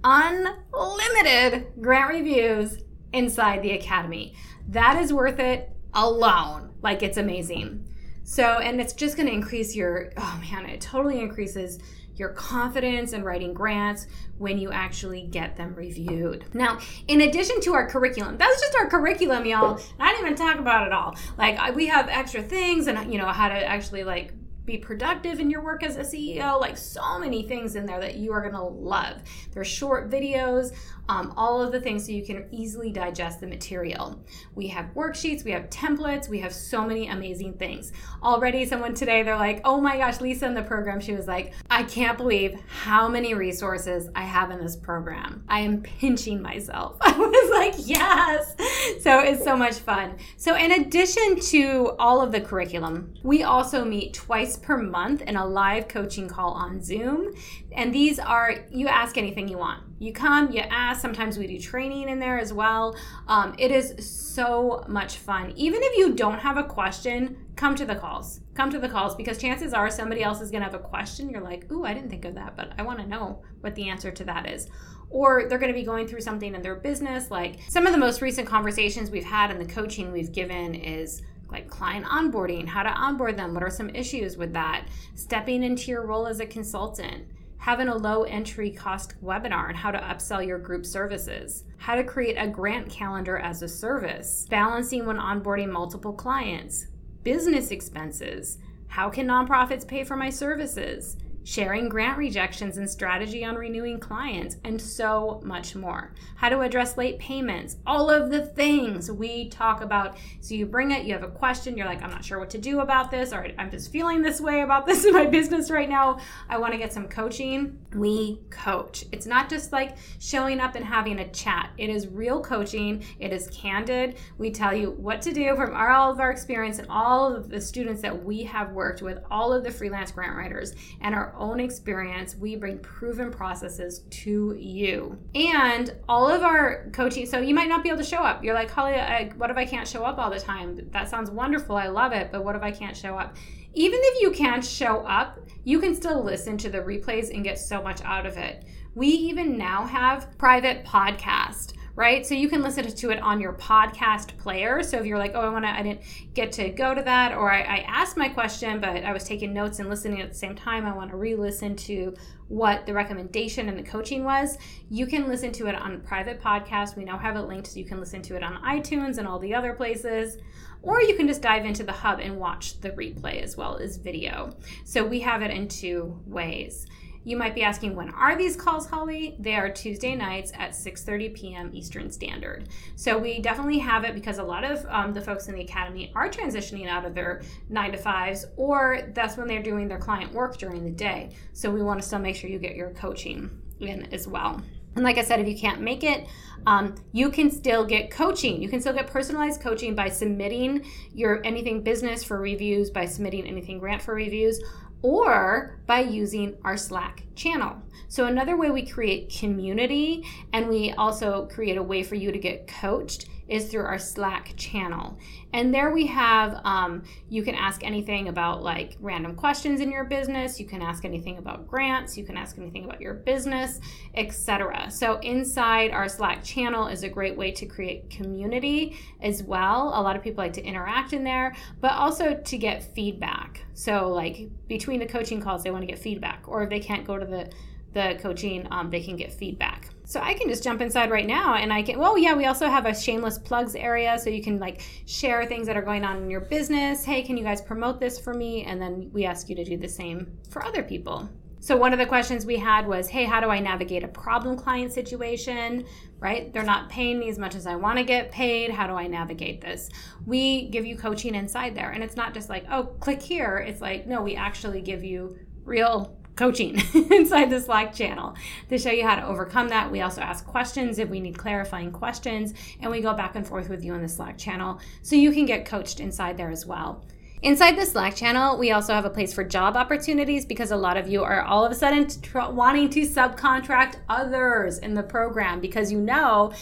unlimited 0.03 1.67
grant 1.79 2.09
reviews 2.09 2.79
inside 3.13 3.61
the 3.61 3.71
academy. 3.71 4.35
That 4.69 5.01
is 5.01 5.13
worth 5.13 5.39
it 5.39 5.69
alone. 5.93 6.73
Like, 6.81 7.03
it's 7.03 7.17
amazing. 7.17 7.87
So, 8.23 8.43
and 8.59 8.81
it's 8.81 8.93
just 8.93 9.15
going 9.15 9.27
to 9.27 9.33
increase 9.33 9.75
your, 9.75 10.11
oh 10.17 10.41
man, 10.41 10.65
it 10.65 10.81
totally 10.81 11.19
increases 11.19 11.79
your 12.15 12.29
confidence 12.29 13.13
in 13.13 13.23
writing 13.23 13.53
grants 13.53 14.07
when 14.37 14.57
you 14.57 14.71
actually 14.71 15.23
get 15.23 15.57
them 15.57 15.73
reviewed. 15.75 16.45
Now, 16.53 16.79
in 17.07 17.21
addition 17.21 17.59
to 17.61 17.73
our 17.73 17.87
curriculum, 17.87 18.37
that's 18.37 18.61
just 18.61 18.75
our 18.75 18.87
curriculum, 18.87 19.45
y'all. 19.45 19.79
I 19.99 20.11
didn't 20.11 20.25
even 20.25 20.37
talk 20.37 20.59
about 20.59 20.85
it 20.85 20.93
all. 20.93 21.15
Like 21.37 21.75
we 21.75 21.87
have 21.87 22.09
extra 22.09 22.41
things 22.41 22.87
and 22.87 23.11
you 23.11 23.17
know 23.17 23.27
how 23.27 23.47
to 23.49 23.55
actually 23.55 24.03
like 24.03 24.33
be 24.65 24.77
productive 24.77 25.39
in 25.39 25.49
your 25.49 25.61
work 25.61 25.83
as 25.83 25.97
a 25.97 26.01
CEO. 26.01 26.59
Like 26.59 26.77
so 26.77 27.19
many 27.19 27.43
things 27.43 27.75
in 27.75 27.85
there 27.85 27.99
that 27.99 28.15
you 28.15 28.31
are 28.31 28.41
going 28.41 28.53
to 28.53 28.61
love. 28.61 29.21
There's 29.51 29.67
short 29.67 30.09
videos, 30.09 30.73
um, 31.09 31.33
all 31.35 31.61
of 31.61 31.71
the 31.71 31.81
things 31.81 32.05
so 32.05 32.11
you 32.11 32.25
can 32.25 32.47
easily 32.51 32.91
digest 32.91 33.41
the 33.41 33.47
material. 33.47 34.23
We 34.55 34.67
have 34.67 34.93
worksheets, 34.95 35.43
we 35.43 35.51
have 35.51 35.69
templates, 35.69 36.29
we 36.29 36.39
have 36.39 36.53
so 36.53 36.85
many 36.85 37.09
amazing 37.09 37.53
things. 37.53 37.91
Already, 38.21 38.65
someone 38.65 38.93
today, 38.93 39.23
they're 39.23 39.35
like, 39.35 39.61
oh 39.65 39.81
my 39.81 39.97
gosh, 39.97 40.21
Lisa 40.21 40.45
in 40.45 40.53
the 40.53 40.63
program, 40.63 41.01
she 41.01 41.13
was 41.13 41.27
like, 41.27 41.53
I 41.69 41.83
can't 41.83 42.17
believe 42.17 42.57
how 42.67 43.09
many 43.09 43.33
resources 43.33 44.09
I 44.15 44.23
have 44.23 44.51
in 44.51 44.59
this 44.59 44.77
program. 44.77 45.43
I 45.49 45.59
am 45.59 45.81
pinching 45.81 46.41
myself. 46.41 46.97
I 47.01 47.11
was 47.17 47.51
like, 47.51 47.87
yes. 47.87 48.55
So 49.01 49.19
it's 49.19 49.43
so 49.43 49.57
much 49.57 49.75
fun. 49.75 50.17
So, 50.37 50.55
in 50.55 50.71
addition 50.71 51.39
to 51.39 51.95
all 51.99 52.21
of 52.21 52.31
the 52.31 52.41
curriculum, 52.41 53.13
we 53.23 53.43
also 53.43 53.83
meet 53.83 54.13
twice 54.13 54.52
twice 54.53 54.65
per 54.65 54.77
month 54.77 55.21
in 55.21 55.35
a 55.35 55.45
live 55.45 55.87
coaching 55.87 56.27
call 56.27 56.51
on 56.51 56.81
Zoom. 56.81 57.33
And 57.71 57.93
these 57.93 58.19
are, 58.19 58.55
you 58.71 58.87
ask 58.87 59.17
anything 59.17 59.47
you 59.47 59.57
want. 59.57 59.83
You 59.99 60.13
come, 60.13 60.51
you 60.51 60.61
ask. 60.61 61.01
Sometimes 61.01 61.37
we 61.37 61.47
do 61.47 61.59
training 61.59 62.09
in 62.09 62.19
there 62.19 62.39
as 62.39 62.51
well. 62.51 62.95
Um, 63.27 63.55
it 63.57 63.71
is 63.71 63.95
so 64.05 64.83
much 64.87 65.17
fun. 65.17 65.53
Even 65.55 65.81
if 65.83 65.97
you 65.97 66.13
don't 66.13 66.39
have 66.39 66.57
a 66.57 66.63
question, 66.63 67.37
come 67.55 67.75
to 67.75 67.85
the 67.85 67.95
calls. 67.95 68.41
Come 68.53 68.69
to 68.71 68.79
the 68.79 68.89
calls 68.89 69.15
because 69.15 69.37
chances 69.37 69.73
are 69.73 69.89
somebody 69.89 70.23
else 70.23 70.41
is 70.41 70.51
going 70.51 70.61
to 70.61 70.69
have 70.69 70.79
a 70.79 70.83
question. 70.83 71.29
You're 71.29 71.41
like, 71.41 71.71
ooh, 71.71 71.85
I 71.85 71.93
didn't 71.93 72.09
think 72.09 72.25
of 72.25 72.35
that, 72.35 72.55
but 72.55 72.73
I 72.77 72.83
want 72.83 72.99
to 72.99 73.07
know 73.07 73.41
what 73.61 73.75
the 73.75 73.89
answer 73.89 74.11
to 74.11 74.23
that 74.25 74.49
is 74.49 74.69
or 75.09 75.47
they're 75.47 75.59
going 75.59 75.71
to 75.71 75.77
be 75.77 75.85
going 75.85 76.07
through 76.07 76.21
something 76.21 76.55
in 76.55 76.63
their 76.63 76.73
business. 76.73 77.29
Like 77.29 77.59
some 77.69 77.85
of 77.85 77.93
the 77.93 77.99
most 77.99 78.19
recent 78.19 78.47
conversations 78.47 79.11
we've 79.11 79.23
had 79.23 79.51
and 79.51 79.61
the 79.61 79.71
coaching 79.71 80.11
we've 80.11 80.31
given 80.31 80.73
is 80.73 81.21
like 81.53 81.69
client 81.69 82.05
onboarding, 82.07 82.67
how 82.67 82.83
to 82.83 82.89
onboard 82.89 83.37
them, 83.37 83.53
what 83.53 83.63
are 83.63 83.69
some 83.69 83.89
issues 83.91 84.35
with 84.35 84.51
that, 84.53 84.87
stepping 85.15 85.63
into 85.63 85.91
your 85.91 86.05
role 86.05 86.27
as 86.27 86.39
a 86.39 86.45
consultant, 86.45 87.25
having 87.57 87.87
a 87.87 87.95
low 87.95 88.23
entry 88.23 88.71
cost 88.71 89.13
webinar 89.23 89.69
and 89.69 89.77
how 89.77 89.91
to 89.91 89.99
upsell 89.99 90.45
your 90.45 90.57
group 90.57 90.85
services, 90.85 91.63
how 91.77 91.95
to 91.95 92.03
create 92.03 92.35
a 92.35 92.47
grant 92.47 92.89
calendar 92.89 93.37
as 93.37 93.61
a 93.61 93.67
service, 93.69 94.47
balancing 94.49 95.05
when 95.05 95.17
onboarding 95.17 95.71
multiple 95.71 96.11
clients, 96.11 96.87
business 97.21 97.71
expenses, 97.71 98.57
how 98.87 99.09
can 99.09 99.27
nonprofits 99.27 99.87
pay 99.87 100.03
for 100.03 100.17
my 100.17 100.29
services? 100.29 101.17
Sharing 101.43 101.89
grant 101.89 102.17
rejections 102.17 102.77
and 102.77 102.89
strategy 102.89 103.43
on 103.43 103.55
renewing 103.55 103.99
clients, 103.99 104.57
and 104.63 104.81
so 104.81 105.41
much 105.43 105.75
more. 105.75 106.13
How 106.35 106.49
to 106.49 106.61
address 106.61 106.97
late 106.97 107.19
payments, 107.19 107.77
all 107.85 108.09
of 108.09 108.29
the 108.29 108.45
things 108.45 109.11
we 109.11 109.49
talk 109.49 109.81
about. 109.81 110.17
So 110.41 110.55
you 110.55 110.65
bring 110.65 110.91
it, 110.91 111.05
you 111.05 111.13
have 111.13 111.23
a 111.23 111.27
question, 111.27 111.77
you're 111.77 111.87
like, 111.87 112.01
I'm 112.01 112.11
not 112.11 112.25
sure 112.25 112.39
what 112.39 112.49
to 112.51 112.57
do 112.57 112.79
about 112.79 113.11
this, 113.11 113.33
or 113.33 113.47
I'm 113.57 113.71
just 113.71 113.91
feeling 113.91 114.21
this 114.21 114.39
way 114.39 114.61
about 114.61 114.85
this 114.85 115.05
in 115.05 115.13
my 115.13 115.25
business 115.25 115.69
right 115.69 115.89
now. 115.89 116.19
I 116.49 116.57
want 116.57 116.73
to 116.73 116.77
get 116.77 116.93
some 116.93 117.07
coaching. 117.07 117.79
We 117.95 118.41
coach. 118.49 119.05
It's 119.11 119.25
not 119.25 119.49
just 119.49 119.71
like 119.71 119.97
showing 120.19 120.59
up 120.59 120.75
and 120.75 120.85
having 120.85 121.19
a 121.19 121.29
chat, 121.29 121.71
it 121.77 121.89
is 121.89 122.07
real 122.07 122.41
coaching, 122.41 123.03
it 123.19 123.31
is 123.31 123.47
candid. 123.49 124.17
We 124.37 124.51
tell 124.51 124.73
you 124.73 124.91
what 124.91 125.21
to 125.23 125.31
do 125.31 125.55
from 125.55 125.73
our, 125.73 125.89
all 125.89 126.11
of 126.11 126.19
our 126.19 126.31
experience 126.31 126.79
and 126.79 126.87
all 126.89 127.33
of 127.33 127.49
the 127.49 127.61
students 127.61 128.01
that 128.01 128.23
we 128.23 128.43
have 128.43 128.71
worked 128.71 129.01
with, 129.01 129.19
all 129.29 129.53
of 129.53 129.63
the 129.63 129.71
freelance 129.71 130.11
grant 130.11 130.35
writers, 130.35 130.73
and 131.01 131.13
our 131.13 131.33
own 131.37 131.59
experience, 131.59 132.35
we 132.35 132.55
bring 132.55 132.79
proven 132.79 133.31
processes 133.31 134.03
to 134.09 134.55
you. 134.57 135.17
And 135.35 135.95
all 136.07 136.29
of 136.29 136.43
our 136.43 136.89
coaching, 136.93 137.25
so 137.25 137.39
you 137.39 137.55
might 137.55 137.69
not 137.69 137.83
be 137.83 137.89
able 137.89 137.99
to 137.99 138.03
show 138.03 138.23
up. 138.23 138.43
You're 138.43 138.53
like, 138.53 138.69
Holly, 138.69 138.93
I, 138.93 139.31
what 139.37 139.49
if 139.49 139.57
I 139.57 139.65
can't 139.65 139.87
show 139.87 140.03
up 140.03 140.17
all 140.17 140.29
the 140.29 140.39
time? 140.39 140.79
That 140.91 141.09
sounds 141.09 141.29
wonderful. 141.29 141.75
I 141.75 141.87
love 141.87 142.13
it. 142.13 142.31
But 142.31 142.43
what 142.43 142.55
if 142.55 142.61
I 142.61 142.71
can't 142.71 142.95
show 142.95 143.17
up? 143.17 143.35
Even 143.75 143.99
if 144.03 144.21
you 144.21 144.31
can't 144.31 144.63
show 144.63 144.99
up, 144.99 145.39
you 145.63 145.79
can 145.79 145.95
still 145.95 146.23
listen 146.23 146.57
to 146.57 146.69
the 146.69 146.79
replays 146.79 147.33
and 147.33 147.43
get 147.43 147.57
so 147.57 147.81
much 147.81 148.01
out 148.03 148.25
of 148.25 148.37
it. 148.37 148.65
We 148.95 149.07
even 149.07 149.57
now 149.57 149.85
have 149.85 150.37
private 150.37 150.85
podcast 150.85 151.72
right? 151.95 152.25
So 152.25 152.33
you 152.33 152.49
can 152.49 152.63
listen 152.63 152.87
to 152.87 153.09
it 153.11 153.21
on 153.21 153.39
your 153.39 153.53
podcast 153.53 154.37
player. 154.37 154.81
So 154.81 154.97
if 154.97 155.05
you're 155.05 155.19
like, 155.19 155.33
oh, 155.35 155.41
I 155.41 155.49
want 155.49 155.65
to, 155.65 155.69
I 155.69 155.83
didn't 155.83 156.01
get 156.33 156.51
to 156.53 156.69
go 156.69 156.95
to 156.95 157.01
that, 157.03 157.33
or 157.33 157.51
I, 157.51 157.61
I 157.61 157.77
asked 157.87 158.17
my 158.17 158.29
question, 158.29 158.79
but 158.79 159.03
I 159.03 159.13
was 159.13 159.23
taking 159.23 159.53
notes 159.53 159.79
and 159.79 159.89
listening 159.89 160.21
at 160.21 160.29
the 160.29 160.35
same 160.35 160.55
time, 160.55 160.85
I 160.85 160.95
want 160.95 161.11
to 161.11 161.17
re 161.17 161.35
listen 161.35 161.75
to 161.75 162.15
what 162.47 162.85
the 162.85 162.93
recommendation 162.93 163.67
and 163.69 163.77
the 163.77 163.83
coaching 163.83 164.23
was, 164.23 164.57
you 164.89 165.07
can 165.07 165.27
listen 165.27 165.51
to 165.51 165.67
it 165.67 165.75
on 165.75 166.01
private 166.01 166.41
podcast. 166.41 166.95
We 166.95 167.03
now 167.03 167.17
have 167.17 167.35
it 167.35 167.41
linked 167.41 167.67
so 167.67 167.79
you 167.79 167.85
can 167.85 167.99
listen 167.99 168.21
to 168.23 168.35
it 168.35 168.43
on 168.43 168.61
iTunes 168.63 169.17
and 169.17 169.27
all 169.27 169.39
the 169.39 169.53
other 169.55 169.73
places. 169.73 170.37
Or 170.83 171.01
you 171.01 171.15
can 171.15 171.27
just 171.27 171.41
dive 171.41 171.65
into 171.65 171.83
the 171.83 171.93
hub 171.93 172.19
and 172.19 172.37
watch 172.37 172.79
the 172.81 172.91
replay 172.91 173.41
as 173.41 173.55
well 173.55 173.77
as 173.77 173.97
video. 173.97 174.55
So 174.83 175.05
we 175.05 175.21
have 175.21 175.41
it 175.41 175.49
in 175.49 175.67
two 175.67 176.19
ways. 176.27 176.85
You 177.25 177.37
might 177.37 177.55
be 177.55 177.63
asking, 177.63 177.95
when 177.95 178.09
are 178.09 178.35
these 178.35 178.55
calls, 178.55 178.87
Holly? 178.87 179.35
They 179.39 179.55
are 179.55 179.69
Tuesday 179.69 180.15
nights 180.15 180.51
at 180.55 180.71
6:30 180.71 181.33
p.m. 181.33 181.69
Eastern 181.73 182.11
Standard. 182.11 182.67
So 182.95 183.17
we 183.17 183.39
definitely 183.39 183.79
have 183.79 184.03
it 184.03 184.13
because 184.13 184.39
a 184.39 184.43
lot 184.43 184.63
of 184.63 184.85
um, 184.89 185.13
the 185.13 185.21
folks 185.21 185.47
in 185.47 185.55
the 185.55 185.61
academy 185.61 186.11
are 186.15 186.29
transitioning 186.29 186.87
out 186.87 187.05
of 187.05 187.15
their 187.15 187.41
nine 187.69 187.91
to 187.93 187.97
fives, 187.97 188.45
or 188.57 189.09
that's 189.13 189.37
when 189.37 189.47
they're 189.47 189.63
doing 189.63 189.87
their 189.87 189.99
client 189.99 190.33
work 190.33 190.57
during 190.57 190.83
the 190.83 190.91
day. 190.91 191.29
So 191.53 191.71
we 191.71 191.81
want 191.81 192.01
to 192.01 192.05
still 192.05 192.19
make 192.19 192.35
sure 192.35 192.49
you 192.49 192.59
get 192.59 192.75
your 192.75 192.89
coaching 192.91 193.49
in 193.79 194.13
as 194.13 194.27
well. 194.27 194.61
And 194.95 195.03
like 195.03 195.17
I 195.17 195.23
said, 195.23 195.39
if 195.39 195.47
you 195.47 195.57
can't 195.57 195.81
make 195.81 196.03
it, 196.03 196.27
um, 196.67 196.95
you 197.11 197.29
can 197.29 197.49
still 197.49 197.83
get 197.83 198.11
coaching. 198.11 198.61
You 198.61 198.69
can 198.69 198.79
still 198.79 198.93
get 198.93 199.07
personalized 199.07 199.59
coaching 199.59 199.95
by 199.95 200.09
submitting 200.09 200.85
your 201.13 201.41
anything 201.43 201.81
business 201.81 202.23
for 202.23 202.39
reviews, 202.39 202.89
by 202.89 203.05
submitting 203.05 203.45
anything 203.47 203.79
grant 203.79 204.01
for 204.01 204.13
reviews, 204.13 204.61
or 205.03 205.77
by 205.85 205.99
using 205.99 206.57
our 206.63 206.77
Slack 206.77 207.23
channel. 207.35 207.75
So, 208.07 208.25
another 208.25 208.57
way 208.57 208.71
we 208.71 208.85
create 208.85 209.35
community 209.37 210.25
and 210.51 210.67
we 210.67 210.91
also 210.93 211.45
create 211.47 211.77
a 211.77 211.83
way 211.83 212.01
for 212.01 212.15
you 212.15 212.31
to 212.31 212.39
get 212.39 212.67
coached 212.67 213.27
is 213.47 213.69
through 213.69 213.83
our 213.83 213.99
Slack 213.99 214.53
channel. 214.55 215.17
And 215.53 215.73
there 215.73 215.91
we 215.91 216.07
have, 216.07 216.61
um, 216.63 217.03
you 217.29 217.43
can 217.43 217.55
ask 217.55 217.83
anything 217.83 218.29
about 218.29 218.63
like 218.63 218.97
random 218.99 219.35
questions 219.35 219.81
in 219.81 219.91
your 219.91 220.03
business. 220.05 220.59
You 220.59 220.65
can 220.65 220.81
ask 220.81 221.05
anything 221.05 221.37
about 221.37 221.67
grants. 221.67 222.17
You 222.17 222.23
can 222.23 222.37
ask 222.37 222.57
anything 222.57 222.85
about 222.85 223.01
your 223.01 223.13
business, 223.13 223.79
etc. 224.15 224.89
So 224.89 225.19
inside 225.19 225.91
our 225.91 226.07
Slack 226.07 226.43
channel 226.43 226.87
is 226.87 227.03
a 227.03 227.09
great 227.09 227.37
way 227.37 227.51
to 227.51 227.65
create 227.65 228.09
community 228.09 228.97
as 229.21 229.43
well. 229.43 229.89
A 229.89 230.01
lot 230.01 230.15
of 230.15 230.23
people 230.23 230.43
like 230.43 230.53
to 230.53 230.63
interact 230.63 231.13
in 231.13 231.23
there, 231.23 231.55
but 231.81 231.91
also 231.91 232.35
to 232.35 232.57
get 232.57 232.83
feedback. 232.95 233.65
So 233.73 234.09
like 234.09 234.49
between 234.67 234.99
the 234.99 235.05
coaching 235.05 235.41
calls, 235.41 235.63
they 235.63 235.71
want 235.71 235.83
to 235.83 235.87
get 235.87 235.99
feedback, 235.99 236.43
or 236.47 236.63
if 236.63 236.69
they 236.69 236.79
can't 236.79 237.05
go 237.05 237.17
to 237.17 237.25
the 237.25 237.51
the 237.93 238.17
coaching, 238.21 238.67
um, 238.71 238.89
they 238.89 239.01
can 239.01 239.15
get 239.15 239.31
feedback. 239.31 239.92
So 240.05 240.19
I 240.19 240.33
can 240.33 240.49
just 240.49 240.63
jump 240.63 240.81
inside 240.81 241.11
right 241.11 241.25
now 241.25 241.55
and 241.55 241.71
I 241.71 241.81
can, 241.81 241.97
well, 241.97 242.17
yeah, 242.17 242.35
we 242.35 242.45
also 242.45 242.67
have 242.67 242.85
a 242.85 242.93
shameless 242.93 243.39
plugs 243.39 243.75
area. 243.75 244.19
So 244.19 244.29
you 244.29 244.43
can 244.43 244.59
like 244.59 244.81
share 245.05 245.45
things 245.45 245.65
that 245.67 245.77
are 245.77 245.81
going 245.81 246.03
on 246.03 246.17
in 246.17 246.29
your 246.29 246.41
business. 246.41 247.05
Hey, 247.05 247.23
can 247.23 247.37
you 247.37 247.43
guys 247.43 247.61
promote 247.61 247.99
this 247.99 248.19
for 248.19 248.33
me? 248.33 248.63
And 248.63 248.81
then 248.81 249.09
we 249.13 249.25
ask 249.25 249.49
you 249.49 249.55
to 249.55 249.63
do 249.63 249.77
the 249.77 249.87
same 249.87 250.37
for 250.49 250.63
other 250.65 250.83
people. 250.83 251.29
So 251.61 251.77
one 251.77 251.93
of 251.93 251.99
the 251.99 252.05
questions 252.05 252.45
we 252.45 252.57
had 252.57 252.85
was, 252.85 253.07
hey, 253.07 253.23
how 253.23 253.39
do 253.39 253.47
I 253.47 253.59
navigate 253.59 254.03
a 254.03 254.09
problem 254.09 254.57
client 254.57 254.91
situation? 254.91 255.85
Right? 256.19 256.51
They're 256.51 256.63
not 256.63 256.89
paying 256.89 257.17
me 257.19 257.29
as 257.29 257.39
much 257.39 257.55
as 257.55 257.65
I 257.65 257.77
want 257.77 257.97
to 257.97 258.03
get 258.03 258.33
paid. 258.33 258.69
How 258.69 258.85
do 258.85 258.95
I 258.95 259.07
navigate 259.07 259.61
this? 259.61 259.89
We 260.25 260.67
give 260.67 260.85
you 260.85 260.97
coaching 260.97 261.35
inside 261.35 261.73
there. 261.73 261.91
And 261.91 262.03
it's 262.03 262.17
not 262.17 262.33
just 262.33 262.49
like, 262.49 262.65
oh, 262.69 262.87
click 262.99 263.21
here. 263.21 263.59
It's 263.65 263.79
like, 263.79 264.05
no, 264.05 264.21
we 264.21 264.35
actually 264.35 264.81
give 264.81 265.05
you 265.05 265.37
real 265.63 266.17
coaching 266.35 266.81
inside 267.11 267.49
the 267.49 267.59
Slack 267.59 267.93
channel 267.93 268.35
to 268.69 268.77
show 268.77 268.91
you 268.91 269.05
how 269.05 269.15
to 269.15 269.25
overcome 269.25 269.69
that. 269.69 269.91
We 269.91 270.01
also 270.01 270.21
ask 270.21 270.45
questions 270.45 270.99
if 270.99 271.09
we 271.09 271.19
need 271.19 271.37
clarifying 271.37 271.91
questions, 271.91 272.53
and 272.81 272.91
we 272.91 273.01
go 273.01 273.13
back 273.13 273.35
and 273.35 273.45
forth 273.45 273.69
with 273.69 273.83
you 273.83 273.93
in 273.93 274.01
the 274.01 274.09
Slack 274.09 274.37
channel 274.37 274.79
so 275.01 275.15
you 275.15 275.31
can 275.31 275.45
get 275.45 275.65
coached 275.65 275.99
inside 275.99 276.37
there 276.37 276.51
as 276.51 276.65
well. 276.65 277.03
Inside 277.43 277.75
the 277.77 277.85
Slack 277.85 278.15
channel, 278.15 278.57
we 278.57 278.71
also 278.71 278.93
have 278.93 279.03
a 279.03 279.09
place 279.09 279.33
for 279.33 279.43
job 279.43 279.75
opportunities 279.75 280.45
because 280.45 280.71
a 280.71 280.77
lot 280.77 280.95
of 280.95 281.09
you 281.09 281.25
are 281.25 281.41
all 281.41 281.65
of 281.65 281.73
a 281.73 281.75
sudden 281.75 282.07
tr- 282.07 282.49
wanting 282.49 282.89
to 282.91 283.01
subcontract 283.01 283.97
others 284.07 284.77
in 284.77 284.93
the 284.93 285.03
program 285.03 285.59
because 285.59 285.91
you 285.91 285.99
know 285.99 286.53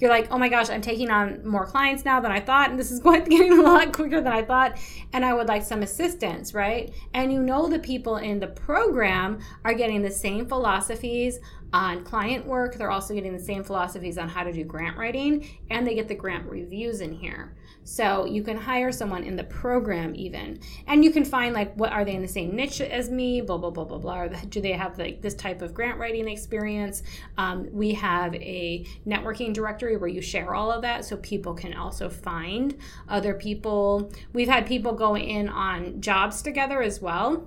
you're 0.00 0.10
like, 0.10 0.28
oh 0.30 0.38
my 0.38 0.48
gosh, 0.48 0.70
I'm 0.70 0.80
taking 0.80 1.10
on 1.10 1.46
more 1.46 1.66
clients 1.66 2.04
now 2.04 2.20
than 2.20 2.32
I 2.32 2.40
thought, 2.40 2.70
and 2.70 2.78
this 2.78 2.90
is 2.90 3.00
getting 3.28 3.52
a 3.52 3.62
lot 3.62 3.92
quicker 3.92 4.20
than 4.20 4.32
I 4.32 4.42
thought, 4.42 4.78
and 5.12 5.24
I 5.24 5.34
would 5.34 5.48
like 5.48 5.62
some 5.62 5.82
assistance, 5.82 6.54
right? 6.54 6.92
And 7.14 7.32
you 7.32 7.42
know 7.42 7.68
the 7.68 7.78
people 7.78 8.16
in 8.16 8.40
the 8.40 8.48
program 8.48 9.40
are 9.64 9.74
getting 9.74 10.02
the 10.02 10.10
same 10.10 10.46
philosophies 10.46 11.38
on 11.72 12.04
client 12.04 12.46
work. 12.46 12.76
They're 12.76 12.90
also 12.90 13.14
getting 13.14 13.32
the 13.32 13.42
same 13.42 13.62
philosophies 13.62 14.18
on 14.18 14.28
how 14.28 14.44
to 14.44 14.52
do 14.52 14.64
grant 14.64 14.96
writing, 14.96 15.46
and 15.70 15.86
they 15.86 15.94
get 15.94 16.08
the 16.08 16.14
grant 16.14 16.48
reviews 16.48 17.00
in 17.00 17.12
here. 17.12 17.54
So 17.90 18.24
you 18.24 18.44
can 18.44 18.56
hire 18.56 18.92
someone 18.92 19.24
in 19.24 19.34
the 19.34 19.42
program 19.42 20.14
even, 20.14 20.60
and 20.86 21.04
you 21.04 21.10
can 21.10 21.24
find 21.24 21.52
like 21.52 21.74
what 21.74 21.90
are 21.90 22.04
they 22.04 22.14
in 22.14 22.22
the 22.22 22.28
same 22.28 22.54
niche 22.54 22.80
as 22.80 23.10
me? 23.10 23.40
Blah 23.40 23.58
blah 23.58 23.70
blah 23.70 23.84
blah 23.84 23.98
blah. 23.98 24.28
Do 24.48 24.60
they 24.60 24.70
have 24.74 24.96
like 24.96 25.20
this 25.22 25.34
type 25.34 25.60
of 25.60 25.74
grant 25.74 25.98
writing 25.98 26.28
experience? 26.28 27.02
Um, 27.36 27.68
we 27.72 27.92
have 27.94 28.32
a 28.36 28.86
networking 29.04 29.52
directory 29.52 29.96
where 29.96 30.08
you 30.08 30.20
share 30.22 30.54
all 30.54 30.70
of 30.70 30.82
that, 30.82 31.04
so 31.04 31.16
people 31.16 31.52
can 31.52 31.74
also 31.74 32.08
find 32.08 32.78
other 33.08 33.34
people. 33.34 34.12
We've 34.32 34.48
had 34.48 34.66
people 34.66 34.92
go 34.92 35.16
in 35.16 35.48
on 35.48 36.00
jobs 36.00 36.42
together 36.42 36.80
as 36.80 37.00
well 37.00 37.44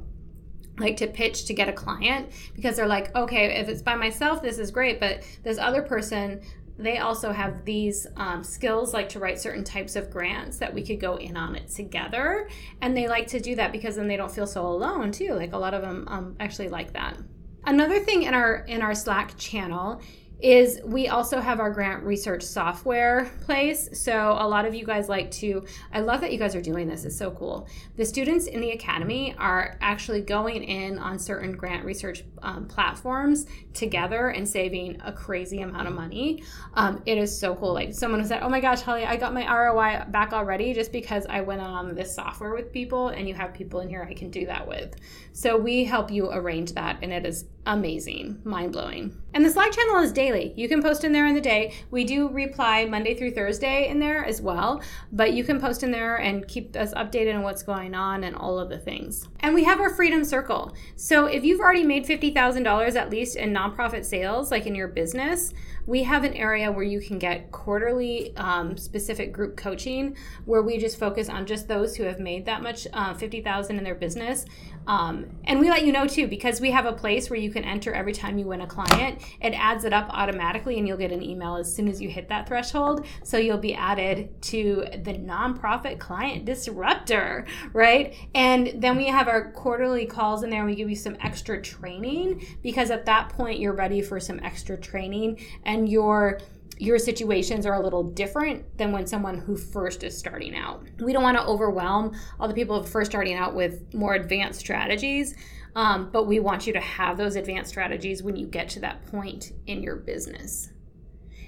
like 0.79 0.97
to 0.97 1.05
pitch 1.05 1.45
to 1.45 1.53
get 1.53 1.69
a 1.69 1.71
client 1.71 2.31
because 2.55 2.75
they're 2.75 2.87
like, 2.87 3.15
okay, 3.15 3.59
if 3.59 3.69
it's 3.69 3.83
by 3.83 3.93
myself, 3.93 4.41
this 4.41 4.57
is 4.57 4.71
great, 4.71 4.99
but 4.99 5.21
this 5.43 5.59
other 5.59 5.83
person, 5.83 6.41
they 6.77 6.97
also 6.97 7.31
have 7.31 7.65
these 7.65 8.07
um, 8.17 8.43
skills 8.43 8.93
like 8.93 9.09
to 9.09 9.19
write 9.19 9.39
certain 9.39 9.63
types 9.63 9.95
of 9.95 10.09
grants 10.09 10.57
that 10.57 10.73
we 10.73 10.83
could 10.83 10.99
go 10.99 11.17
in 11.17 11.37
on 11.37 11.55
it 11.55 11.69
together. 11.69 12.49
And 12.81 12.97
they 12.97 13.07
like 13.07 13.27
to 13.27 13.39
do 13.39 13.55
that 13.55 13.71
because 13.71 13.95
then 13.95 14.07
they 14.07 14.17
don't 14.17 14.31
feel 14.31 14.47
so 14.47 14.65
alone 14.65 15.11
too. 15.11 15.33
Like 15.33 15.53
a 15.53 15.57
lot 15.57 15.73
of 15.73 15.81
them 15.81 16.07
um, 16.07 16.35
actually 16.39 16.69
like 16.69 16.93
that. 16.93 17.17
Another 17.65 17.99
thing 17.99 18.23
in 18.23 18.33
our 18.33 18.57
in 18.65 18.81
our 18.81 18.93
slack 18.93 19.37
channel 19.37 20.01
is 20.43 20.81
we 20.83 21.07
also 21.07 21.39
have 21.39 21.61
our 21.61 21.71
grant 21.71 22.03
research 22.03 22.43
software 22.43 23.31
place. 23.45 23.87
So 23.93 24.35
a 24.37 24.45
lot 24.45 24.65
of 24.65 24.75
you 24.75 24.85
guys 24.85 25.07
like 25.07 25.31
to, 25.31 25.63
I 25.93 26.01
love 26.01 26.19
that 26.19 26.33
you 26.33 26.37
guys 26.37 26.53
are 26.53 26.61
doing 26.61 26.85
this. 26.85 27.05
It's 27.05 27.17
so 27.17 27.31
cool. 27.31 27.69
The 27.95 28.03
students 28.03 28.47
in 28.47 28.59
the 28.59 28.71
academy 28.71 29.35
are 29.37 29.77
actually 29.79 30.19
going 30.19 30.65
in 30.65 30.99
on 30.99 31.17
certain 31.17 31.53
grant 31.53 31.85
research 31.85 32.25
um, 32.41 32.67
platforms 32.67 33.45
together 33.73 34.29
and 34.29 34.45
saving 34.45 34.99
a 35.05 35.13
crazy 35.13 35.61
amount 35.61 35.87
of 35.87 35.93
money. 35.93 36.43
Um, 36.73 37.01
it 37.05 37.17
is 37.17 37.35
so 37.35 37.55
cool. 37.55 37.73
Like 37.73 37.93
someone 37.93 38.25
said, 38.25 38.43
oh 38.43 38.49
my 38.49 38.59
gosh, 38.59 38.81
Holly, 38.81 39.05
I 39.05 39.15
got 39.15 39.33
my 39.33 39.49
ROI 39.49 40.11
back 40.11 40.33
already 40.33 40.73
just 40.73 40.91
because 40.91 41.25
I 41.29 41.39
went 41.39 41.61
on 41.61 41.95
this 41.95 42.13
software 42.13 42.53
with 42.53 42.73
people 42.73 43.07
and 43.07 43.29
you 43.29 43.33
have 43.33 43.53
people 43.53 43.79
in 43.79 43.87
here 43.87 44.05
I 44.09 44.13
can 44.13 44.29
do 44.29 44.45
that 44.47 44.67
with. 44.67 44.93
So 45.31 45.55
we 45.55 45.85
help 45.85 46.11
you 46.11 46.29
arrange 46.31 46.73
that 46.73 46.97
and 47.01 47.13
it 47.13 47.25
is 47.25 47.45
amazing, 47.65 48.41
mind 48.43 48.73
blowing. 48.73 49.22
And 49.33 49.43
the 49.43 49.49
Slack 49.49 49.71
channel 49.71 49.97
is 50.03 50.11
daily. 50.11 50.53
You 50.55 50.67
can 50.67 50.83
post 50.83 51.03
in 51.03 51.11
there 51.11 51.25
in 51.25 51.33
the 51.33 51.41
day. 51.41 51.73
We 51.89 52.03
do 52.03 52.29
reply 52.29 52.85
Monday 52.85 53.15
through 53.15 53.31
Thursday 53.31 53.87
in 53.87 53.99
there 53.99 54.23
as 54.23 54.41
well, 54.41 54.81
but 55.11 55.33
you 55.33 55.43
can 55.43 55.59
post 55.59 55.81
in 55.81 55.89
there 55.89 56.17
and 56.17 56.47
keep 56.47 56.75
us 56.75 56.93
updated 56.93 57.33
on 57.35 57.41
what's 57.41 57.63
going 57.63 57.95
on 57.95 58.23
and 58.23 58.35
all 58.35 58.59
of 58.59 58.69
the 58.69 58.77
things. 58.77 59.27
And 59.39 59.55
we 59.55 59.63
have 59.63 59.79
our 59.79 59.89
Freedom 59.89 60.23
Circle. 60.23 60.75
So 60.95 61.25
if 61.25 61.43
you've 61.43 61.61
already 61.61 61.83
made 61.83 62.05
$50,000 62.05 62.95
at 62.95 63.09
least 63.09 63.35
in 63.35 63.51
nonprofit 63.51 64.05
sales, 64.05 64.51
like 64.51 64.67
in 64.67 64.75
your 64.75 64.87
business, 64.87 65.51
we 65.85 66.03
have 66.03 66.23
an 66.23 66.33
area 66.33 66.71
where 66.71 66.83
you 66.83 67.01
can 67.01 67.17
get 67.19 67.51
quarterly 67.51 68.35
um, 68.37 68.77
specific 68.77 69.33
group 69.33 69.57
coaching 69.57 70.15
where 70.45 70.61
we 70.61 70.77
just 70.77 70.97
focus 70.97 71.27
on 71.27 71.45
just 71.45 71.67
those 71.67 71.95
who 71.95 72.03
have 72.03 72.19
made 72.19 72.45
that 72.45 72.61
much 72.61 72.87
uh, 72.93 73.13
50000 73.13 73.77
in 73.77 73.83
their 73.83 73.95
business 73.95 74.45
um, 74.87 75.25
and 75.45 75.59
we 75.59 75.69
let 75.69 75.85
you 75.85 75.91
know 75.91 76.07
too 76.07 76.27
because 76.27 76.59
we 76.59 76.71
have 76.71 76.85
a 76.85 76.93
place 76.93 77.29
where 77.29 77.39
you 77.39 77.51
can 77.51 77.63
enter 77.63 77.93
every 77.93 78.13
time 78.13 78.37
you 78.37 78.45
win 78.45 78.61
a 78.61 78.67
client. 78.67 79.21
It 79.41 79.51
adds 79.51 79.85
it 79.85 79.93
up 79.93 80.09
automatically 80.09 80.77
and 80.77 80.87
you'll 80.87 80.97
get 80.97 81.11
an 81.11 81.21
email 81.21 81.55
as 81.55 81.73
soon 81.73 81.87
as 81.87 82.01
you 82.01 82.09
hit 82.09 82.29
that 82.29 82.47
threshold. 82.47 83.05
So 83.23 83.37
you'll 83.37 83.57
be 83.57 83.73
added 83.73 84.41
to 84.43 84.85
the 85.03 85.13
nonprofit 85.13 85.99
client 85.99 86.45
disruptor 86.45 87.45
right? 87.71 88.15
And 88.33 88.73
then 88.77 88.97
we 88.97 89.07
have 89.07 89.27
our 89.27 89.51
quarterly 89.51 90.05
calls 90.05 90.43
in 90.43 90.49
there 90.49 90.65
we 90.65 90.75
give 90.75 90.89
you 90.89 90.95
some 90.95 91.17
extra 91.21 91.61
training 91.61 92.45
because 92.61 92.91
at 92.91 93.05
that 93.05 93.29
point 93.29 93.59
you're 93.59 93.73
ready 93.73 94.01
for 94.01 94.19
some 94.19 94.39
extra 94.41 94.77
training 94.77 95.39
and 95.65 95.89
your 95.89 96.39
your 96.77 96.97
situations 96.97 97.65
are 97.65 97.75
a 97.75 97.79
little 97.79 98.03
different 98.03 98.77
than 98.77 98.91
when 98.91 99.05
someone 99.05 99.37
who 99.37 99.55
first 99.55 100.03
is 100.03 100.17
starting 100.17 100.55
out. 100.55 100.83
We 100.99 101.13
don't 101.13 101.23
want 101.23 101.37
to 101.37 101.45
overwhelm 101.45 102.15
all 102.39 102.47
the 102.47 102.53
people 102.53 102.81
first 102.83 103.11
starting 103.11 103.35
out 103.35 103.55
with 103.55 103.93
more 103.93 104.15
advanced 104.15 104.59
strategies, 104.59 105.35
um, 105.75 106.09
but 106.11 106.27
we 106.27 106.39
want 106.39 106.67
you 106.67 106.73
to 106.73 106.79
have 106.79 107.17
those 107.17 107.35
advanced 107.35 107.69
strategies 107.69 108.23
when 108.23 108.35
you 108.35 108.47
get 108.47 108.69
to 108.69 108.79
that 108.81 109.05
point 109.07 109.51
in 109.67 109.83
your 109.83 109.95
business. 109.95 110.69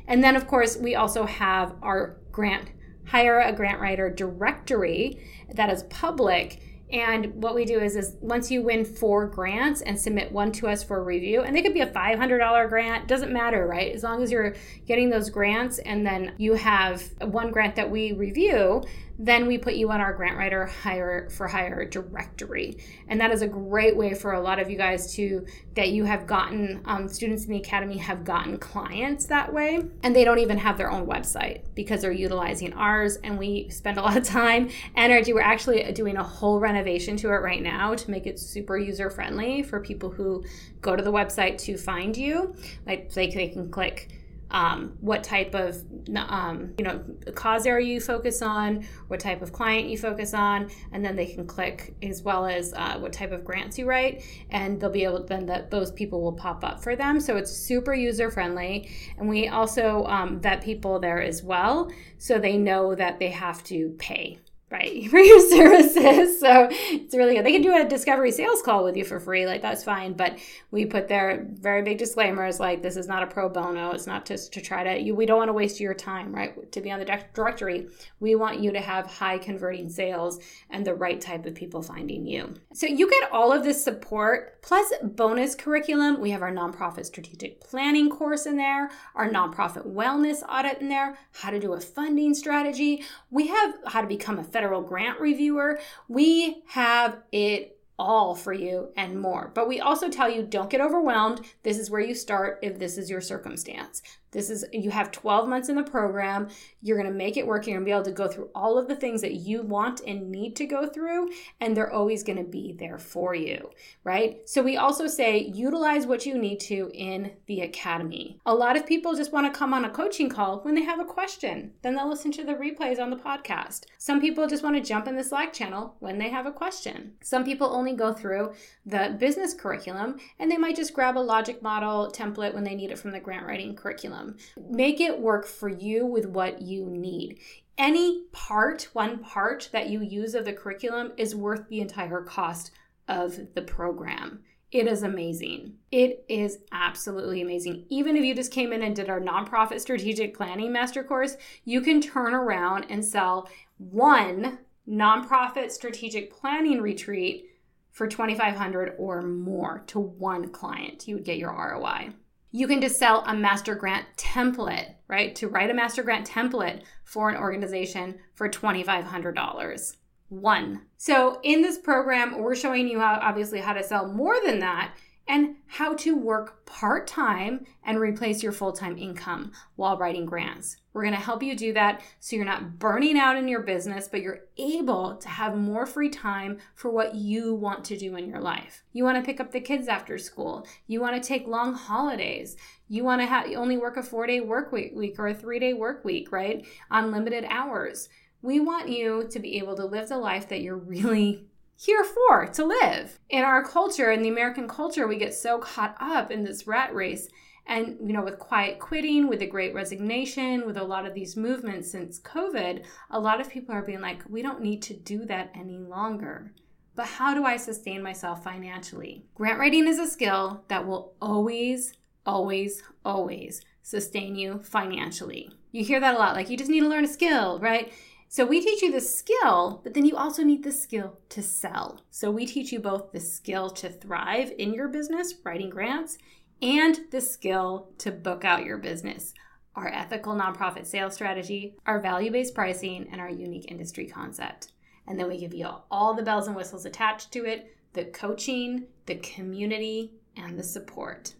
And 0.07 0.23
then, 0.23 0.36
of 0.36 0.47
course, 0.47 0.78
we 0.78 0.95
also 0.95 1.26
have 1.26 1.76
our 1.82 2.17
grant 2.32 2.69
hire 3.07 3.39
a 3.39 3.53
grant 3.53 3.80
writer 3.80 4.09
directory 4.09 5.19
that 5.53 5.69
is 5.69 5.84
public 5.84 6.59
and 6.91 7.33
what 7.41 7.55
we 7.55 7.65
do 7.65 7.79
is, 7.79 7.95
is 7.95 8.15
once 8.21 8.51
you 8.51 8.61
win 8.61 8.86
four 8.86 9.25
grants 9.25 9.81
and 9.81 9.99
submit 9.99 10.31
one 10.31 10.51
to 10.53 10.67
us 10.67 10.83
for 10.83 11.03
review, 11.03 11.41
and 11.41 11.55
they 11.55 11.61
could 11.61 11.73
be 11.73 11.81
a 11.81 11.88
$500 11.88 12.69
grant, 12.69 13.07
doesn't 13.07 13.33
matter, 13.33 13.65
right? 13.65 13.93
As 13.93 14.03
long 14.03 14.21
as 14.21 14.31
you're 14.31 14.55
getting 14.86 15.09
those 15.09 15.29
grants 15.29 15.79
and 15.79 16.05
then 16.05 16.33
you 16.38 16.53
have 16.53 17.03
one 17.21 17.51
grant 17.51 17.75
that 17.75 17.89
we 17.89 18.13
review, 18.13 18.83
then 19.18 19.47
we 19.47 19.57
put 19.57 19.76
you 19.76 19.91
on 19.91 20.01
our 20.01 20.13
grant 20.13 20.38
writer 20.38 20.66
hire 20.66 21.30
for 21.30 21.47
hire 21.47 21.86
directory. 21.86 22.78
And 23.07 23.20
that 23.22 23.32
is 23.32 23.41
a 23.41 23.47
great 23.47 23.95
way 23.95 24.13
for 24.13 24.34
a 24.34 24.41
lot 24.41 24.59
of 24.59 24.70
you 24.70 24.78
guys 24.78 25.13
to 25.16 25.45
that 25.76 25.89
you 25.89 26.03
have 26.03 26.28
gotten 26.28 26.82
um, 26.86 27.07
students 27.07 27.45
in 27.45 27.51
the 27.51 27.57
academy 27.57 27.97
have 27.97 28.24
gotten 28.24 28.57
clients 28.57 29.26
that 29.28 29.53
way. 29.53 29.84
And 30.03 30.16
they 30.16 30.24
don't 30.24 30.39
even 30.39 30.57
have 30.57 30.78
their 30.78 30.91
own 30.91 31.05
website 31.05 31.61
because 31.76 32.01
they're 32.01 32.11
utilizing 32.11 32.74
ours. 32.74 33.18
And 33.24 33.39
we 33.39 33.70
spend 33.70 33.97
a 33.97 34.01
lot 34.01 34.18
of 34.18 34.24
time 34.24 34.70
energy. 34.95 35.34
We're 35.34 35.41
actually 35.41 35.91
doing 35.93 36.18
a 36.18 36.24
whole 36.24 36.59
renovation 36.59 37.16
to 37.18 37.30
it 37.30 37.41
right 37.41 37.61
now 37.61 37.95
to 37.95 38.11
make 38.11 38.28
it 38.28 38.39
super 38.39 38.78
user 38.78 39.09
friendly 39.09 39.63
for 39.63 39.80
people 39.80 40.09
who 40.09 40.43
go 40.82 40.95
to 40.95 41.03
the 41.03 41.11
website 41.11 41.57
to 41.59 41.78
find 41.78 42.16
you. 42.18 42.55
Like 42.86 43.13
they, 43.13 43.30
they 43.30 43.47
can 43.47 43.72
click 43.72 44.09
um, 44.52 44.93
what 45.00 45.24
type 45.24 45.54
of 45.56 45.84
um, 46.16 46.74
you 46.78 46.86
know 46.86 47.04
cause 47.34 47.66
area 47.66 47.88
you 47.88 48.00
focus 48.00 48.41
on, 48.41 48.86
what 49.08 49.20
type 49.20 49.41
of 49.41 49.52
client 49.52 49.89
you 49.89 49.98
focus 49.98 50.34
on, 50.34 50.70
and 50.91 51.04
then 51.04 51.16
they 51.16 51.26
can 51.26 51.46
click 51.46 51.96
as 52.02 52.24
well 52.24 52.46
as 52.46 52.74
uh, 52.74 52.98
what 52.98 53.14
type 53.14 53.32
of 53.32 53.43
grants 53.43 53.78
you 53.78 53.86
write, 53.86 54.24
and 54.52 54.80
they'll 54.80 54.89
be 54.89 55.04
able 55.04 55.24
then 55.24 55.46
that 55.46 55.72
those 55.72 55.91
people 55.91 56.22
will 56.22 56.34
pop 56.34 56.64
up 56.64 56.82
for 56.82 56.96
them. 56.96 57.20
So 57.20 57.38
it's 57.38 57.52
super 57.52 57.93
user 57.93 58.30
friendly, 58.30 58.89
and 59.18 59.28
we 59.28 59.48
also 59.48 60.06
um, 60.06 60.39
vet 60.39 60.64
people 60.64 61.00
there 61.00 61.22
as 61.22 61.43
well, 61.43 61.91
so 62.18 62.39
they 62.39 62.58
know 62.58 62.96
that 62.96 63.20
they 63.20 63.30
have 63.30 63.64
to 63.66 63.96
pay 63.98 64.39
right. 64.72 65.05
For 65.09 65.20
your 65.20 65.39
services 65.49 66.39
so 66.39 66.68
it's 66.72 67.16
really 67.16 67.36
good. 67.36 67.45
They 67.45 67.51
can 67.51 67.61
do 67.61 67.76
a 67.76 67.88
discovery 67.88 68.32
sales 68.32 68.61
call 68.61 68.84
with 68.84 68.97
you 68.97 69.05
for 69.05 69.20
free 69.20 69.45
like 69.45 69.61
that's 69.61 69.84
fine 69.84 70.13
but 70.13 70.38
we 70.72 70.86
put 70.86 71.07
their 71.07 71.47
very 71.51 71.82
big 71.82 71.97
disclaimers 71.97 72.59
like 72.59 72.82
this 72.82 72.97
is 72.97 73.07
not 73.07 73.24
a 73.24 73.28
pro 73.28 73.49
bono 73.49 73.91
it's 73.91 74.07
not 74.07 74.26
just 74.26 74.53
to 74.53 74.61
try 74.61 74.84
to 74.84 74.99
you 74.99 75.16
we 75.16 75.26
don't 75.26 75.38
want 75.38 75.49
to 75.49 75.53
waste 75.53 75.80
your 75.80 75.93
time 75.93 76.34
right? 76.34 76.72
To 76.72 76.82
be 76.82 76.91
on 76.91 76.99
the 76.99 77.05
directory 77.34 77.88
we 78.20 78.36
want 78.36 78.59
you 78.59 78.72
to 78.72 78.82
have 78.82 79.05
high 79.05 79.38
converting 79.38 79.89
sales 79.89 80.39
and 80.70 80.86
the 80.86 80.95
right 80.95 81.22
type 81.22 81.45
of 81.45 81.55
people 81.55 81.82
finding 81.82 82.26
you. 82.26 82.53
So 82.74 82.88
you 82.88 83.09
get 83.09 83.32
all 83.32 83.51
of 83.51 83.63
this 83.63 83.84
support 83.84 84.61
plus 84.61 84.91
bonus 85.03 85.55
curriculum. 85.55 86.20
We 86.20 86.32
have 86.32 86.41
our 86.41 86.51
nonprofit 86.51 87.05
strategic 87.05 87.61
planning 87.61 88.09
course 88.09 88.45
in 88.45 88.57
there 88.57 88.89
our 89.16 89.30
nonprofit 89.30 89.86
wellness 89.86 90.41
audit 90.49 90.82
in 90.82 90.89
there 90.89 91.18
how 91.32 91.49
to 91.49 91.59
do 91.59 91.74
a 91.74 91.80
funding 91.80 92.34
strategy. 92.34 93.03
We 93.30 93.47
have 93.47 93.76
how 93.88 94.01
to 94.01 94.07
become 94.07 94.39
a 94.39 94.43
federal 94.56 94.82
grant 94.82 95.20
reviewer. 95.20 95.78
We 96.08 96.64
have 96.68 97.18
it 97.34 97.78
all 97.99 98.36
for 98.36 98.53
you 98.53 98.88
and 98.95 99.20
more. 99.20 99.51
But 99.53 99.68
we 99.68 99.82
also 99.82 100.10
tell 100.10 100.30
you 100.30 100.43
don't 100.43 100.70
get 100.70 100.80
overwhelmed. 100.80 101.41
This 101.64 101.78
is 101.78 101.89
where 101.89 101.99
you 101.99 102.16
start 102.16 102.60
if 102.62 102.80
this 102.80 102.97
is 102.97 103.10
your 103.10 103.20
circumstance. 103.20 104.01
This 104.36 104.49
is, 104.49 104.65
you 104.73 104.91
have 104.91 105.13
12 105.13 105.47
months 105.47 105.69
in 105.69 105.77
the 105.77 105.83
program. 105.83 106.49
You're 106.81 106.97
going 106.97 107.09
to 107.09 107.17
make 107.17 107.38
it 107.38 107.47
work. 107.47 107.65
You're 107.65 107.77
going 107.77 107.86
to 107.86 107.89
be 107.89 107.93
able 107.93 108.03
to 108.03 108.11
go 108.11 108.27
through 108.27 108.49
all 108.53 108.77
of 108.77 108.89
the 108.89 108.95
things 108.97 109.21
that 109.21 109.36
you 109.36 109.61
want 109.61 110.01
and 110.05 110.29
need 110.29 110.57
to 110.57 110.65
go 110.65 110.88
through, 110.88 111.29
and 111.61 111.75
they're 111.75 111.91
always 111.91 112.21
going 112.21 112.38
to 112.38 112.43
be 112.43 112.75
there 112.77 112.97
for 112.97 113.33
you, 113.33 113.69
right? 114.03 114.47
So 114.47 114.61
we 114.61 114.75
also 114.75 115.07
say 115.07 115.39
utilize 115.39 116.05
what 116.05 116.25
you 116.25 116.38
need 116.38 116.59
to 116.61 116.91
in 116.93 117.31
the 117.45 117.61
academy. 117.61 118.38
A 118.45 118.53
lot 118.53 118.75
of 118.75 118.86
people 118.86 119.15
just 119.15 119.31
want 119.31 119.51
to 119.51 119.57
come 119.57 119.73
on 119.73 119.86
a 119.86 119.89
coaching 119.89 120.27
call 120.29 120.59
when 120.59 120.75
they 120.75 120.83
have 120.83 120.99
a 120.99 121.05
question. 121.05 121.71
Then 121.81 121.95
they'll 121.95 122.09
listen 122.09 122.33
to 122.33 122.43
the 122.43 122.55
replays 122.55 122.99
on 122.99 123.11
the 123.11 123.15
podcast. 123.15 123.86
Some 123.97 124.19
people 124.19 124.47
just 124.47 124.63
want 124.63 124.75
to 124.75 124.81
jump 124.81 125.07
in 125.07 125.15
the 125.15 125.23
Slack 125.23 125.53
channel 125.53 125.95
when 125.99 126.17
they 126.17 126.29
have 126.29 126.45
a 126.45 126.51
question. 126.51 127.13
Some 127.23 127.45
people 127.45 127.67
only 127.73 127.93
go 127.93 128.11
through 128.11 128.53
the 128.86 129.15
business 129.17 129.53
curriculum 129.53 130.17
and 130.39 130.51
they 130.51 130.57
might 130.57 130.75
just 130.75 130.93
grab 130.93 131.17
a 131.17 131.19
logic 131.19 131.61
model 131.61 132.11
template 132.11 132.53
when 132.53 132.65
they 132.65 132.75
need 132.75 132.91
it 132.91 132.99
from 132.99 133.11
the 133.11 133.19
grant 133.21 133.45
writing 133.45 133.75
curriculum. 133.75 134.24
Make 134.69 134.99
it 134.99 135.19
work 135.19 135.45
for 135.45 135.69
you 135.69 136.05
with 136.05 136.26
what 136.26 136.61
you 136.61 136.86
need. 136.86 137.39
Any 137.78 138.23
part, 138.32 138.89
one 138.93 139.19
part 139.19 139.69
that 139.73 139.89
you 139.89 140.01
use 140.01 140.34
of 140.34 140.45
the 140.45 140.53
curriculum 140.53 141.11
is 141.17 141.36
worth 141.36 141.67
the 141.67 141.82
entire 141.82 142.21
cost 142.21 142.71
of 143.07 143.53
the 143.53 143.61
program. 143.61 144.43
It 144.71 144.88
is 144.88 145.03
amazing. 145.03 145.76
It 145.91 146.26
is 146.28 146.59
absolutely 146.71 147.41
amazing. 147.41 147.86
Even 147.89 148.17
if 148.17 148.23
you 148.23 148.36
just 148.36 148.51
came 148.51 148.73
in 148.73 148.82
and 148.82 148.95
did 148.95 149.09
our 149.09 149.21
nonprofit 149.21 149.80
strategic 149.80 150.36
planning 150.36 150.71
master 150.71 151.03
course, 151.03 151.38
you 151.63 151.82
can 151.82 152.01
turn 152.01 152.34
around 152.34 152.86
and 152.89 153.03
sell 153.03 153.49
one 153.78 154.59
nonprofit 154.88 155.71
strategic 155.71 156.32
planning 156.34 156.82
retreat 156.82 157.49
for 157.91 158.07
2500 158.07 158.95
or 158.97 159.21
more 159.21 159.84
to 159.88 159.99
one 159.99 160.49
client. 160.49 161.07
You 161.07 161.15
would 161.15 161.26
get 161.26 161.38
your 161.38 161.51
ROI 161.51 162.09
you 162.56 162.70
can 162.70 162.80
just 162.80 162.97
sell 162.97 163.22
a 163.28 163.36
master 163.36 163.76
grant 163.76 164.06
template, 164.16 164.95
right? 165.10 165.36
To 165.36 165.49
write 165.49 165.70
a 165.70 165.74
master 165.74 166.03
grant 166.03 166.26
template 166.26 166.84
for 167.03 167.30
an 167.30 167.36
organization 167.36 168.18
for 168.34 168.47
$2,500. 168.47 169.97
One. 170.30 170.82
So 170.95 171.41
in 171.43 171.62
this 171.62 171.78
program, 171.78 172.39
we're 172.39 172.56
showing 172.56 172.88
you 172.88 172.97
how 173.01 173.20
obviously 173.22 173.60
how 173.60 173.74
to 173.74 173.84
sell 173.84 174.08
more 174.08 174.38
than 174.45 174.60
that 174.60 174.95
and 175.28 175.55
how 175.67 175.93
to 175.95 176.15
work 176.15 176.65
part 176.65 177.07
time 177.07 177.65
and 177.84 177.99
replace 177.99 178.43
your 178.43 178.51
full 178.51 178.71
time 178.71 178.97
income 178.97 179.51
while 179.76 179.97
writing 179.97 180.26
grants. 180.26 180.78
We're 180.93 181.03
to 181.09 181.17
help 181.17 181.43
you 181.43 181.55
do 181.55 181.73
that 181.73 182.01
so 182.19 182.36
you're 182.36 182.45
not 182.45 182.80
burning 182.80 183.17
out 183.17 183.36
in 183.36 183.47
your 183.47 183.61
business, 183.61 184.07
but 184.07 184.21
you're 184.21 184.41
able 184.57 185.17
to 185.17 185.28
have 185.28 185.57
more 185.57 185.86
free 185.86 186.09
time 186.09 186.59
for 186.76 186.89
what 186.89 187.15
you 187.15 187.53
want 187.53 187.84
to 187.86 187.97
do 187.97 188.15
in 188.15 188.30
your 188.30 188.39
life. 188.39 188.84
You 188.93 189.03
want 189.03 189.17
to 189.17 189.26
pick 189.26 189.39
up 189.39 189.51
the 189.51 189.59
kids 189.59 189.88
after 189.88 190.17
school, 190.17 190.67
you 190.88 191.01
want 191.01 191.21
to 191.21 191.28
take 191.28 191.47
long 191.47 191.73
holidays, 191.73 192.55
you 192.88 193.03
want 193.03 193.21
to 193.21 193.26
have 193.26 193.51
only 193.55 193.78
work 193.78 193.97
a 193.97 194.03
four 194.03 194.28
day 194.28 194.41
work 194.41 194.71
week 194.71 195.19
or 195.19 195.28
a 195.28 195.34
three 195.34 195.59
day 195.59 195.73
work 195.73 196.05
week, 196.05 196.32
right? 196.32 196.65
On 196.91 197.11
limited 197.11 197.45
hours. 197.49 198.09
We 198.41 198.59
want 198.59 198.89
you 198.89 199.28
to 199.32 199.39
be 199.39 199.57
able 199.57 199.76
to 199.76 199.86
live 199.86 200.07
the 200.07 200.17
life 200.17 200.49
that 200.49 200.61
you're 200.61 200.78
really 200.78 201.47
here 201.76 202.03
for 202.03 202.47
to 202.47 202.65
live. 202.65 203.19
In 203.30 203.43
our 203.43 203.63
culture, 203.63 204.11
in 204.11 204.21
the 204.21 204.30
American 204.30 204.67
culture, 204.67 205.07
we 205.07 205.17
get 205.17 205.34
so 205.34 205.59
caught 205.59 205.95
up 205.99 206.32
in 206.32 206.43
this 206.43 206.67
rat 206.67 206.93
race. 206.93 207.28
And, 207.67 207.97
you 207.99 208.13
know, 208.13 208.23
with 208.23 208.38
quiet 208.38 208.80
quitting, 208.80 209.28
with 209.28 209.39
the 209.39 209.47
great 209.47 209.73
resignation, 209.73 210.67
with 210.67 210.78
a 210.78 210.84
lot 210.84 211.05
of 211.05 211.15
these 211.15 211.36
movements 211.36 211.89
since 211.89 212.19
COVID, 212.19 212.86
a 213.09 213.19
lot 213.19 213.41
of 213.41 213.49
people 213.49 213.73
are 213.73 213.82
being 213.82 214.01
like, 214.01 214.21
we 214.30 214.43
don't 214.43 214.61
need 214.61 214.84
to 214.84 214.93
do 214.93 215.26
that 215.26 215.51
any 215.55 215.80
longer. 215.80 216.53
But 216.95 217.07
how 217.07 217.34
do 217.34 217.43
I 217.43 217.57
sustain 217.57 218.03
myself 218.03 218.43
financially? 218.43 219.26
Grant 219.34 219.59
writing 219.59 219.88
is 219.88 219.99
a 219.99 220.07
skill 220.07 220.63
that 220.67 220.86
will 220.86 221.13
always, 221.19 221.93
always, 222.26 222.84
always 223.03 223.61
sustain 223.82 224.36
you 224.36 224.59
financially. 224.63 225.51
You 225.71 225.84
hear 225.84 225.99
that 225.99 226.15
a 226.15 226.17
lot, 226.17 226.36
like 226.36 226.49
you 226.49 226.57
just 226.57 226.69
need 226.69 226.82
to 226.82 226.88
learn 226.88 227.03
a 227.03 227.07
skill, 227.07 227.59
right? 227.59 227.91
So 228.36 228.45
we 228.45 228.59
teach 228.59 228.81
you 228.81 228.91
the 228.91 228.99
skill, 228.99 229.79
but 229.81 229.93
then 229.93 230.05
you 230.05 230.17
also 230.17 230.43
need 230.43 230.61
the 230.61 230.71
skill 230.73 231.19
to 231.29 231.41
sell. 231.41 232.01
So 232.11 232.29
we 232.29 232.45
teach 232.45 232.73
you 232.73 232.81
both 232.81 233.13
the 233.13 233.19
skill 233.21 233.69
to 233.69 233.88
thrive 233.88 234.51
in 234.57 234.73
your 234.73 234.89
business, 234.89 235.36
writing 235.45 235.69
grants, 235.69 236.17
and 236.61 236.99
the 237.11 237.21
skill 237.21 237.93
to 237.99 238.11
book 238.11 238.43
out 238.43 238.65
your 238.65 238.77
business. 238.77 239.33
Our 239.73 239.88
ethical 239.88 240.36
nonprofit 240.36 240.86
sales 240.86 241.13
strategy, 241.13 241.77
our 241.86 242.01
value 242.01 242.29
based 242.29 242.53
pricing, 242.53 243.07
and 243.09 243.21
our 243.21 243.29
unique 243.29 243.71
industry 243.71 244.05
concept. 244.05 244.73
And 245.07 245.17
then 245.17 245.29
we 245.29 245.38
give 245.38 245.53
you 245.53 245.69
all 245.89 246.13
the 246.13 246.21
bells 246.21 246.47
and 246.47 246.57
whistles 246.57 246.86
attached 246.86 247.31
to 247.31 247.45
it 247.45 247.77
the 247.93 248.03
coaching, 248.03 248.88
the 249.05 249.15
community, 249.15 250.11
and 250.36 250.59
the 250.59 250.63
support. 250.63 251.36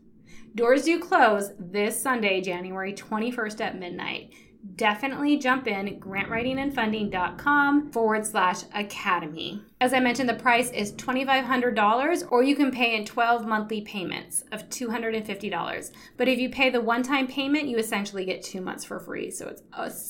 Doors 0.56 0.84
do 0.84 1.02
close 1.02 1.52
this 1.60 2.02
Sunday, 2.02 2.40
January 2.40 2.94
21st 2.94 3.60
at 3.60 3.78
midnight 3.78 4.32
definitely 4.76 5.38
jump 5.38 5.68
in 5.68 6.00
grantwritingandfunding.com 6.00 7.92
forward 7.92 8.26
slash 8.26 8.64
academy. 8.74 9.62
As 9.80 9.94
I 9.94 10.00
mentioned, 10.00 10.28
the 10.28 10.34
price 10.34 10.72
is 10.72 10.94
$2,500 10.94 12.32
or 12.32 12.44
you 12.44 12.56
can 12.56 12.72
pay 12.72 12.96
in 12.96 13.06
12 13.06 13.46
monthly 13.46 13.82
payments 13.82 14.44
of 14.52 14.68
$250. 14.70 15.92
But 16.18 16.28
if 16.28 16.40
you 16.40 16.50
pay 16.50 16.70
the 16.70 16.82
one 16.82 17.04
time 17.04 17.28
payment, 17.28 17.68
you 17.68 17.78
essentially 17.78 18.26
get 18.26 18.44
two 18.44 18.62
months 18.62 18.84
for 18.84 19.00
free. 19.00 19.32
So 19.32 19.48
it's 19.48 19.62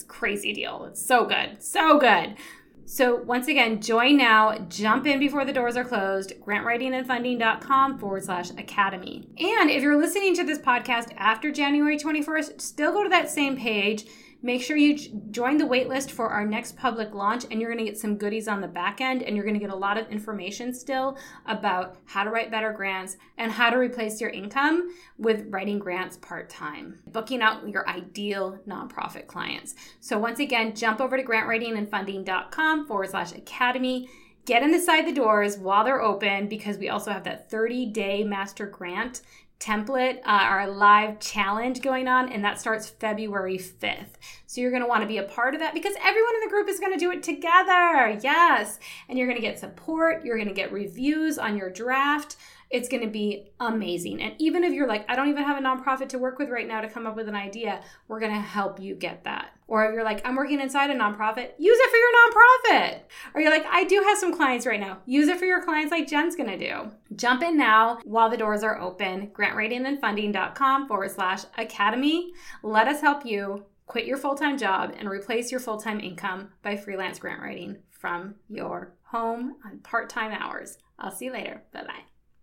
a 0.03 0.06
crazy 0.06 0.53
deal. 0.53 0.86
It's 0.86 1.06
so 1.06 1.26
good. 1.26 1.62
So 1.62 1.99
good. 1.99 2.36
So 2.88 3.16
once 3.16 3.47
again, 3.47 3.82
join 3.82 4.18
now, 4.18 4.60
jump 4.70 5.08
in 5.08 5.20
before 5.20 5.43
the 5.43 5.51
doors 5.51 5.76
are 5.76 5.84
closed, 5.84 6.34
grantwritingandfunding.com 6.45 7.97
forward 7.97 8.24
slash 8.24 8.51
academy. 8.51 9.28
And 9.39 9.72
if 9.72 9.82
you're 9.82 9.99
listening 9.99 10.36
to 10.36 10.43
this 10.43 10.60
podcast 10.60 11.12
after 11.18 11.51
January 11.51 11.97
21st, 11.97 12.62
still 12.62 12.93
go 12.93 13.01
to 13.01 13.10
that 13.10 13.32
same 13.32 13.58
page 13.58 14.06
Make 14.46 14.62
sure 14.62 14.78
you 14.78 14.96
join 15.32 15.58
the 15.58 15.66
waitlist 15.66 16.12
for 16.12 16.30
our 16.30 16.46
next 16.46 16.78
public 16.78 17.16
launch, 17.16 17.46
and 17.50 17.60
you're 17.60 17.72
going 17.72 17.84
to 17.84 17.91
get 17.91 17.98
some 17.98 18.16
goodies 18.16 18.48
on 18.48 18.62
the 18.62 18.68
back 18.68 19.02
end, 19.02 19.24
and 19.24 19.36
you're 19.36 19.43
going 19.43 19.56
to 19.56 19.60
get 19.60 19.72
a 19.72 19.76
lot 19.76 19.98
of 19.98 20.08
information 20.12 20.72
still 20.72 21.18
about 21.48 21.98
how 22.06 22.24
to 22.24 22.30
write 22.30 22.52
better 22.52 22.72
grants 22.72 23.18
and 23.39 23.52
how 23.52 23.72
to 23.72 23.78
replace 23.78 24.22
your 24.22 24.30
income 24.30 24.93
with 25.18 25.48
writing 25.50 25.80
grants 25.80 26.18
part 26.18 26.48
time, 26.48 27.00
booking 27.08 27.41
out 27.41 27.68
your 27.68 27.89
ideal 27.89 28.60
nonprofit 28.68 29.26
clients. 29.26 29.74
So, 30.00 30.20
once 30.20 30.38
again, 30.38 30.76
jump 30.76 31.02
over 31.02 31.18
to 31.18 31.24
grantwritingandfunding.com 31.24 32.86
forward 32.86 33.10
slash 33.10 33.32
academy 33.32 34.08
get 34.46 34.62
inside 34.62 35.08
the 35.08 35.12
doors 35.12 35.58
while 35.58 35.84
they're 35.84 36.04
open 36.04 36.48
because 36.48 36.78
we 36.78 36.89
also 36.89 37.12
have 37.12 37.24
that 37.24 37.50
30 37.50 37.88
day 37.88 38.24
master 38.24 38.68
grant 38.68 39.22
template, 39.60 40.20
uh, 40.20 40.43
our 40.43 40.68
live 40.70 41.20
challenge 41.20 41.82
going 41.82 42.08
on, 42.08 42.32
and 42.32 42.43
that 42.43 42.60
starts 42.60 42.89
February 42.89 43.58
5th. 43.58 44.16
So 44.47 44.62
you're 44.62 44.72
want 44.88 45.01
to 45.01 45.08
be 45.08 45.18
a 45.18 45.24
part 45.24 45.53
of 45.53 45.60
that 45.62 45.74
because 45.74 45.95
everyone 46.03 46.36
in 46.36 46.41
the 46.41 46.49
group 46.49 46.70
is 46.70 46.80
going 46.80 46.93
to 46.93 46.99
do 46.99 47.12
it 47.12 47.24
together. 47.24 48.20
Yes. 48.22 48.80
And 49.10 49.18
you're 49.18 49.28
to 49.38 49.41
get 49.41 49.60
support, 49.60 50.24
you're 50.26 50.38
to 50.47 50.53
get 50.53 50.72
reviews 50.72 51.38
on 51.38 51.58
your 51.58 51.70
draft. 51.70 52.36
It's 52.70 52.89
to 53.03 53.10
be 53.10 53.51
amazing. 53.60 54.22
And 54.22 54.36
even 54.39 54.64
if 54.64 54.74
you're 54.74 54.88
like, 54.88 55.06
I 55.10 55.16
don't 55.16 55.30
even 55.30 55.43
have 55.43 55.58
a 55.58 55.62
nonprofit 55.62 56.10
to 56.10 56.20
work 56.20 56.39
with 56.39 56.49
right 56.49 56.68
now 56.68 56.82
to 56.82 56.89
come 56.89 57.06
up 57.06 57.16
with 57.16 57.30
an 57.30 57.36
idea, 57.36 57.82
we're 58.08 58.20
to 58.34 58.39
help 58.39 58.80
you 58.80 58.95
get 58.95 59.24
that. 59.24 59.55
Or 59.68 59.86
if 59.86 59.93
you're 59.93 60.03
like, 60.03 60.22
I'm 60.26 60.36
working 60.36 60.59
inside 60.59 60.89
a 60.89 60.95
nonprofit, 60.95 61.51
use 61.57 61.78
it 61.80 61.89
for 61.89 61.97
your 61.97 62.11
nonprofit. 62.20 62.99
Or 63.34 63.41
you're 63.41 63.51
like, 63.51 63.66
I 63.70 63.84
do 63.84 64.03
have 64.07 64.18
some 64.18 64.36
clients 64.36 64.66
right 64.66 64.80
now, 64.80 64.99
use 65.05 65.28
it 65.28 65.39
for 65.39 65.45
your 65.45 65.63
clients 65.63 65.91
like 65.91 66.07
Jen's 66.07 66.36
to 66.36 66.57
do. 66.57 66.91
Jump 67.16 67.41
in 67.41 67.57
now 67.57 67.99
while 68.03 68.30
the 68.30 68.38
doors 68.38 68.63
are 68.63 68.80
open. 68.80 69.28
Grantwritingandfunding.com 69.28 70.88
forward 70.88 71.11
slash 71.11 71.43
academy. 71.57 72.32
Let 72.61 72.88
us 72.88 73.01
help 73.01 73.26
you 73.26 73.66
quit 73.88 74.05
your 74.05 74.18
full 74.18 74.36
time 74.36 74.57
job 74.57 74.93
and 74.97 75.09
replace 75.09 75.51
your 75.51 75.59
full 75.59 75.78
time 75.78 75.99
income 75.99 76.49
by 76.61 76.76
freelance 76.76 77.20
grant 77.20 77.41
writing 77.41 77.78
from 77.89 78.36
your 78.49 78.93
home 79.03 79.55
on 79.66 79.80
part 79.80 80.09
time 80.09 80.32
hours. 80.32 80.78
I'll 80.99 81.11
see 81.11 81.26
you 81.26 81.34
later. 81.34 81.63
Bye 81.74 81.84
bye. 81.84 82.14